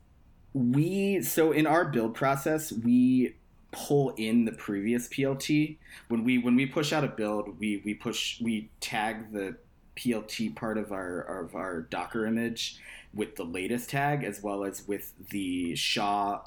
We 0.54 1.22
so 1.22 1.52
in 1.52 1.68
our 1.68 1.86
build 1.86 2.16
process 2.16 2.72
we 2.72 3.36
pull 3.76 4.12
in 4.18 4.46
the 4.46 4.52
previous 4.54 5.08
PLT 5.08 5.78
when 6.08 6.24
we 6.24 6.38
when 6.38 6.56
we 6.56 6.66
push 6.66 6.94
out 6.94 7.04
a 7.04 7.08
build 7.08 7.60
we 7.60 7.82
we 7.84 7.94
push 7.94 8.42
we 8.42 8.70
tag 8.80 9.32
the 9.32 9.56
PLT 9.96 10.56
part 10.56 10.78
of 10.78 10.92
our 10.92 11.22
of 11.22 11.56
our 11.56 11.82
Docker 11.82 12.26
image 12.26 12.80
with 13.14 13.36
the 13.38 13.44
latest 13.44 13.90
tag 13.90 14.24
as 14.24 14.44
well 14.44 14.64
as 14.64 14.88
with 14.88 15.14
the 15.30 15.76
SHA. 15.76 16.44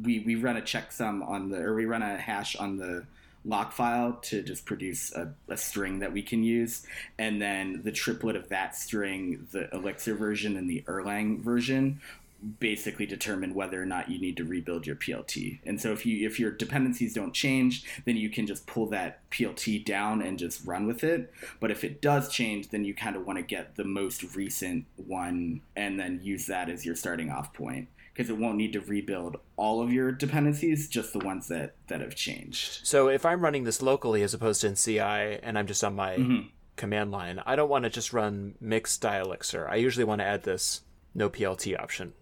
We, 0.00 0.20
we 0.20 0.34
run 0.34 0.56
a 0.56 0.60
checksum 0.60 1.26
on 1.26 1.48
the, 1.48 1.58
or 1.58 1.74
we 1.74 1.86
run 1.86 2.02
a 2.02 2.18
hash 2.18 2.54
on 2.56 2.76
the 2.76 3.06
lock 3.46 3.72
file 3.72 4.18
to 4.20 4.42
just 4.42 4.66
produce 4.66 5.14
a, 5.14 5.32
a, 5.48 5.56
string 5.56 6.00
that 6.00 6.12
we 6.12 6.22
can 6.22 6.44
use. 6.44 6.86
And 7.18 7.40
then 7.40 7.80
the 7.82 7.92
triplet 7.92 8.36
of 8.36 8.50
that 8.50 8.76
string, 8.76 9.48
the 9.50 9.74
Elixir 9.74 10.14
version 10.14 10.58
and 10.58 10.68
the 10.68 10.84
Erlang 10.86 11.40
version, 11.40 12.00
basically 12.58 13.06
determine 13.06 13.54
whether 13.54 13.80
or 13.80 13.86
not 13.86 14.10
you 14.10 14.18
need 14.18 14.36
to 14.36 14.44
rebuild 14.44 14.86
your 14.86 14.96
PLT. 14.96 15.60
And 15.64 15.80
so 15.80 15.92
if 15.92 16.06
you 16.06 16.26
if 16.26 16.38
your 16.38 16.50
dependencies 16.50 17.14
don't 17.14 17.34
change, 17.34 17.84
then 18.04 18.16
you 18.16 18.30
can 18.30 18.46
just 18.46 18.66
pull 18.66 18.86
that 18.86 19.28
PLT 19.30 19.84
down 19.84 20.22
and 20.22 20.38
just 20.38 20.64
run 20.66 20.86
with 20.86 21.04
it. 21.04 21.32
But 21.60 21.70
if 21.70 21.84
it 21.84 22.00
does 22.00 22.28
change, 22.30 22.68
then 22.70 22.84
you 22.84 22.94
kind 22.94 23.16
of 23.16 23.26
want 23.26 23.38
to 23.38 23.42
get 23.42 23.76
the 23.76 23.84
most 23.84 24.34
recent 24.34 24.86
one 24.96 25.62
and 25.76 25.98
then 25.98 26.20
use 26.22 26.46
that 26.46 26.68
as 26.68 26.84
your 26.84 26.96
starting 26.96 27.30
off 27.30 27.52
point 27.52 27.88
because 28.12 28.30
it 28.30 28.36
won't 28.36 28.56
need 28.56 28.72
to 28.72 28.80
rebuild 28.80 29.38
all 29.56 29.82
of 29.82 29.92
your 29.92 30.12
dependencies, 30.12 30.88
just 30.88 31.12
the 31.12 31.18
ones 31.18 31.48
that 31.48 31.74
that 31.88 32.00
have 32.00 32.14
changed. 32.14 32.86
So 32.86 33.08
if 33.08 33.24
I'm 33.24 33.40
running 33.40 33.64
this 33.64 33.82
locally 33.82 34.22
as 34.22 34.34
opposed 34.34 34.62
to 34.62 34.68
in 34.68 34.74
CI 34.76 35.00
and 35.42 35.58
I'm 35.58 35.66
just 35.66 35.84
on 35.84 35.94
my 35.94 36.16
mm-hmm. 36.16 36.48
command 36.76 37.10
line, 37.10 37.42
I 37.46 37.56
don't 37.56 37.68
want 37.68 37.84
to 37.84 37.90
just 37.90 38.12
run 38.12 38.54
mix 38.60 38.98
dialyxir. 38.98 39.68
I 39.68 39.76
usually 39.76 40.04
want 40.04 40.20
to 40.20 40.26
add 40.26 40.42
this 40.42 40.82
no 41.14 41.30
PLT 41.30 41.78
option. 41.78 42.12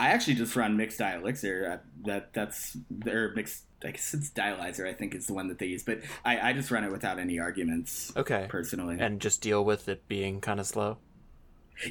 I 0.00 0.08
actually 0.08 0.34
just 0.34 0.56
run 0.56 0.78
mixed 0.78 0.98
dialyxir. 0.98 1.74
Uh, 1.74 1.78
that 2.06 2.32
that's 2.32 2.76
or 3.06 3.32
mixed. 3.36 3.64
I 3.84 3.90
guess 3.90 4.14
it's 4.14 4.30
dialyzer. 4.30 4.88
I 4.88 4.94
think 4.94 5.14
is 5.14 5.26
the 5.26 5.34
one 5.34 5.48
that 5.48 5.58
they 5.58 5.66
use, 5.66 5.82
but 5.82 6.00
I, 6.24 6.50
I 6.50 6.52
just 6.54 6.70
run 6.70 6.84
it 6.84 6.90
without 6.90 7.18
any 7.18 7.38
arguments. 7.38 8.10
Okay, 8.16 8.46
personally, 8.48 8.96
and 8.98 9.20
just 9.20 9.42
deal 9.42 9.62
with 9.62 9.88
it 9.88 10.08
being 10.08 10.40
kind 10.40 10.58
of 10.58 10.66
slow. 10.66 10.96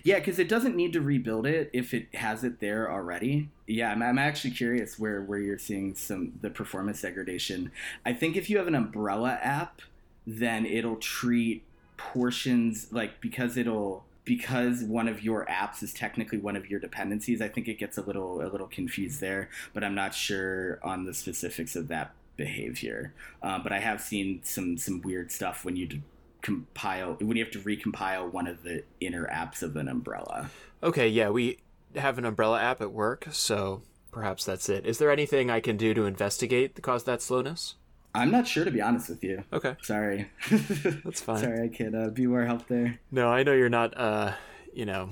Yeah, 0.03 0.17
because 0.19 0.39
it 0.39 0.49
doesn't 0.49 0.75
need 0.75 0.93
to 0.93 1.01
rebuild 1.01 1.45
it 1.45 1.69
if 1.71 1.93
it 1.93 2.13
has 2.15 2.43
it 2.43 2.59
there 2.59 2.91
already. 2.91 3.49
Yeah, 3.67 3.91
I'm, 3.91 4.01
I'm 4.01 4.19
actually 4.19 4.51
curious 4.51 4.97
where 4.97 5.21
where 5.21 5.39
you're 5.39 5.59
seeing 5.59 5.93
some 5.93 6.33
the 6.41 6.49
performance 6.49 7.01
degradation. 7.01 7.71
I 8.05 8.13
think 8.13 8.35
if 8.35 8.49
you 8.49 8.57
have 8.57 8.67
an 8.67 8.75
umbrella 8.75 9.39
app, 9.41 9.83
then 10.25 10.65
it'll 10.65 10.97
treat 10.97 11.63
portions 11.97 12.87
like 12.91 13.21
because 13.21 13.55
it'll 13.55 14.05
because 14.29 14.83
one 14.83 15.07
of 15.07 15.23
your 15.23 15.43
apps 15.47 15.81
is 15.81 15.91
technically 15.91 16.37
one 16.37 16.55
of 16.55 16.69
your 16.69 16.79
dependencies, 16.79 17.41
I 17.41 17.47
think 17.47 17.67
it 17.67 17.79
gets 17.79 17.97
a 17.97 18.03
little 18.03 18.43
a 18.43 18.47
little 18.47 18.67
confused 18.67 19.21
there. 19.21 19.49
But 19.73 19.83
I'm 19.83 19.95
not 19.95 20.13
sure 20.13 20.79
on 20.83 21.05
the 21.05 21.15
specifics 21.15 21.75
of 21.75 21.87
that 21.87 22.13
behavior. 22.37 23.11
Uh, 23.41 23.57
but 23.57 23.71
I 23.71 23.79
have 23.79 24.01
seen 24.01 24.41
some 24.43 24.77
some 24.77 25.01
weird 25.01 25.31
stuff 25.31 25.65
when 25.65 25.75
you 25.75 26.03
compile 26.43 27.15
when 27.15 27.37
you 27.37 27.43
have 27.43 27.51
to 27.53 27.59
recompile 27.59 28.31
one 28.31 28.45
of 28.45 28.61
the 28.61 28.83
inner 29.01 29.25
apps 29.25 29.63
of 29.63 29.75
an 29.75 29.87
umbrella. 29.87 30.51
Okay, 30.83 31.07
yeah, 31.07 31.29
we 31.29 31.57
have 31.95 32.19
an 32.19 32.25
umbrella 32.25 32.61
app 32.61 32.81
at 32.81 32.91
work, 32.91 33.29
so 33.31 33.81
perhaps 34.11 34.45
that's 34.45 34.69
it. 34.69 34.85
Is 34.85 34.99
there 34.99 35.09
anything 35.09 35.49
I 35.49 35.59
can 35.59 35.75
do 35.75 35.95
to 35.95 36.05
investigate 36.05 36.75
the 36.75 36.81
cause 36.81 37.01
of 37.01 37.07
that 37.07 37.23
slowness? 37.23 37.77
I'm 38.13 38.31
not 38.31 38.47
sure 38.47 38.65
to 38.65 38.71
be 38.71 38.81
honest 38.81 39.09
with 39.09 39.23
you. 39.23 39.43
Okay. 39.53 39.75
Sorry. 39.83 40.29
That's 40.49 41.21
fine. 41.21 41.39
Sorry, 41.39 41.63
I 41.63 41.67
could 41.67 41.93
uh, 41.93 42.09
be 42.09 42.25
more 42.25 42.43
help 42.43 42.67
there. 42.67 42.99
No, 43.11 43.29
I 43.29 43.43
know 43.43 43.53
you're 43.53 43.69
not, 43.69 43.95
uh, 43.97 44.33
you 44.73 44.85
know, 44.85 45.09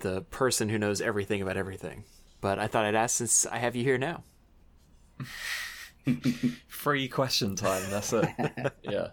the 0.00 0.22
person 0.22 0.68
who 0.68 0.78
knows 0.78 1.00
everything 1.00 1.42
about 1.42 1.56
everything. 1.56 2.04
But 2.40 2.58
I 2.58 2.66
thought 2.66 2.84
I'd 2.84 2.94
ask 2.94 3.16
since 3.16 3.46
I 3.46 3.58
have 3.58 3.76
you 3.76 3.84
here 3.84 3.98
now. 3.98 4.24
Free 6.68 7.08
question 7.08 7.54
time. 7.54 7.82
That's 7.90 8.12
it. 8.12 8.28
yeah. 8.82 9.08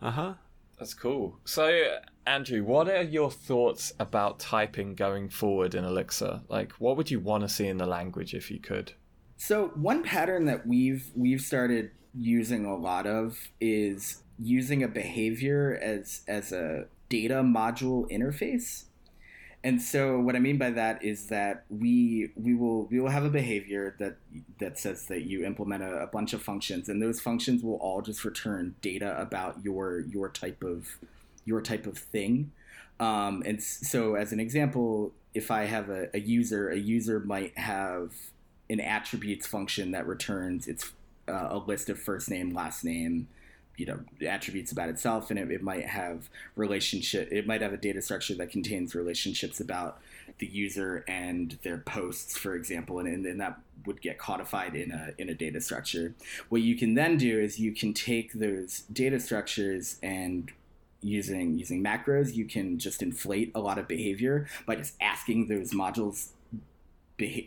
Uh 0.00 0.10
huh. 0.10 0.34
That's 0.78 0.94
cool. 0.94 1.40
So, 1.44 1.96
Andrew, 2.24 2.62
what 2.62 2.88
are 2.88 3.02
your 3.02 3.32
thoughts 3.32 3.92
about 3.98 4.38
typing 4.38 4.94
going 4.94 5.28
forward 5.28 5.74
in 5.74 5.84
Elixir? 5.84 6.42
Like, 6.48 6.72
what 6.72 6.96
would 6.96 7.10
you 7.10 7.18
want 7.18 7.42
to 7.42 7.48
see 7.48 7.66
in 7.66 7.78
the 7.78 7.86
language 7.86 8.32
if 8.32 8.48
you 8.48 8.60
could? 8.60 8.92
So 9.38 9.68
one 9.68 10.02
pattern 10.02 10.46
that 10.46 10.66
we've 10.66 11.10
we've 11.14 11.40
started 11.40 11.92
using 12.12 12.66
a 12.66 12.76
lot 12.76 13.06
of 13.06 13.38
is 13.60 14.22
using 14.38 14.82
a 14.82 14.88
behavior 14.88 15.78
as 15.80 16.22
as 16.26 16.52
a 16.52 16.86
data 17.08 17.36
module 17.36 18.10
interface. 18.10 18.84
And 19.62 19.80
so 19.80 20.20
what 20.20 20.36
I 20.36 20.40
mean 20.40 20.58
by 20.58 20.70
that 20.70 21.04
is 21.04 21.28
that 21.28 21.64
we 21.70 22.30
we 22.36 22.54
will 22.54 22.86
we 22.86 22.98
will 22.98 23.10
have 23.10 23.24
a 23.24 23.30
behavior 23.30 23.94
that 24.00 24.16
that 24.58 24.76
says 24.76 25.06
that 25.06 25.22
you 25.22 25.44
implement 25.44 25.84
a, 25.84 26.02
a 26.02 26.06
bunch 26.08 26.32
of 26.32 26.42
functions 26.42 26.88
and 26.88 27.00
those 27.00 27.20
functions 27.20 27.62
will 27.62 27.76
all 27.76 28.02
just 28.02 28.24
return 28.24 28.74
data 28.82 29.20
about 29.20 29.62
your 29.62 30.00
your 30.00 30.28
type 30.28 30.64
of 30.64 30.98
your 31.44 31.60
type 31.62 31.86
of 31.86 31.96
thing. 31.96 32.50
Um, 32.98 33.44
and 33.46 33.62
so 33.62 34.16
as 34.16 34.32
an 34.32 34.40
example, 34.40 35.12
if 35.32 35.52
I 35.52 35.66
have 35.66 35.88
a, 35.90 36.08
a 36.12 36.18
user, 36.18 36.68
a 36.70 36.76
user 36.76 37.20
might 37.20 37.56
have 37.56 38.12
an 38.70 38.80
attributes 38.80 39.46
function 39.46 39.92
that 39.92 40.06
returns 40.06 40.68
its 40.68 40.92
uh, 41.28 41.48
a 41.50 41.58
list 41.58 41.90
of 41.90 41.98
first 41.98 42.30
name, 42.30 42.54
last 42.54 42.84
name, 42.84 43.28
you 43.76 43.86
know, 43.86 44.00
attributes 44.26 44.72
about 44.72 44.88
itself, 44.88 45.30
and 45.30 45.38
it, 45.38 45.50
it, 45.50 45.62
might 45.62 45.86
have 45.86 46.28
relationship. 46.56 47.28
It 47.30 47.46
might 47.46 47.62
have 47.62 47.72
a 47.72 47.76
data 47.76 48.02
structure 48.02 48.34
that 48.34 48.50
contains 48.50 48.94
relationships 48.94 49.60
about 49.60 50.00
the 50.38 50.46
user 50.46 51.04
and 51.06 51.56
their 51.62 51.78
posts, 51.78 52.36
for 52.36 52.54
example, 52.54 52.98
and, 52.98 53.24
and 53.24 53.40
that 53.40 53.60
would 53.86 54.00
get 54.02 54.18
codified 54.18 54.74
in 54.74 54.90
a 54.90 55.12
in 55.18 55.28
a 55.28 55.34
data 55.34 55.60
structure. 55.60 56.14
What 56.48 56.62
you 56.62 56.76
can 56.76 56.94
then 56.94 57.16
do 57.16 57.38
is 57.38 57.60
you 57.60 57.72
can 57.72 57.94
take 57.94 58.32
those 58.32 58.80
data 58.92 59.20
structures 59.20 59.98
and 60.02 60.50
using 61.00 61.56
using 61.56 61.82
macros, 61.82 62.34
you 62.34 62.44
can 62.44 62.78
just 62.78 63.02
inflate 63.02 63.52
a 63.54 63.60
lot 63.60 63.78
of 63.78 63.86
behavior 63.86 64.48
by 64.66 64.74
just 64.74 64.94
asking 65.00 65.46
those 65.46 65.72
modules 65.72 66.30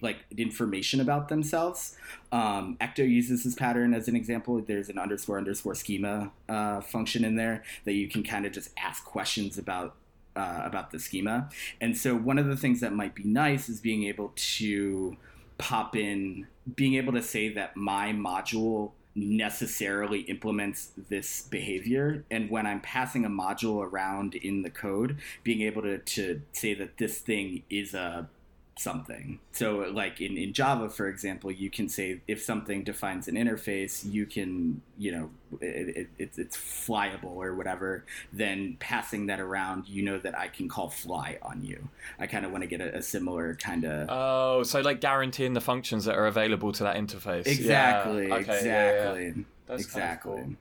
like 0.02 0.18
information 0.38 1.00
about 1.00 1.30
themselves. 1.30 1.96
Um, 2.32 2.78
Ecto 2.82 3.08
uses 3.08 3.44
this 3.44 3.56
pattern 3.56 3.94
as 3.94 4.08
an 4.08 4.16
example. 4.16 4.62
There's 4.62 4.90
an 4.90 4.98
underscore 4.98 5.38
underscore 5.38 5.76
schema 5.76 6.32
uh, 6.50 6.82
function 6.82 7.24
in 7.24 7.36
there 7.36 7.64
that 7.86 7.94
you 7.94 8.08
can 8.08 8.24
kind 8.24 8.46
of 8.46 8.52
just 8.52 8.70
ask 8.78 9.06
questions 9.06 9.58
about 9.58 9.96
uh, 10.36 10.62
about 10.64 10.92
the 10.92 11.00
schema. 11.00 11.50
And 11.80 11.98
so 11.98 12.16
one 12.16 12.38
of 12.38 12.48
the 12.48 12.56
things 12.56 12.80
that 12.82 12.94
might 12.94 13.16
be 13.16 13.24
nice 13.24 13.68
is 13.68 13.82
being 13.82 14.04
able 14.04 14.32
to 14.36 15.18
pop 15.58 15.96
in, 15.96 16.48
being 16.76 16.96
able 16.96 17.14
to 17.14 17.22
say 17.22 17.54
that 17.54 17.76
my 17.76 18.14
module 18.14 18.92
necessarily 19.14 20.22
implements 20.22 20.92
this 21.10 21.42
behavior 21.42 22.24
and 22.32 22.50
when 22.50 22.66
i'm 22.66 22.80
passing 22.80 23.26
a 23.26 23.30
module 23.30 23.84
around 23.86 24.36
in 24.36 24.62
the 24.62 24.70
code 24.70 25.18
being 25.44 25.62
able 25.62 25.82
to, 25.82 25.98
to 25.98 26.42
say 26.54 26.74
that 26.74 26.98
this 26.98 27.18
thing 27.18 27.62
is 27.70 27.94
a 27.94 28.30
something. 28.78 29.40
So, 29.52 29.80
like 29.94 30.22
in, 30.22 30.38
in 30.38 30.54
Java, 30.54 30.90
for 30.90 31.08
example, 31.08 31.52
you 31.52 31.70
can 31.70 31.90
say 31.90 32.22
if 32.28 32.42
something 32.42 32.84
defines 32.84 33.28
an 33.28 33.36
interface, 33.36 34.10
you 34.10 34.26
can, 34.26 34.82
you 34.98 35.12
know, 35.12 35.30
it, 35.60 36.10
it, 36.18 36.32
it's 36.38 36.58
flyable 36.58 37.36
or 37.36 37.54
whatever, 37.56 38.06
then 38.32 38.78
passing 38.80 39.28
that 39.28 39.40
around, 39.40 39.88
you 39.88 40.04
know 40.04 40.18
that 40.20 40.38
I 40.38 40.48
can 40.48 40.68
call 40.68 40.90
fly 40.90 41.38
on 41.42 41.64
you. 41.64 41.90
I 42.20 42.28
kind 42.28 42.46
of 42.46 42.52
want 42.52 42.64
to 42.64 42.68
get 42.68 42.82
a, 42.82 42.98
a 42.98 43.02
similar 43.02 43.56
kind 43.56 43.84
of. 43.86 44.08
Oh, 44.10 44.64
so 44.64 44.80
like 44.82 45.02
guaranteeing 45.02 45.54
the 45.54 45.62
functions 45.62 46.06
that 46.06 46.16
are 46.16 46.28
available 46.28 46.72
to 46.74 46.84
that 46.84 46.96
interface. 46.96 47.48
Exactly, 47.48 48.28
Yeah. 48.28 48.36
Okay, 48.36 48.58
exactly. 48.58 49.46
yeah, 49.70 49.76
exactly. 49.76 50.36
Kind 50.38 50.58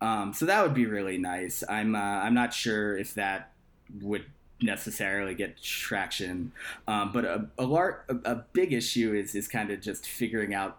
of 0.00 0.08
Um, 0.08 0.32
so 0.32 0.46
that 0.46 0.62
would 0.62 0.74
be 0.74 0.86
really 0.86 1.18
nice. 1.18 1.62
I'm 1.68 1.94
uh, 1.94 1.98
I'm 1.98 2.34
not 2.34 2.54
sure 2.54 2.96
if 2.96 3.14
that 3.14 3.52
would 4.00 4.24
necessarily 4.62 5.34
get 5.34 5.60
traction, 5.62 6.52
um, 6.86 7.12
but 7.12 7.24
a 7.24 7.46
a, 7.58 7.64
lar- 7.64 8.04
a 8.08 8.16
a 8.32 8.44
big 8.52 8.72
issue 8.72 9.14
is 9.14 9.34
is 9.34 9.48
kind 9.48 9.70
of 9.70 9.80
just 9.80 10.06
figuring 10.06 10.54
out 10.54 10.78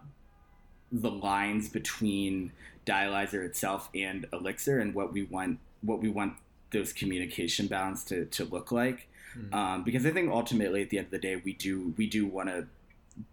the 0.90 1.10
lines 1.10 1.68
between 1.68 2.52
Dialyzer 2.86 3.44
itself 3.44 3.88
and 3.94 4.26
Elixir 4.32 4.78
and 4.78 4.94
what 4.94 5.12
we 5.12 5.22
want 5.24 5.58
what 5.80 6.00
we 6.00 6.08
want 6.08 6.34
those 6.70 6.92
communication 6.92 7.66
bounds 7.66 8.04
to, 8.04 8.24
to 8.26 8.44
look 8.44 8.72
like. 8.72 9.08
Mhm. 9.36 9.54
Um, 9.54 9.84
because 9.84 10.04
I 10.06 10.10
think 10.10 10.30
ultimately 10.30 10.82
at 10.82 10.90
the 10.90 10.98
end 10.98 11.06
of 11.06 11.10
the 11.10 11.18
day 11.18 11.36
we 11.36 11.52
do 11.54 11.94
we 11.96 12.06
do 12.06 12.26
want 12.26 12.48
to 12.48 12.66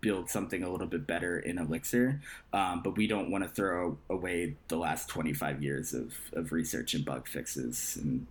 build 0.01 0.29
something 0.29 0.61
a 0.63 0.69
little 0.69 0.87
bit 0.87 1.07
better 1.07 1.39
in 1.39 1.57
Elixir, 1.57 2.21
um, 2.51 2.81
but 2.83 2.97
we 2.97 3.07
don't 3.07 3.31
want 3.31 3.45
to 3.45 3.49
throw 3.49 3.97
away 4.09 4.55
the 4.67 4.75
last 4.75 5.07
25 5.07 5.63
years 5.63 5.93
of, 5.93 6.13
of 6.33 6.51
research 6.51 6.93
and 6.93 7.05
bug 7.05 7.27
fixes 7.27 7.97
and 8.01 8.27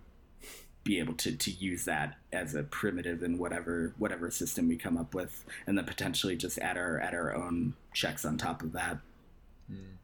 be 0.83 0.99
able 0.99 1.13
to, 1.13 1.35
to 1.35 1.51
use 1.51 1.85
that 1.85 2.15
as 2.31 2.55
a 2.55 2.63
primitive 2.63 3.21
in 3.21 3.37
whatever 3.37 3.93
whatever 3.97 4.31
system 4.31 4.67
we 4.67 4.75
come 4.75 4.97
up 4.97 5.13
with, 5.13 5.45
and 5.67 5.77
then 5.77 5.85
potentially 5.85 6.35
just 6.35 6.57
add 6.59 6.77
our 6.77 6.99
add 6.99 7.13
our 7.13 7.35
own 7.35 7.73
checks 7.93 8.25
on 8.25 8.37
top 8.37 8.61
of 8.61 8.71
that. 8.73 8.97
Hmm. 9.67 9.95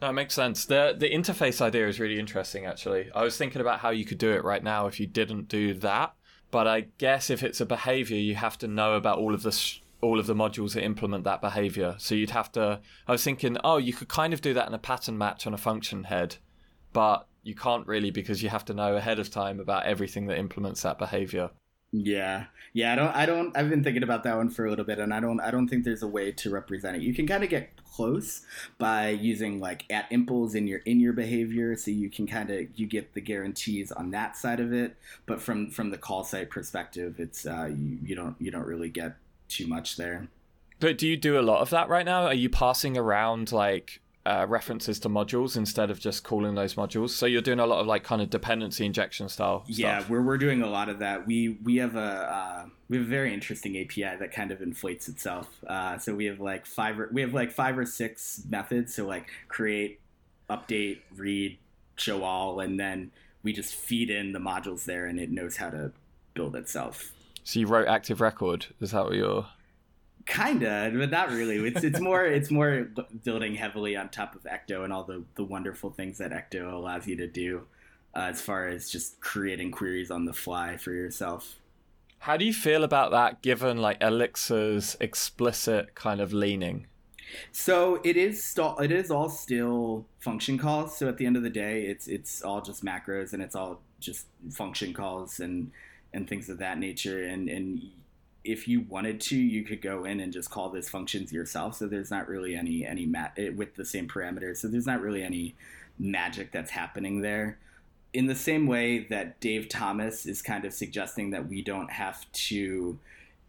That 0.00 0.14
makes 0.14 0.34
sense. 0.34 0.64
The 0.64 0.94
the 0.96 1.10
interface 1.10 1.60
idea 1.60 1.88
is 1.88 2.00
really 2.00 2.18
interesting 2.18 2.64
actually. 2.64 3.10
I 3.14 3.22
was 3.22 3.36
thinking 3.36 3.60
about 3.60 3.80
how 3.80 3.90
you 3.90 4.04
could 4.04 4.18
do 4.18 4.32
it 4.32 4.44
right 4.44 4.62
now 4.62 4.86
if 4.86 4.98
you 4.98 5.06
didn't 5.06 5.48
do 5.48 5.74
that, 5.74 6.14
but 6.50 6.66
I 6.66 6.86
guess 6.98 7.28
if 7.28 7.42
it's 7.42 7.60
a 7.60 7.66
behavior 7.66 8.16
you 8.16 8.34
have 8.36 8.56
to 8.58 8.68
know 8.68 8.94
about 8.94 9.18
all 9.18 9.34
of 9.34 9.42
the 9.42 9.52
sh- 9.52 9.80
all 10.00 10.18
of 10.18 10.26
the 10.26 10.34
modules 10.34 10.72
that 10.72 10.84
implement 10.84 11.24
that 11.24 11.42
behavior. 11.42 11.96
So 11.98 12.14
you'd 12.14 12.30
have 12.30 12.50
to 12.52 12.80
I 13.06 13.12
was 13.12 13.22
thinking, 13.24 13.58
oh, 13.62 13.76
you 13.76 13.92
could 13.92 14.08
kind 14.08 14.32
of 14.32 14.40
do 14.40 14.54
that 14.54 14.68
in 14.68 14.74
a 14.74 14.78
pattern 14.78 15.18
match 15.18 15.46
on 15.46 15.52
a 15.52 15.58
function 15.58 16.04
head, 16.04 16.36
but 16.92 17.26
you 17.42 17.54
can't 17.54 17.86
really 17.86 18.10
because 18.10 18.42
you 18.42 18.48
have 18.48 18.64
to 18.66 18.74
know 18.74 18.96
ahead 18.96 19.18
of 19.18 19.30
time 19.30 19.60
about 19.60 19.86
everything 19.86 20.26
that 20.26 20.38
implements 20.38 20.82
that 20.82 20.98
behavior. 20.98 21.50
Yeah, 21.92 22.44
yeah. 22.72 22.92
I 22.92 22.96
don't. 22.96 23.16
I 23.16 23.26
don't. 23.26 23.56
I've 23.56 23.68
been 23.68 23.82
thinking 23.82 24.04
about 24.04 24.22
that 24.22 24.36
one 24.36 24.48
for 24.48 24.64
a 24.64 24.70
little 24.70 24.84
bit, 24.84 25.00
and 25.00 25.12
I 25.12 25.18
don't. 25.18 25.40
I 25.40 25.50
don't 25.50 25.66
think 25.66 25.84
there's 25.84 26.04
a 26.04 26.08
way 26.08 26.30
to 26.30 26.50
represent 26.50 26.96
it. 26.96 27.02
You 27.02 27.12
can 27.12 27.26
kind 27.26 27.42
of 27.42 27.50
get 27.50 27.70
close 27.84 28.42
by 28.78 29.08
using 29.08 29.58
like 29.58 29.86
at 29.90 30.06
impulse 30.10 30.54
in 30.54 30.68
your 30.68 30.78
in 30.80 31.00
your 31.00 31.12
behavior, 31.12 31.74
so 31.76 31.90
you 31.90 32.08
can 32.08 32.28
kind 32.28 32.48
of 32.50 32.66
you 32.76 32.86
get 32.86 33.14
the 33.14 33.20
guarantees 33.20 33.90
on 33.90 34.12
that 34.12 34.36
side 34.36 34.60
of 34.60 34.72
it. 34.72 34.96
But 35.26 35.42
from 35.42 35.70
from 35.70 35.90
the 35.90 35.98
call 35.98 36.22
site 36.22 36.48
perspective, 36.48 37.18
it's 37.18 37.44
uh, 37.44 37.70
you, 37.76 37.98
you 38.04 38.14
don't 38.14 38.36
you 38.38 38.52
don't 38.52 38.66
really 38.66 38.88
get 38.88 39.16
too 39.48 39.66
much 39.66 39.96
there. 39.96 40.28
But 40.78 40.96
do 40.96 41.08
you 41.08 41.16
do 41.16 41.40
a 41.40 41.42
lot 41.42 41.60
of 41.60 41.70
that 41.70 41.88
right 41.88 42.06
now? 42.06 42.26
Are 42.26 42.34
you 42.34 42.48
passing 42.48 42.96
around 42.96 43.50
like 43.50 44.00
uh, 44.30 44.46
references 44.46 45.00
to 45.00 45.08
modules 45.08 45.56
instead 45.56 45.90
of 45.90 45.98
just 45.98 46.22
calling 46.22 46.54
those 46.54 46.74
modules? 46.74 47.10
So 47.10 47.26
you're 47.26 47.42
doing 47.42 47.58
a 47.58 47.66
lot 47.66 47.80
of 47.80 47.86
like 47.86 48.04
kind 48.04 48.22
of 48.22 48.30
dependency 48.30 48.86
injection 48.86 49.28
style. 49.28 49.64
Yeah, 49.66 49.98
stuff. 49.98 50.10
we're 50.10 50.22
we're 50.22 50.38
doing 50.38 50.62
a 50.62 50.68
lot 50.68 50.88
of 50.88 51.00
that. 51.00 51.26
We 51.26 51.58
we 51.64 51.76
have 51.76 51.96
a 51.96 52.00
uh, 52.00 52.66
we 52.88 52.98
have 52.98 53.06
a 53.06 53.08
very 53.08 53.34
interesting 53.34 53.76
API 53.76 54.16
that 54.18 54.32
kind 54.32 54.52
of 54.52 54.62
inflates 54.62 55.08
itself. 55.08 55.48
Uh, 55.66 55.98
so 55.98 56.14
we 56.14 56.26
have 56.26 56.40
like 56.40 56.64
five 56.64 57.00
or, 57.00 57.10
we 57.12 57.22
have 57.22 57.34
like 57.34 57.50
five 57.50 57.76
or 57.76 57.84
six 57.84 58.42
methods. 58.48 58.94
So 58.94 59.06
like 59.06 59.28
create, 59.48 60.00
update, 60.48 61.00
read, 61.16 61.58
show 61.96 62.22
all, 62.22 62.60
and 62.60 62.78
then 62.78 63.10
we 63.42 63.52
just 63.52 63.74
feed 63.74 64.10
in 64.10 64.32
the 64.32 64.38
modules 64.38 64.84
there, 64.84 65.06
and 65.06 65.18
it 65.18 65.30
knows 65.32 65.56
how 65.56 65.70
to 65.70 65.92
build 66.34 66.54
itself. 66.54 67.12
So 67.42 67.58
you 67.58 67.66
wrote 67.66 67.88
active 67.88 68.20
record. 68.20 68.66
Is 68.80 68.92
that 68.92 69.04
what 69.04 69.14
you're? 69.14 69.46
Kinda, 70.26 70.92
but 70.94 71.10
not 71.10 71.30
really. 71.30 71.56
It's 71.68 71.82
it's 71.82 72.00
more 72.00 72.24
it's 72.24 72.50
more 72.50 72.88
building 73.24 73.54
heavily 73.54 73.96
on 73.96 74.08
top 74.10 74.34
of 74.34 74.42
Ecto 74.42 74.84
and 74.84 74.92
all 74.92 75.04
the 75.04 75.24
the 75.34 75.44
wonderful 75.44 75.90
things 75.90 76.18
that 76.18 76.30
Ecto 76.30 76.72
allows 76.72 77.06
you 77.06 77.16
to 77.16 77.26
do, 77.26 77.66
uh, 78.14 78.28
as 78.30 78.40
far 78.40 78.68
as 78.68 78.90
just 78.90 79.20
creating 79.20 79.70
queries 79.70 80.10
on 80.10 80.24
the 80.24 80.32
fly 80.32 80.76
for 80.76 80.92
yourself. 80.92 81.56
How 82.18 82.36
do 82.36 82.44
you 82.44 82.52
feel 82.52 82.84
about 82.84 83.12
that, 83.12 83.40
given 83.40 83.78
like 83.78 84.02
Elixir's 84.02 84.94
explicit 85.00 85.94
kind 85.94 86.20
of 86.20 86.34
leaning? 86.34 86.86
So 87.52 88.00
it 88.04 88.16
is 88.16 88.42
still 88.42 88.76
it 88.78 88.90
is 88.90 89.10
all 89.10 89.28
still 89.28 90.06
function 90.18 90.58
calls. 90.58 90.96
So 90.96 91.08
at 91.08 91.16
the 91.16 91.26
end 91.26 91.36
of 91.36 91.42
the 91.42 91.50
day, 91.50 91.82
it's 91.82 92.06
it's 92.08 92.42
all 92.42 92.60
just 92.60 92.84
macros 92.84 93.32
and 93.32 93.42
it's 93.42 93.54
all 93.54 93.80
just 94.00 94.26
function 94.50 94.92
calls 94.92 95.40
and 95.40 95.70
and 96.12 96.28
things 96.28 96.48
of 96.48 96.58
that 96.58 96.78
nature. 96.78 97.24
And 97.24 97.48
and 97.48 97.82
if 98.44 98.66
you 98.66 98.82
wanted 98.88 99.20
to, 99.20 99.36
you 99.36 99.64
could 99.64 99.82
go 99.82 100.04
in 100.04 100.20
and 100.20 100.32
just 100.32 100.50
call 100.50 100.70
those 100.70 100.88
functions 100.88 101.32
yourself. 101.32 101.76
So 101.76 101.86
there's 101.86 102.10
not 102.10 102.28
really 102.28 102.54
any 102.54 102.84
any 102.84 103.06
mat 103.06 103.38
with 103.56 103.74
the 103.74 103.84
same 103.84 104.08
parameters. 104.08 104.58
So 104.58 104.68
there's 104.68 104.86
not 104.86 105.00
really 105.00 105.22
any 105.22 105.54
magic 105.98 106.52
that's 106.52 106.70
happening 106.70 107.20
there. 107.20 107.58
In 108.12 108.26
the 108.26 108.34
same 108.34 108.66
way 108.66 109.06
that 109.10 109.40
Dave 109.40 109.68
Thomas 109.68 110.26
is 110.26 110.42
kind 110.42 110.64
of 110.64 110.72
suggesting 110.72 111.30
that 111.30 111.48
we 111.48 111.62
don't 111.62 111.90
have 111.90 112.30
to 112.32 112.98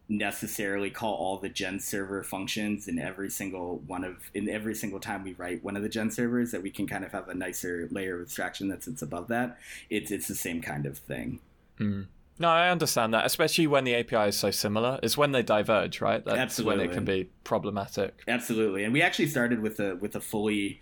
necessarily 0.07 0.89
call 0.89 1.13
all 1.13 1.37
the 1.37 1.47
gen 1.47 1.79
server 1.79 2.21
functions 2.21 2.87
in 2.89 2.99
every 2.99 3.29
single 3.29 3.81
one 3.87 4.03
of 4.03 4.17
in 4.33 4.49
every 4.49 4.75
single 4.75 4.99
time 4.99 5.23
we 5.23 5.31
write 5.33 5.63
one 5.63 5.77
of 5.77 5.83
the 5.83 5.89
gen 5.89 6.11
servers 6.11 6.51
that 6.51 6.61
we 6.61 6.69
can 6.69 6.85
kind 6.85 7.05
of 7.05 7.13
have 7.13 7.29
a 7.29 7.33
nicer 7.33 7.87
layer 7.91 8.15
of 8.15 8.21
abstraction 8.23 8.67
that 8.67 8.83
sits 8.83 9.01
above 9.01 9.29
that 9.29 9.57
it's 9.89 10.11
it's 10.11 10.27
the 10.27 10.35
same 10.35 10.61
kind 10.61 10.85
of 10.85 10.97
thing 10.97 11.39
Mm. 11.79 12.05
No, 12.41 12.49
I 12.49 12.69
understand 12.69 13.13
that, 13.13 13.25
especially 13.25 13.67
when 13.67 13.83
the 13.83 13.95
API 13.95 14.29
is 14.29 14.37
so 14.37 14.51
similar. 14.51 14.99
It's 15.03 15.15
when 15.17 15.31
they 15.31 15.43
diverge, 15.43 16.01
right? 16.01 16.23
That's 16.25 16.39
Absolutely. 16.39 16.77
when 16.79 16.89
it 16.89 16.93
can 16.93 17.05
be 17.05 17.29
problematic. 17.43 18.23
absolutely 18.27 18.83
and 18.83 18.93
we 18.93 19.01
actually 19.01 19.27
started 19.27 19.61
with 19.61 19.79
a 19.79 19.95
with 19.97 20.15
a 20.15 20.19
fully 20.19 20.81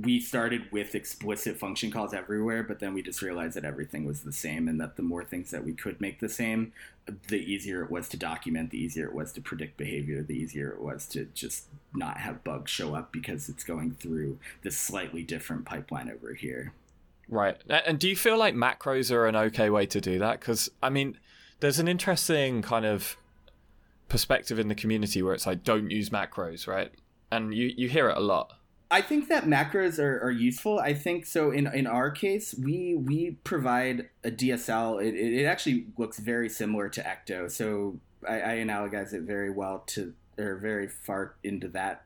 we 0.00 0.18
started 0.20 0.62
with 0.72 0.94
explicit 0.94 1.56
function 1.58 1.90
calls 1.90 2.12
everywhere 2.14 2.62
but 2.62 2.78
then 2.80 2.94
we 2.94 3.02
just 3.02 3.22
realized 3.22 3.56
that 3.56 3.64
everything 3.64 4.04
was 4.04 4.22
the 4.22 4.32
same 4.32 4.66
and 4.68 4.80
that 4.80 4.96
the 4.96 5.02
more 5.02 5.24
things 5.24 5.50
that 5.50 5.64
we 5.64 5.72
could 5.72 6.00
make 6.00 6.20
the 6.20 6.28
same 6.28 6.72
the 7.28 7.36
easier 7.36 7.82
it 7.84 7.90
was 7.90 8.08
to 8.08 8.16
document 8.16 8.70
the 8.70 8.78
easier 8.78 9.06
it 9.06 9.14
was 9.14 9.32
to 9.32 9.40
predict 9.40 9.76
behavior 9.76 10.22
the 10.22 10.34
easier 10.34 10.70
it 10.70 10.80
was 10.80 11.06
to 11.06 11.24
just 11.34 11.66
not 11.94 12.18
have 12.18 12.42
bugs 12.44 12.70
show 12.70 12.94
up 12.94 13.12
because 13.12 13.48
it's 13.48 13.64
going 13.64 13.92
through 13.92 14.38
this 14.62 14.76
slightly 14.76 15.22
different 15.22 15.64
pipeline 15.64 16.10
over 16.10 16.34
here 16.34 16.72
Right. 17.28 17.56
And 17.68 17.98
do 17.98 18.08
you 18.08 18.16
feel 18.16 18.38
like 18.38 18.54
macros 18.54 19.10
are 19.10 19.26
an 19.26 19.36
okay 19.36 19.70
way 19.70 19.86
to 19.86 20.00
do 20.00 20.18
that? 20.18 20.40
Because, 20.40 20.70
I 20.82 20.90
mean, 20.90 21.18
there's 21.60 21.78
an 21.78 21.88
interesting 21.88 22.62
kind 22.62 22.84
of 22.84 23.16
perspective 24.08 24.58
in 24.58 24.68
the 24.68 24.74
community 24.74 25.22
where 25.22 25.34
it's 25.34 25.46
like, 25.46 25.64
don't 25.64 25.90
use 25.90 26.10
macros, 26.10 26.66
right? 26.66 26.92
And 27.32 27.54
you, 27.54 27.72
you 27.76 27.88
hear 27.88 28.08
it 28.10 28.16
a 28.16 28.20
lot. 28.20 28.52
I 28.90 29.00
think 29.00 29.28
that 29.28 29.44
macros 29.44 29.98
are, 29.98 30.20
are 30.22 30.30
useful. 30.30 30.78
I 30.78 30.94
think 30.94 31.26
so. 31.26 31.50
In 31.50 31.66
in 31.66 31.86
our 31.86 32.10
case, 32.10 32.54
we 32.54 32.94
we 32.94 33.38
provide 33.42 34.08
a 34.22 34.30
DSL. 34.30 35.04
It, 35.04 35.14
it 35.14 35.46
actually 35.46 35.86
looks 35.96 36.20
very 36.20 36.48
similar 36.48 36.88
to 36.90 37.02
Ecto. 37.02 37.50
So 37.50 37.98
I, 38.28 38.34
I 38.40 38.54
analogize 38.58 39.12
it 39.12 39.22
very 39.22 39.50
well 39.50 39.82
to 39.88 40.14
or 40.38 40.56
very 40.56 40.86
far 40.86 41.34
into 41.42 41.66
that 41.68 42.04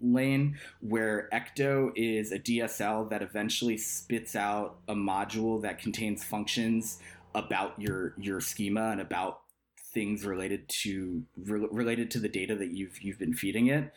lane 0.00 0.58
where 0.80 1.28
Ecto 1.32 1.92
is 1.96 2.32
a 2.32 2.38
DSL 2.38 3.08
that 3.10 3.22
eventually 3.22 3.76
spits 3.76 4.36
out 4.36 4.76
a 4.88 4.94
module 4.94 5.62
that 5.62 5.78
contains 5.78 6.24
functions 6.24 6.98
about 7.34 7.80
your 7.80 8.14
your 8.18 8.40
schema 8.40 8.90
and 8.90 9.00
about 9.00 9.40
things 9.92 10.24
related 10.24 10.68
to 10.82 11.22
re- 11.36 11.68
related 11.70 12.10
to 12.10 12.18
the 12.18 12.28
data 12.28 12.54
that 12.56 12.72
you've 12.72 13.00
you've 13.02 13.18
been 13.18 13.34
feeding 13.34 13.68
it. 13.68 13.92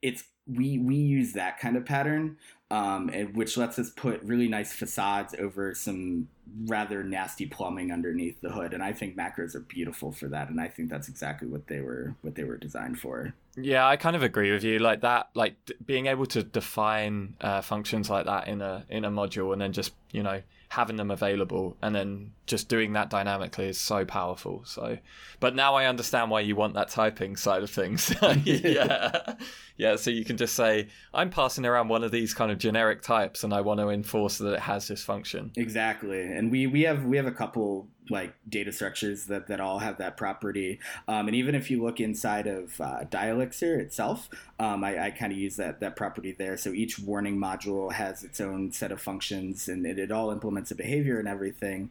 It's 0.00 0.24
we 0.46 0.78
we 0.78 0.96
use 0.96 1.32
that 1.34 1.58
kind 1.58 1.76
of 1.76 1.84
pattern, 1.84 2.36
um, 2.70 3.08
which 3.34 3.56
lets 3.56 3.78
us 3.78 3.90
put 3.90 4.22
really 4.22 4.48
nice 4.48 4.72
facades 4.72 5.34
over 5.38 5.74
some 5.74 6.28
rather 6.66 7.04
nasty 7.04 7.46
plumbing 7.46 7.92
underneath 7.92 8.40
the 8.40 8.50
hood. 8.50 8.74
And 8.74 8.82
I 8.82 8.92
think 8.92 9.16
macros 9.16 9.54
are 9.54 9.60
beautiful 9.60 10.10
for 10.10 10.28
that. 10.28 10.48
And 10.48 10.60
I 10.60 10.68
think 10.68 10.90
that's 10.90 11.08
exactly 11.08 11.46
what 11.48 11.68
they 11.68 11.80
were 11.80 12.16
what 12.22 12.34
they 12.34 12.44
were 12.44 12.56
designed 12.56 12.98
for. 12.98 13.34
Yeah, 13.56 13.86
I 13.86 13.96
kind 13.96 14.16
of 14.16 14.22
agree 14.22 14.50
with 14.50 14.64
you. 14.64 14.78
Like 14.78 15.02
that, 15.02 15.28
like 15.34 15.56
d- 15.66 15.74
being 15.84 16.06
able 16.06 16.26
to 16.26 16.42
define 16.42 17.36
uh, 17.40 17.60
functions 17.60 18.08
like 18.08 18.26
that 18.26 18.48
in 18.48 18.62
a 18.62 18.84
in 18.88 19.04
a 19.04 19.10
module, 19.10 19.52
and 19.52 19.60
then 19.60 19.72
just 19.72 19.92
you 20.10 20.22
know 20.22 20.42
having 20.72 20.96
them 20.96 21.10
available 21.10 21.76
and 21.82 21.94
then 21.94 22.32
just 22.46 22.66
doing 22.66 22.94
that 22.94 23.10
dynamically 23.10 23.66
is 23.66 23.78
so 23.78 24.06
powerful. 24.06 24.62
So, 24.64 24.96
but 25.38 25.54
now 25.54 25.74
I 25.74 25.84
understand 25.84 26.30
why 26.30 26.40
you 26.40 26.56
want 26.56 26.72
that 26.74 26.88
typing 26.88 27.36
side 27.36 27.62
of 27.62 27.68
things. 27.68 28.10
yeah, 28.44 29.34
yeah. 29.76 29.96
So 29.96 30.10
you 30.10 30.24
can 30.24 30.38
just 30.38 30.54
say, 30.54 30.88
I'm 31.12 31.28
passing 31.28 31.66
around 31.66 31.88
one 31.88 32.02
of 32.02 32.10
these 32.10 32.32
kind 32.32 32.50
of 32.50 32.56
generic 32.56 33.02
types, 33.02 33.44
and 33.44 33.52
I 33.52 33.60
want 33.60 33.80
to 33.80 33.90
enforce 33.90 34.38
that 34.38 34.54
it 34.54 34.60
has 34.60 34.88
this 34.88 35.04
function. 35.04 35.52
Exactly, 35.56 36.22
and 36.22 36.50
we 36.50 36.66
we 36.66 36.82
have 36.82 37.04
we 37.04 37.18
have 37.18 37.26
a 37.26 37.32
couple 37.32 37.88
like 38.10 38.34
data 38.48 38.72
structures 38.72 39.26
that, 39.26 39.46
that 39.46 39.60
all 39.60 39.78
have 39.78 39.98
that 39.98 40.16
property. 40.16 40.80
Um, 41.06 41.28
and 41.28 41.36
even 41.36 41.54
if 41.54 41.70
you 41.70 41.82
look 41.82 42.00
inside 42.00 42.46
of 42.46 42.80
uh, 42.80 43.04
itself, 43.12 44.28
um, 44.58 44.84
I, 44.84 45.06
I 45.06 45.10
kind 45.10 45.32
of 45.32 45.38
use 45.38 45.56
that, 45.56 45.80
that 45.80 45.96
property 45.96 46.32
there. 46.32 46.56
So 46.56 46.70
each 46.70 46.98
warning 46.98 47.38
module 47.38 47.92
has 47.92 48.24
its 48.24 48.40
own 48.40 48.72
set 48.72 48.92
of 48.92 49.00
functions 49.00 49.68
and 49.68 49.86
it, 49.86 49.98
it 49.98 50.10
all 50.10 50.30
implements 50.30 50.70
a 50.70 50.74
behavior 50.74 51.18
and 51.18 51.28
everything. 51.28 51.90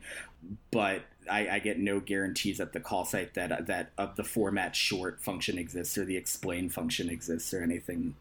But 0.71 1.03
I, 1.29 1.47
I, 1.49 1.59
get 1.59 1.77
no 1.77 1.99
guarantees 1.99 2.59
at 2.59 2.73
the 2.73 2.79
call 2.79 3.05
site 3.05 3.35
that 3.35 3.67
that 3.67 3.91
of 3.97 4.15
the 4.15 4.23
format 4.23 4.75
short 4.75 5.21
function 5.21 5.59
exists 5.59 5.95
or 5.97 6.03
the 6.03 6.17
explain 6.17 6.67
function 6.69 7.09
exists 7.09 7.53
or 7.53 7.61
anything. 7.61 8.15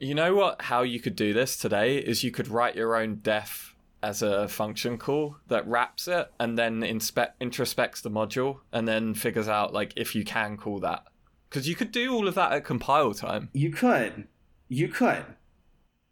You 0.00 0.14
know 0.14 0.34
what? 0.34 0.62
How 0.62 0.82
you 0.82 0.98
could 0.98 1.16
do 1.16 1.34
this 1.34 1.56
today 1.56 1.98
is 1.98 2.24
you 2.24 2.30
could 2.30 2.48
write 2.48 2.74
your 2.74 2.96
own 2.96 3.20
def 3.22 3.75
as 4.02 4.22
a 4.22 4.48
function 4.48 4.98
call 4.98 5.36
that 5.48 5.66
wraps 5.66 6.06
it 6.06 6.30
and 6.38 6.58
then 6.58 6.82
inspect 6.82 7.40
introspects 7.40 8.02
the 8.02 8.10
module 8.10 8.60
and 8.72 8.86
then 8.86 9.14
figures 9.14 9.48
out 9.48 9.72
like 9.72 9.92
if 9.96 10.14
you 10.14 10.24
can 10.24 10.56
call 10.56 10.78
that. 10.80 11.04
Because 11.48 11.68
you 11.68 11.74
could 11.74 11.92
do 11.92 12.14
all 12.14 12.28
of 12.28 12.34
that 12.34 12.52
at 12.52 12.64
compile 12.64 13.14
time. 13.14 13.50
You 13.52 13.70
could. 13.70 14.28
You 14.68 14.88
could. 14.88 15.24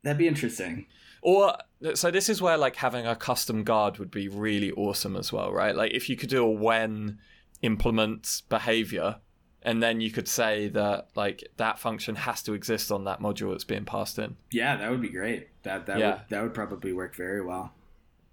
That'd 0.03 0.19
be 0.19 0.29
interesting. 0.29 0.87
Or 1.23 1.57
so 1.95 2.11
this 2.11 2.29
is 2.29 2.41
where 2.43 2.57
like 2.57 2.77
having 2.77 3.07
a 3.07 3.17
custom 3.17 3.65
guard 3.65 3.99
would 3.99 4.11
be 4.11 4.29
really 4.29 4.73
awesome 4.73 5.17
as 5.17 5.33
well 5.33 5.53
right? 5.53 5.75
Like 5.75 5.93
if 5.93 6.09
you 6.09 6.17
could 6.17 6.31
do 6.31 6.45
a 6.45 6.51
when 6.51 7.19
implements 7.63 8.43
behavior 8.43 9.17
and 9.65 9.83
then 9.83 10.01
you 10.01 10.11
could 10.11 10.29
say 10.29 10.69
that 10.69 11.09
like 11.15 11.49
that 11.57 11.79
function 11.79 12.15
has 12.15 12.43
to 12.43 12.53
exist 12.53 12.93
on 12.93 13.05
that 13.05 13.21
module 13.21 13.51
that's 13.51 13.65
being 13.65 13.85
passed 13.85 14.19
in. 14.19 14.37
Yeah, 14.51 14.77
that 14.77 14.91
would 14.91 15.01
be 15.01 15.09
great. 15.09 15.49
That 15.63 15.87
that 15.87 15.99
yeah. 15.99 16.11
would 16.11 16.21
that 16.29 16.43
would 16.43 16.55
probably 16.55 16.93
work 16.93 17.17
very 17.17 17.43
well. 17.43 17.73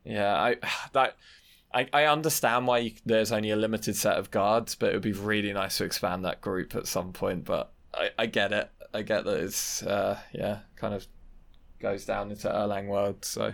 Yeah, 0.03 0.33
I 0.33 0.57
that 0.93 1.15
I, 1.73 1.87
I 1.93 2.05
understand 2.05 2.67
why 2.67 2.79
you, 2.79 2.91
there's 3.05 3.31
only 3.31 3.51
a 3.51 3.55
limited 3.55 3.95
set 3.95 4.17
of 4.17 4.29
guards, 4.29 4.75
but 4.75 4.89
it 4.89 4.93
would 4.93 5.03
be 5.03 5.13
really 5.13 5.53
nice 5.53 5.77
to 5.77 5.85
expand 5.85 6.25
that 6.25 6.41
group 6.41 6.75
at 6.75 6.85
some 6.85 7.13
point. 7.13 7.45
But 7.45 7.71
I, 7.93 8.09
I 8.19 8.25
get 8.25 8.51
it. 8.51 8.69
I 8.93 9.03
get 9.03 9.23
that 9.23 9.37
it's 9.37 9.83
uh, 9.83 10.19
yeah, 10.33 10.59
kind 10.75 10.93
of 10.93 11.07
goes 11.79 12.05
down 12.05 12.29
into 12.29 12.49
Erlang 12.49 12.87
world. 12.87 13.23
So 13.23 13.53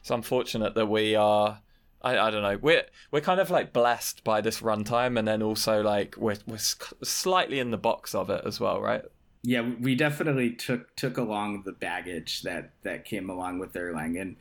it's 0.00 0.10
unfortunate 0.10 0.74
that 0.74 0.86
we 0.86 1.14
are 1.14 1.60
I, 2.02 2.18
I 2.18 2.30
don't 2.30 2.42
know. 2.42 2.58
We're 2.60 2.84
we're 3.10 3.20
kind 3.20 3.40
of 3.40 3.50
like 3.50 3.72
blessed 3.72 4.24
by 4.24 4.40
this 4.40 4.60
runtime, 4.60 5.18
and 5.18 5.28
then 5.28 5.42
also 5.42 5.82
like 5.82 6.16
we're 6.16 6.36
we're 6.46 6.58
slightly 6.58 7.58
in 7.58 7.70
the 7.70 7.78
box 7.78 8.14
of 8.14 8.30
it 8.30 8.42
as 8.44 8.58
well, 8.58 8.80
right? 8.80 9.02
Yeah, 9.42 9.70
we 9.80 9.94
definitely 9.94 10.52
took 10.52 10.94
took 10.96 11.18
along 11.18 11.62
the 11.64 11.72
baggage 11.72 12.42
that 12.42 12.70
that 12.82 13.04
came 13.04 13.28
along 13.30 13.58
with 13.58 13.72
Erlang, 13.74 14.20
and 14.20 14.36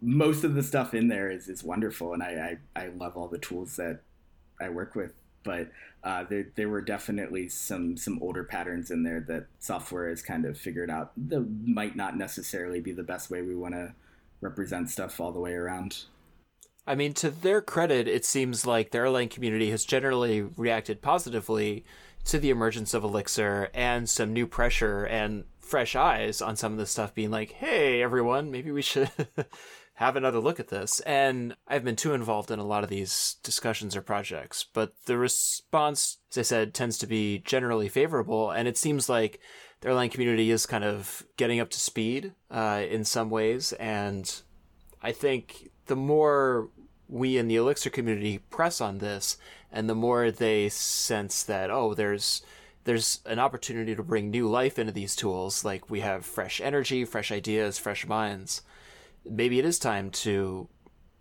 most 0.00 0.44
of 0.44 0.54
the 0.54 0.62
stuff 0.62 0.94
in 0.94 1.08
there 1.08 1.30
is 1.30 1.48
is 1.48 1.62
wonderful, 1.62 2.14
and 2.14 2.22
I 2.22 2.58
I, 2.74 2.84
I 2.84 2.88
love 2.88 3.16
all 3.16 3.28
the 3.28 3.38
tools 3.38 3.76
that 3.76 4.00
I 4.60 4.68
work 4.68 4.94
with. 4.94 5.12
But 5.42 5.68
uh, 6.02 6.24
there 6.24 6.46
there 6.54 6.68
were 6.70 6.80
definitely 6.80 7.48
some 7.48 7.98
some 7.98 8.18
older 8.22 8.44
patterns 8.44 8.90
in 8.90 9.02
there 9.02 9.20
that 9.28 9.46
software 9.58 10.08
has 10.08 10.22
kind 10.22 10.46
of 10.46 10.58
figured 10.58 10.90
out 10.90 11.12
that 11.16 11.40
might 11.66 11.96
not 11.96 12.16
necessarily 12.16 12.80
be 12.80 12.92
the 12.92 13.02
best 13.02 13.30
way 13.30 13.42
we 13.42 13.54
want 13.54 13.74
to 13.74 13.94
represent 14.40 14.90
stuff 14.90 15.20
all 15.20 15.32
the 15.32 15.40
way 15.40 15.52
around. 15.52 16.04
I 16.86 16.94
mean, 16.94 17.14
to 17.14 17.30
their 17.30 17.60
credit, 17.60 18.08
it 18.08 18.24
seems 18.24 18.66
like 18.66 18.90
the 18.90 18.98
Erlang 18.98 19.30
community 19.30 19.70
has 19.70 19.84
generally 19.84 20.42
reacted 20.42 21.00
positively 21.00 21.84
to 22.26 22.38
the 22.38 22.50
emergence 22.50 22.94
of 22.94 23.04
Elixir 23.04 23.70
and 23.74 24.08
some 24.08 24.32
new 24.32 24.46
pressure 24.46 25.04
and 25.04 25.44
fresh 25.60 25.96
eyes 25.96 26.42
on 26.42 26.56
some 26.56 26.72
of 26.72 26.78
the 26.78 26.86
stuff 26.86 27.14
being 27.14 27.30
like, 27.30 27.52
hey, 27.52 28.02
everyone, 28.02 28.50
maybe 28.50 28.70
we 28.70 28.82
should 28.82 29.10
have 29.94 30.16
another 30.16 30.40
look 30.40 30.60
at 30.60 30.68
this. 30.68 31.00
And 31.00 31.56
I've 31.66 31.84
been 31.84 31.96
too 31.96 32.12
involved 32.12 32.50
in 32.50 32.58
a 32.58 32.66
lot 32.66 32.84
of 32.84 32.90
these 32.90 33.36
discussions 33.42 33.96
or 33.96 34.02
projects, 34.02 34.64
but 34.72 34.92
the 35.06 35.16
response, 35.16 36.18
as 36.32 36.38
I 36.38 36.42
said, 36.42 36.74
tends 36.74 36.98
to 36.98 37.06
be 37.06 37.38
generally 37.38 37.88
favorable. 37.88 38.50
And 38.50 38.68
it 38.68 38.76
seems 38.76 39.08
like 39.08 39.40
the 39.80 39.88
Erlang 39.88 40.10
community 40.10 40.50
is 40.50 40.66
kind 40.66 40.84
of 40.84 41.24
getting 41.36 41.60
up 41.60 41.70
to 41.70 41.80
speed 41.80 42.32
uh, 42.50 42.82
in 42.88 43.04
some 43.04 43.30
ways. 43.30 43.72
And 43.74 44.30
I 45.02 45.12
think 45.12 45.70
the 45.86 45.96
more 45.96 46.68
we 47.08 47.36
in 47.36 47.48
the 47.48 47.56
Elixir 47.56 47.90
community 47.90 48.38
press 48.50 48.80
on 48.80 48.98
this, 48.98 49.36
and 49.70 49.88
the 49.88 49.94
more 49.94 50.30
they 50.30 50.68
sense 50.68 51.42
that 51.44 51.70
oh, 51.70 51.94
there's 51.94 52.42
there's 52.84 53.20
an 53.26 53.38
opportunity 53.38 53.94
to 53.94 54.02
bring 54.02 54.30
new 54.30 54.48
life 54.48 54.78
into 54.78 54.92
these 54.92 55.16
tools, 55.16 55.64
like 55.64 55.90
we 55.90 56.00
have 56.00 56.24
fresh 56.24 56.60
energy, 56.60 57.04
fresh 57.04 57.32
ideas, 57.32 57.78
fresh 57.78 58.06
minds. 58.06 58.62
Maybe 59.24 59.58
it 59.58 59.64
is 59.64 59.78
time 59.78 60.10
to 60.10 60.68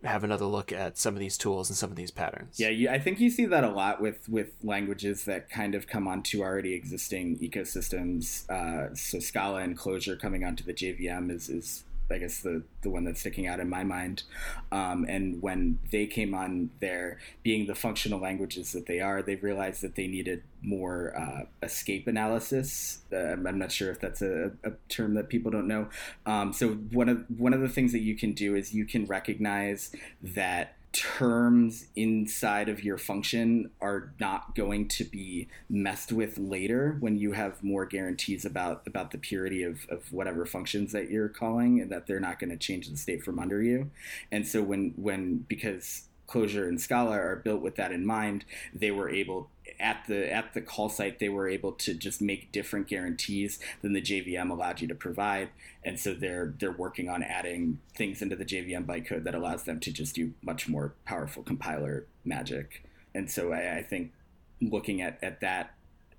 have 0.03 0.25
another 0.25 0.45
look 0.45 0.73
at 0.73 0.97
some 0.97 1.13
of 1.13 1.19
these 1.21 1.37
tools 1.37 1.69
and 1.69 1.77
some 1.77 1.89
of 1.89 1.95
these 1.95 2.11
patterns. 2.11 2.59
Yeah, 2.59 2.69
you, 2.69 2.89
I 2.89 2.99
think 2.99 3.21
you 3.21 3.29
see 3.29 3.45
that 3.45 3.63
a 3.63 3.69
lot 3.69 4.01
with 4.01 4.27
with 4.27 4.51
languages 4.61 5.25
that 5.25 5.49
kind 5.49 5.75
of 5.75 5.87
come 5.87 6.07
onto 6.07 6.41
already 6.41 6.73
existing 6.73 7.39
ecosystems. 7.39 8.49
Uh, 8.49 8.93
so 8.95 9.19
Scala 9.19 9.61
and 9.61 9.77
Clojure 9.77 10.19
coming 10.19 10.43
onto 10.43 10.63
the 10.63 10.73
JVM 10.73 11.31
is 11.31 11.49
is 11.49 11.85
I 12.11 12.17
guess 12.17 12.41
the 12.41 12.63
the 12.81 12.89
one 12.89 13.05
that's 13.05 13.19
sticking 13.19 13.47
out 13.47 13.59
in 13.59 13.69
my 13.69 13.83
mind. 13.83 14.23
Um, 14.71 15.05
and 15.07 15.41
when 15.41 15.79
they 15.91 16.05
came 16.05 16.33
on 16.33 16.69
there, 16.79 17.19
being 17.43 17.67
the 17.67 17.75
functional 17.75 18.19
languages 18.19 18.71
that 18.73 18.85
they 18.85 18.99
are, 18.99 19.21
they 19.21 19.35
realized 19.35 19.81
that 19.81 19.95
they 19.95 20.07
needed 20.07 20.43
more 20.61 21.13
uh, 21.17 21.45
escape 21.61 22.07
analysis. 22.07 22.99
Uh, 23.11 23.33
I'm 23.33 23.59
not 23.59 23.71
sure 23.71 23.91
if 23.91 23.99
that's 23.99 24.21
a, 24.21 24.51
a 24.63 24.71
term 24.89 25.13
that 25.15 25.29
people 25.29 25.51
don't 25.51 25.67
know. 25.67 25.87
Um, 26.25 26.53
so 26.53 26.69
one 26.69 27.09
of 27.09 27.25
one 27.37 27.53
of 27.53 27.61
the 27.61 27.69
things 27.69 27.91
that 27.91 28.01
you 28.01 28.15
can 28.15 28.33
do 28.33 28.55
is 28.55 28.73
you 28.73 28.85
can 28.85 29.05
recognize 29.05 29.91
that 30.21 30.75
terms 30.93 31.87
inside 31.95 32.69
of 32.69 32.83
your 32.83 32.99
function 32.99 33.69
are 33.81 34.13
not 34.19 34.53
going 34.55 34.87
to 34.87 35.03
be 35.03 35.47
messed 35.67 36.11
with 36.11 36.37
later 36.37 36.97
when 36.99 37.17
you 37.17 37.31
have 37.31 37.63
more 37.63 37.85
guarantees 37.85 38.45
about 38.45 38.85
about 38.85 39.09
the 39.09 39.17
purity 39.17 39.63
of, 39.63 39.87
of 39.89 40.11
whatever 40.13 40.45
functions 40.45 40.91
that 40.91 41.09
you're 41.09 41.29
calling 41.29 41.81
and 41.81 41.91
that 41.91 42.05
they're 42.05 42.19
not 42.19 42.37
going 42.37 42.51
to 42.51 42.57
change 42.57 42.87
the 42.87 42.95
state 42.95 43.23
from 43.23 43.39
under 43.39 43.61
you 43.61 43.89
and 44.31 44.47
so 44.47 44.61
when 44.61 44.93
when 44.95 45.37
because 45.49 46.03
Clojure 46.27 46.67
and 46.67 46.79
Scala 46.79 47.17
are 47.17 47.35
built 47.35 47.61
with 47.61 47.75
that 47.75 47.91
in 47.91 48.05
mind. 48.05 48.45
They 48.73 48.91
were 48.91 49.09
able 49.09 49.49
at 49.83 50.05
the 50.07 50.33
at 50.33 50.53
the 50.53 50.61
call 50.61 50.89
site 50.89 51.19
they 51.19 51.29
were 51.29 51.47
able 51.47 51.73
to 51.73 51.93
just 51.93 52.21
make 52.21 52.51
different 52.51 52.87
guarantees 52.87 53.59
than 53.81 53.93
the 53.93 54.01
JVM 54.01 54.49
allowed 54.49 54.81
you 54.81 54.87
to 54.87 54.95
provide, 54.95 55.49
and 55.83 55.99
so 55.99 56.13
they're 56.13 56.53
they're 56.57 56.71
working 56.71 57.09
on 57.09 57.21
adding 57.21 57.79
things 57.95 58.21
into 58.21 58.35
the 58.35 58.45
JVM 58.45 58.85
bytecode 58.85 59.25
that 59.25 59.35
allows 59.35 59.63
them 59.63 59.79
to 59.81 59.91
just 59.91 60.15
do 60.15 60.33
much 60.41 60.67
more 60.67 60.93
powerful 61.05 61.43
compiler 61.43 62.05
magic. 62.23 62.83
And 63.13 63.29
so 63.29 63.51
I, 63.51 63.77
I 63.77 63.83
think 63.83 64.13
looking 64.61 65.01
at 65.01 65.19
at 65.21 65.41
that 65.41 65.73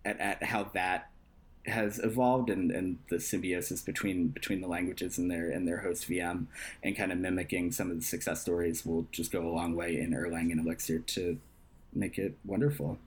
at, 0.04 0.20
at 0.20 0.42
how 0.44 0.64
that 0.74 1.10
has 1.66 1.98
evolved 1.98 2.50
and, 2.50 2.70
and 2.70 2.98
the 3.08 3.18
symbiosis 3.18 3.80
between 3.80 4.28
between 4.28 4.60
the 4.60 4.68
languages 4.68 5.16
and 5.16 5.30
their 5.30 5.50
and 5.50 5.66
their 5.66 5.78
host 5.78 6.08
VM 6.08 6.46
and 6.82 6.94
kind 6.94 7.10
of 7.10 7.18
mimicking 7.18 7.72
some 7.72 7.90
of 7.90 7.96
the 7.96 8.04
success 8.04 8.42
stories 8.42 8.84
will 8.84 9.06
just 9.10 9.32
go 9.32 9.48
a 9.48 9.48
long 9.48 9.74
way 9.74 9.98
in 9.98 10.10
Erlang 10.10 10.52
and 10.52 10.60
Elixir 10.60 10.98
to 10.98 11.38
make 11.94 12.18
it 12.18 12.36
wonderful. 12.44 12.98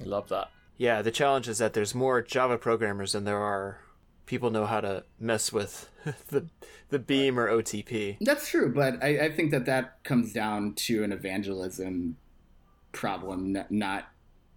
I 0.00 0.04
love 0.04 0.28
that. 0.28 0.50
Yeah, 0.76 1.02
the 1.02 1.10
challenge 1.10 1.48
is 1.48 1.58
that 1.58 1.74
there's 1.74 1.94
more 1.94 2.22
Java 2.22 2.56
programmers 2.56 3.12
than 3.12 3.24
there 3.24 3.38
are 3.38 3.80
people 4.26 4.50
know 4.50 4.66
how 4.66 4.80
to 4.80 5.02
mess 5.18 5.52
with 5.52 5.88
the 6.28 6.46
the 6.90 6.98
beam 6.98 7.38
or 7.38 7.48
OTP. 7.48 8.18
That's 8.20 8.48
true, 8.48 8.72
but 8.72 9.02
I, 9.02 9.26
I 9.26 9.32
think 9.32 9.50
that 9.50 9.66
that 9.66 10.02
comes 10.04 10.32
down 10.32 10.74
to 10.74 11.02
an 11.02 11.12
evangelism 11.12 12.16
problem, 12.92 13.58
not 13.68 14.08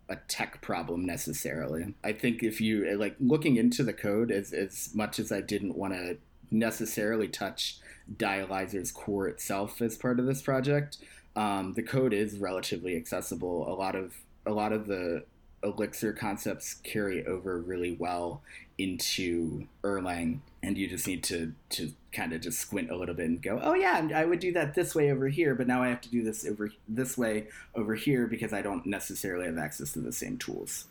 a 0.07 0.17
tech 0.27 0.61
problem 0.61 1.05
necessarily. 1.05 1.95
I 2.03 2.13
think 2.13 2.43
if 2.43 2.61
you 2.61 2.97
like 2.97 3.15
looking 3.19 3.55
into 3.55 3.83
the 3.83 3.93
code 3.93 4.29
as 4.29 4.53
as 4.53 4.91
much 4.93 5.19
as 5.19 5.31
I 5.31 5.41
didn't 5.41 5.75
want 5.75 5.93
to 5.93 6.17
necessarily 6.51 7.29
touch 7.29 7.79
Dialyzer's 8.13 8.91
core 8.91 9.27
itself 9.27 9.81
as 9.81 9.97
part 9.97 10.19
of 10.19 10.25
this 10.25 10.41
project, 10.41 10.97
um, 11.35 11.73
the 11.73 11.83
code 11.83 12.13
is 12.13 12.37
relatively 12.37 12.95
accessible. 12.95 13.67
A 13.67 13.75
lot 13.75 13.95
of 13.95 14.13
a 14.45 14.51
lot 14.51 14.73
of 14.73 14.87
the 14.87 15.23
Elixir 15.63 16.13
concepts 16.13 16.75
carry 16.83 17.25
over 17.25 17.59
really 17.59 17.93
well 17.93 18.41
into 18.77 19.67
Erlang, 19.83 20.39
and 20.63 20.77
you 20.77 20.87
just 20.87 21.07
need 21.07 21.23
to 21.25 21.53
to 21.69 21.91
kind 22.11 22.33
of 22.33 22.41
just 22.41 22.59
squint 22.59 22.91
a 22.91 22.95
little 22.95 23.15
bit 23.15 23.27
and 23.27 23.41
go, 23.41 23.59
oh 23.61 23.73
yeah, 23.73 24.09
I 24.13 24.25
would 24.25 24.39
do 24.39 24.51
that 24.53 24.73
this 24.73 24.95
way 24.95 25.11
over 25.11 25.27
here, 25.27 25.55
but 25.55 25.67
now 25.67 25.83
I 25.83 25.89
have 25.89 26.01
to 26.01 26.09
do 26.09 26.23
this 26.23 26.45
over 26.45 26.71
this 26.87 27.17
way 27.17 27.47
over 27.75 27.95
here 27.95 28.27
because 28.27 28.53
I 28.53 28.61
don't 28.61 28.85
necessarily 28.85 29.45
have 29.45 29.57
access 29.57 29.93
to 29.93 29.99
the 29.99 30.11
same 30.11 30.37
tools. 30.37 30.87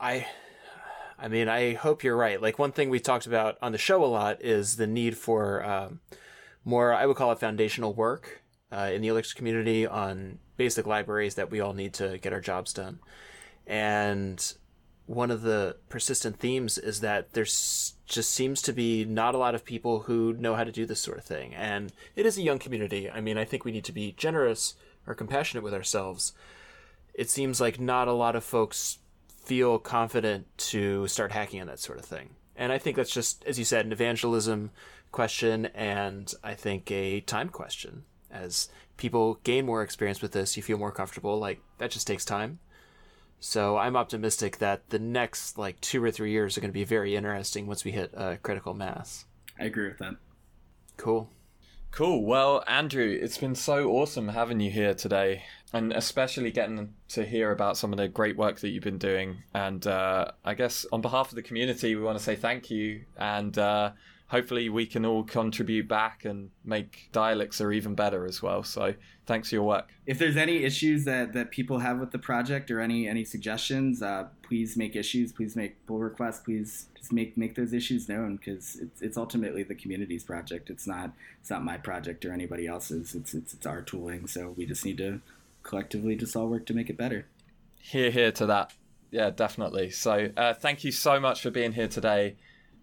I 0.00 0.26
I 1.18 1.28
mean, 1.28 1.48
I 1.48 1.74
hope 1.74 2.02
you're 2.02 2.16
right. 2.16 2.40
Like 2.40 2.58
one 2.58 2.72
thing 2.72 2.88
we 2.88 2.98
talked 2.98 3.26
about 3.26 3.58
on 3.60 3.72
the 3.72 3.78
show 3.78 4.02
a 4.02 4.06
lot 4.06 4.42
is 4.42 4.76
the 4.76 4.86
need 4.86 5.18
for 5.18 5.62
um, 5.62 6.00
more, 6.64 6.94
I 6.94 7.04
would 7.04 7.16
call 7.16 7.30
it 7.32 7.38
foundational 7.38 7.92
work 7.92 8.42
uh, 8.72 8.90
in 8.92 9.02
the 9.02 9.08
Elixir 9.08 9.36
community 9.36 9.86
on 9.86 10.38
basic 10.56 10.86
libraries 10.86 11.34
that 11.34 11.50
we 11.50 11.60
all 11.60 11.74
need 11.74 11.92
to 11.94 12.16
get 12.18 12.32
our 12.32 12.40
jobs 12.40 12.72
done. 12.72 13.00
And 13.66 14.54
one 15.06 15.30
of 15.30 15.42
the 15.42 15.76
persistent 15.88 16.38
themes 16.38 16.78
is 16.78 17.00
that 17.00 17.32
there's 17.32 17.94
just 18.06 18.32
seems 18.32 18.62
to 18.62 18.72
be 18.72 19.04
not 19.04 19.34
a 19.34 19.38
lot 19.38 19.54
of 19.54 19.64
people 19.64 20.00
who 20.00 20.32
know 20.34 20.54
how 20.54 20.64
to 20.64 20.72
do 20.72 20.86
this 20.86 21.00
sort 21.00 21.18
of 21.18 21.24
thing. 21.24 21.54
And 21.54 21.92
it 22.16 22.26
is 22.26 22.38
a 22.38 22.42
young 22.42 22.58
community. 22.58 23.10
I 23.10 23.20
mean, 23.20 23.38
I 23.38 23.44
think 23.44 23.64
we 23.64 23.72
need 23.72 23.84
to 23.84 23.92
be 23.92 24.12
generous 24.12 24.74
or 25.06 25.14
compassionate 25.14 25.64
with 25.64 25.74
ourselves. 25.74 26.32
It 27.14 27.28
seems 27.28 27.60
like 27.60 27.80
not 27.80 28.08
a 28.08 28.12
lot 28.12 28.36
of 28.36 28.44
folks 28.44 28.98
feel 29.42 29.78
confident 29.78 30.46
to 30.58 31.08
start 31.08 31.32
hacking 31.32 31.60
on 31.60 31.66
that 31.66 31.80
sort 31.80 31.98
of 31.98 32.04
thing. 32.04 32.30
And 32.54 32.72
I 32.72 32.78
think 32.78 32.96
that's 32.96 33.12
just, 33.12 33.44
as 33.46 33.58
you 33.58 33.64
said, 33.64 33.86
an 33.86 33.92
evangelism 33.92 34.70
question 35.12 35.66
and 35.66 36.32
I 36.44 36.54
think 36.54 36.90
a 36.90 37.20
time 37.20 37.48
question. 37.48 38.04
As 38.30 38.68
people 38.96 39.40
gain 39.42 39.66
more 39.66 39.82
experience 39.82 40.22
with 40.22 40.32
this, 40.32 40.56
you 40.56 40.62
feel 40.62 40.78
more 40.78 40.92
comfortable. 40.92 41.38
Like, 41.38 41.60
that 41.78 41.90
just 41.90 42.06
takes 42.06 42.24
time. 42.24 42.60
So 43.40 43.78
I'm 43.78 43.96
optimistic 43.96 44.58
that 44.58 44.90
the 44.90 44.98
next 44.98 45.56
like 45.56 45.80
two 45.80 46.04
or 46.04 46.10
three 46.10 46.30
years 46.30 46.56
are 46.56 46.60
going 46.60 46.70
to 46.70 46.74
be 46.74 46.84
very 46.84 47.16
interesting 47.16 47.66
once 47.66 47.84
we 47.84 47.90
hit 47.90 48.12
uh, 48.16 48.36
critical 48.42 48.74
mass. 48.74 49.24
I 49.58 49.64
agree 49.64 49.88
with 49.88 49.98
that. 49.98 50.16
Cool. 50.96 51.30
Cool. 51.90 52.24
Well, 52.24 52.62
Andrew, 52.68 53.18
it's 53.20 53.38
been 53.38 53.56
so 53.56 53.90
awesome 53.90 54.28
having 54.28 54.60
you 54.60 54.70
here 54.70 54.94
today, 54.94 55.42
and 55.72 55.92
especially 55.92 56.52
getting 56.52 56.94
to 57.08 57.24
hear 57.24 57.50
about 57.50 57.76
some 57.76 57.92
of 57.92 57.96
the 57.96 58.06
great 58.06 58.36
work 58.36 58.60
that 58.60 58.68
you've 58.68 58.84
been 58.84 58.98
doing. 58.98 59.38
And 59.54 59.84
uh, 59.86 60.30
I 60.44 60.54
guess 60.54 60.86
on 60.92 61.00
behalf 61.00 61.30
of 61.30 61.34
the 61.34 61.42
community, 61.42 61.96
we 61.96 62.02
want 62.02 62.16
to 62.16 62.22
say 62.22 62.36
thank 62.36 62.70
you 62.70 63.06
and 63.16 63.56
uh, 63.58 63.90
hopefully 64.30 64.68
we 64.68 64.86
can 64.86 65.04
all 65.04 65.24
contribute 65.24 65.88
back 65.88 66.24
and 66.24 66.50
make 66.64 67.08
Dialyxir 67.12 67.74
even 67.74 67.96
better 67.96 68.24
as 68.24 68.40
well. 68.40 68.62
So 68.62 68.94
thanks 69.26 69.48
for 69.48 69.56
your 69.56 69.64
work. 69.64 69.90
If 70.06 70.18
there's 70.18 70.36
any 70.36 70.62
issues 70.62 71.04
that, 71.04 71.32
that 71.32 71.50
people 71.50 71.80
have 71.80 71.98
with 71.98 72.12
the 72.12 72.18
project 72.18 72.70
or 72.70 72.80
any 72.80 73.08
any 73.08 73.24
suggestions, 73.24 74.02
uh, 74.02 74.28
please 74.42 74.76
make 74.76 74.94
issues. 74.94 75.32
Please 75.32 75.56
make 75.56 75.84
pull 75.86 75.98
requests. 75.98 76.40
Please 76.40 76.86
just 76.96 77.12
make 77.12 77.36
make 77.36 77.56
those 77.56 77.72
issues 77.72 78.08
known 78.08 78.36
because 78.36 78.76
it's, 78.76 79.02
it's 79.02 79.16
ultimately 79.16 79.64
the 79.64 79.74
community's 79.74 80.22
project. 80.22 80.70
It's 80.70 80.86
not 80.86 81.10
it's 81.40 81.50
not 81.50 81.64
my 81.64 81.76
project 81.76 82.24
or 82.24 82.32
anybody 82.32 82.68
else's. 82.68 83.16
It's 83.16 83.34
it's 83.34 83.52
it's 83.52 83.66
our 83.66 83.82
tooling. 83.82 84.28
So 84.28 84.54
we 84.56 84.64
just 84.64 84.84
need 84.84 84.98
to 84.98 85.20
collectively 85.64 86.14
just 86.14 86.36
all 86.36 86.48
work 86.48 86.66
to 86.66 86.74
make 86.74 86.88
it 86.88 86.96
better. 86.96 87.26
Here, 87.80 88.10
here 88.10 88.30
to 88.32 88.46
that. 88.46 88.74
Yeah, 89.10 89.30
definitely. 89.30 89.90
So 89.90 90.28
uh, 90.36 90.54
thank 90.54 90.84
you 90.84 90.92
so 90.92 91.18
much 91.18 91.42
for 91.42 91.50
being 91.50 91.72
here 91.72 91.88
today. 91.88 92.36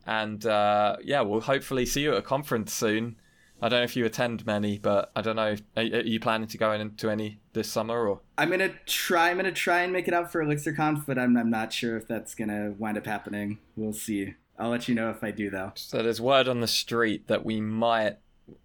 And 0.07 0.43
uh, 0.45 0.95
yeah, 1.03 1.21
we'll 1.21 1.41
hopefully 1.41 1.85
see 1.85 2.01
you 2.01 2.13
at 2.13 2.17
a 2.17 2.21
conference 2.21 2.73
soon. 2.73 3.17
I 3.61 3.69
don't 3.69 3.79
know 3.79 3.83
if 3.83 3.95
you 3.95 4.05
attend 4.05 4.45
many, 4.45 4.77
but 4.77 5.11
I 5.15 5.21
don't 5.21 5.35
know. 5.35 5.55
Are, 5.75 5.83
you 5.83 6.19
planning 6.19 6.47
to 6.47 6.57
go 6.57 6.71
into 6.71 7.09
any 7.09 7.39
this 7.53 7.69
summer 7.69 8.07
or? 8.07 8.21
I'm 8.37 8.49
gonna 8.49 8.73
try. 8.85 9.31
I'm 9.31 9.37
gonna 9.37 9.51
try 9.51 9.81
and 9.81 9.91
make 9.91 10.07
it 10.07 10.13
out 10.13 10.31
for 10.31 10.43
ElixirConf, 10.43 11.05
but 11.05 11.17
I'm 11.17 11.35
I'm 11.35 11.49
not 11.49 11.73
sure 11.73 11.97
if 11.97 12.07
that's 12.07 12.35
gonna 12.35 12.73
wind 12.77 12.97
up 12.97 13.05
happening. 13.05 13.57
We'll 13.75 13.93
see. 13.93 14.35
I'll 14.59 14.69
let 14.69 14.87
you 14.87 14.95
know 14.95 15.09
if 15.09 15.23
I 15.23 15.31
do 15.31 15.49
though. 15.49 15.73
So 15.75 16.01
there's 16.01 16.21
word 16.21 16.47
on 16.47 16.61
the 16.61 16.67
street 16.67 17.27
that 17.27 17.43
we 17.43 17.59
might 17.59 18.17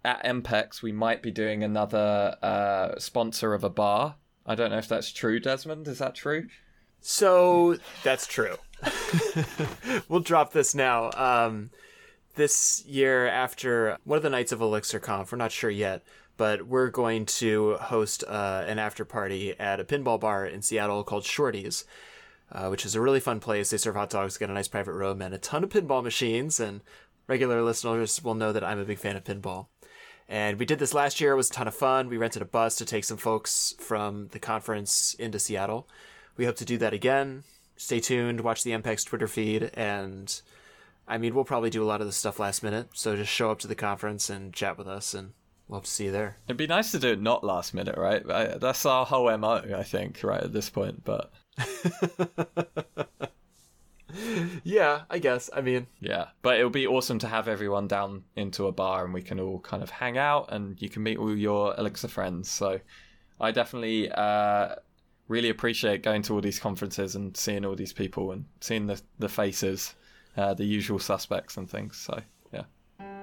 at 0.04 0.24
EMPEX 0.24 0.80
we 0.80 0.92
might 0.92 1.22
be 1.22 1.30
doing 1.32 1.64
another 1.64 2.36
uh, 2.42 2.98
sponsor 2.98 3.54
of 3.54 3.64
a 3.64 3.70
bar. 3.70 4.16
I 4.46 4.54
don't 4.54 4.70
know 4.70 4.78
if 4.78 4.88
that's 4.88 5.12
true, 5.12 5.40
Desmond. 5.40 5.88
Is 5.88 5.98
that 5.98 6.14
true? 6.14 6.48
So 7.00 7.78
that's 8.04 8.26
true. 8.26 8.56
we'll 10.08 10.20
drop 10.20 10.52
this 10.52 10.74
now. 10.74 11.10
Um, 11.12 11.70
this 12.34 12.84
year, 12.86 13.26
after 13.26 13.98
one 14.04 14.16
of 14.16 14.22
the 14.22 14.30
nights 14.30 14.52
of 14.52 14.60
ElixirConf, 14.60 15.30
we're 15.30 15.38
not 15.38 15.52
sure 15.52 15.70
yet, 15.70 16.02
but 16.36 16.66
we're 16.66 16.88
going 16.88 17.26
to 17.26 17.74
host 17.74 18.24
uh, 18.26 18.64
an 18.66 18.78
after 18.78 19.04
party 19.04 19.58
at 19.58 19.80
a 19.80 19.84
pinball 19.84 20.18
bar 20.18 20.46
in 20.46 20.62
Seattle 20.62 21.04
called 21.04 21.24
Shorty's, 21.24 21.84
uh, 22.50 22.68
which 22.68 22.86
is 22.86 22.94
a 22.94 23.00
really 23.00 23.20
fun 23.20 23.40
place. 23.40 23.70
They 23.70 23.76
serve 23.76 23.96
hot 23.96 24.10
dogs, 24.10 24.38
get 24.38 24.50
a 24.50 24.54
nice 24.54 24.68
private 24.68 24.94
room, 24.94 25.20
and 25.20 25.34
a 25.34 25.38
ton 25.38 25.64
of 25.64 25.70
pinball 25.70 26.02
machines. 26.02 26.58
And 26.58 26.80
regular 27.26 27.62
listeners 27.62 28.22
will 28.24 28.34
know 28.34 28.52
that 28.52 28.64
I'm 28.64 28.78
a 28.78 28.84
big 28.84 28.98
fan 28.98 29.16
of 29.16 29.24
pinball. 29.24 29.66
And 30.28 30.58
we 30.58 30.64
did 30.64 30.78
this 30.78 30.94
last 30.94 31.20
year. 31.20 31.32
It 31.32 31.36
was 31.36 31.50
a 31.50 31.52
ton 31.52 31.68
of 31.68 31.74
fun. 31.74 32.08
We 32.08 32.16
rented 32.16 32.40
a 32.40 32.46
bus 32.46 32.76
to 32.76 32.86
take 32.86 33.04
some 33.04 33.18
folks 33.18 33.74
from 33.78 34.28
the 34.28 34.38
conference 34.38 35.14
into 35.18 35.38
Seattle. 35.38 35.86
We 36.38 36.46
hope 36.46 36.56
to 36.56 36.64
do 36.64 36.78
that 36.78 36.94
again 36.94 37.44
stay 37.82 37.98
tuned, 37.98 38.40
watch 38.40 38.62
the 38.62 38.70
EMPEX 38.70 39.04
Twitter 39.04 39.26
feed, 39.26 39.70
and 39.74 40.40
I 41.08 41.18
mean, 41.18 41.34
we'll 41.34 41.44
probably 41.44 41.70
do 41.70 41.82
a 41.82 41.86
lot 41.86 42.00
of 42.00 42.06
this 42.06 42.16
stuff 42.16 42.38
last 42.38 42.62
minute. 42.62 42.90
So 42.94 43.16
just 43.16 43.32
show 43.32 43.50
up 43.50 43.58
to 43.60 43.66
the 43.68 43.74
conference 43.74 44.30
and 44.30 44.52
chat 44.52 44.78
with 44.78 44.86
us, 44.86 45.14
and 45.14 45.32
we'll 45.66 45.80
have 45.80 45.84
to 45.84 45.90
see 45.90 46.04
you 46.04 46.12
there. 46.12 46.36
It'd 46.46 46.56
be 46.56 46.68
nice 46.68 46.92
to 46.92 47.00
do 47.00 47.08
it 47.12 47.20
not 47.20 47.42
last 47.42 47.74
minute, 47.74 47.98
right? 47.98 48.22
That's 48.24 48.86
our 48.86 49.04
whole 49.04 49.36
mo, 49.36 49.62
I 49.76 49.82
think, 49.82 50.22
right 50.22 50.42
at 50.42 50.52
this 50.52 50.70
point. 50.70 51.02
But 51.04 51.32
yeah, 54.62 55.02
I 55.10 55.18
guess. 55.18 55.50
I 55.52 55.60
mean, 55.60 55.88
yeah, 56.00 56.26
but 56.40 56.60
it 56.60 56.64
would 56.64 56.72
be 56.72 56.86
awesome 56.86 57.18
to 57.18 57.26
have 57.26 57.48
everyone 57.48 57.88
down 57.88 58.22
into 58.36 58.68
a 58.68 58.72
bar 58.72 59.04
and 59.04 59.12
we 59.12 59.22
can 59.22 59.40
all 59.40 59.58
kind 59.58 59.82
of 59.82 59.90
hang 59.90 60.16
out 60.18 60.52
and 60.52 60.80
you 60.80 60.88
can 60.88 61.02
meet 61.02 61.18
all 61.18 61.36
your 61.36 61.74
Elixir 61.76 62.08
friends. 62.08 62.48
So 62.48 62.78
I 63.40 63.50
definitely. 63.50 64.08
Uh, 64.08 64.76
really 65.28 65.50
appreciate 65.50 66.02
going 66.02 66.22
to 66.22 66.34
all 66.34 66.40
these 66.40 66.58
conferences 66.58 67.16
and 67.16 67.36
seeing 67.36 67.64
all 67.64 67.74
these 67.74 67.92
people 67.92 68.32
and 68.32 68.44
seeing 68.60 68.86
the 68.86 69.00
the 69.18 69.28
faces, 69.28 69.94
uh, 70.36 70.54
the 70.54 70.64
usual 70.64 70.98
suspects 70.98 71.56
and 71.56 71.70
things. 71.70 71.96
So 71.96 72.20
yeah. 72.52 72.64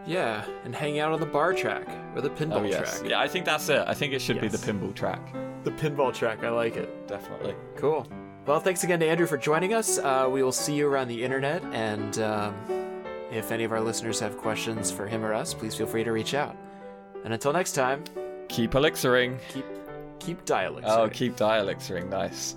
Yeah, 0.06 0.46
and 0.64 0.74
hanging 0.74 1.00
out 1.00 1.12
on 1.12 1.20
the 1.20 1.26
bar 1.26 1.54
track 1.54 1.88
or 2.16 2.22
the 2.22 2.30
pinball 2.30 2.62
oh, 2.62 2.64
yes. 2.64 3.00
track. 3.00 3.10
Yeah, 3.10 3.20
I 3.20 3.28
think 3.28 3.46
that's 3.46 3.70
it. 3.70 3.84
I 3.86 3.94
think 3.94 4.14
it 4.14 4.22
should 4.22 4.38
yes. 4.38 4.44
be 4.44 4.48
the 4.50 4.58
pinball 4.58 4.96
track. 4.96 5.34
The 5.64 5.72
pinball 5.72 6.14
track. 6.14 6.44
I 6.44 6.50
like 6.50 6.78
it. 6.78 7.08
Definitely. 7.08 7.56
Cool. 7.76 8.08
Well, 8.46 8.60
thanks 8.60 8.84
again 8.84 9.00
to 9.02 9.08
Andrew 9.08 9.28
for 9.28 9.38
joining 9.38 9.74
us. 9.74 10.00
Uh, 10.00 10.28
we 10.32 10.42
will 10.42 10.52
see 10.52 10.74
you 10.74 10.88
around 10.88 11.10
the 11.10 11.24
internet, 11.24 11.64
and 11.66 12.18
um, 12.20 12.56
if 13.32 13.52
any 13.52 13.64
of 13.64 13.72
our 13.72 13.82
listeners 13.82 14.20
have 14.22 14.38
questions 14.38 14.90
for 14.90 15.06
him 15.06 15.24
or 15.24 15.34
us, 15.34 15.54
please 15.54 15.76
feel 15.76 15.86
free 15.86 16.04
to 16.04 16.12
reach 16.12 16.34
out. 16.34 16.56
And 17.24 17.34
until 17.34 17.54
next 17.54 17.74
time, 17.74 18.04
keep 18.48 18.74
elixiring. 18.74 19.38
Keep 19.50 19.66
keep 20.20 20.46
dialecting. 20.46 20.92
Oh, 20.92 21.10
keep 21.10 21.36
dialecting. 21.36 22.10
Nice. 22.10 22.56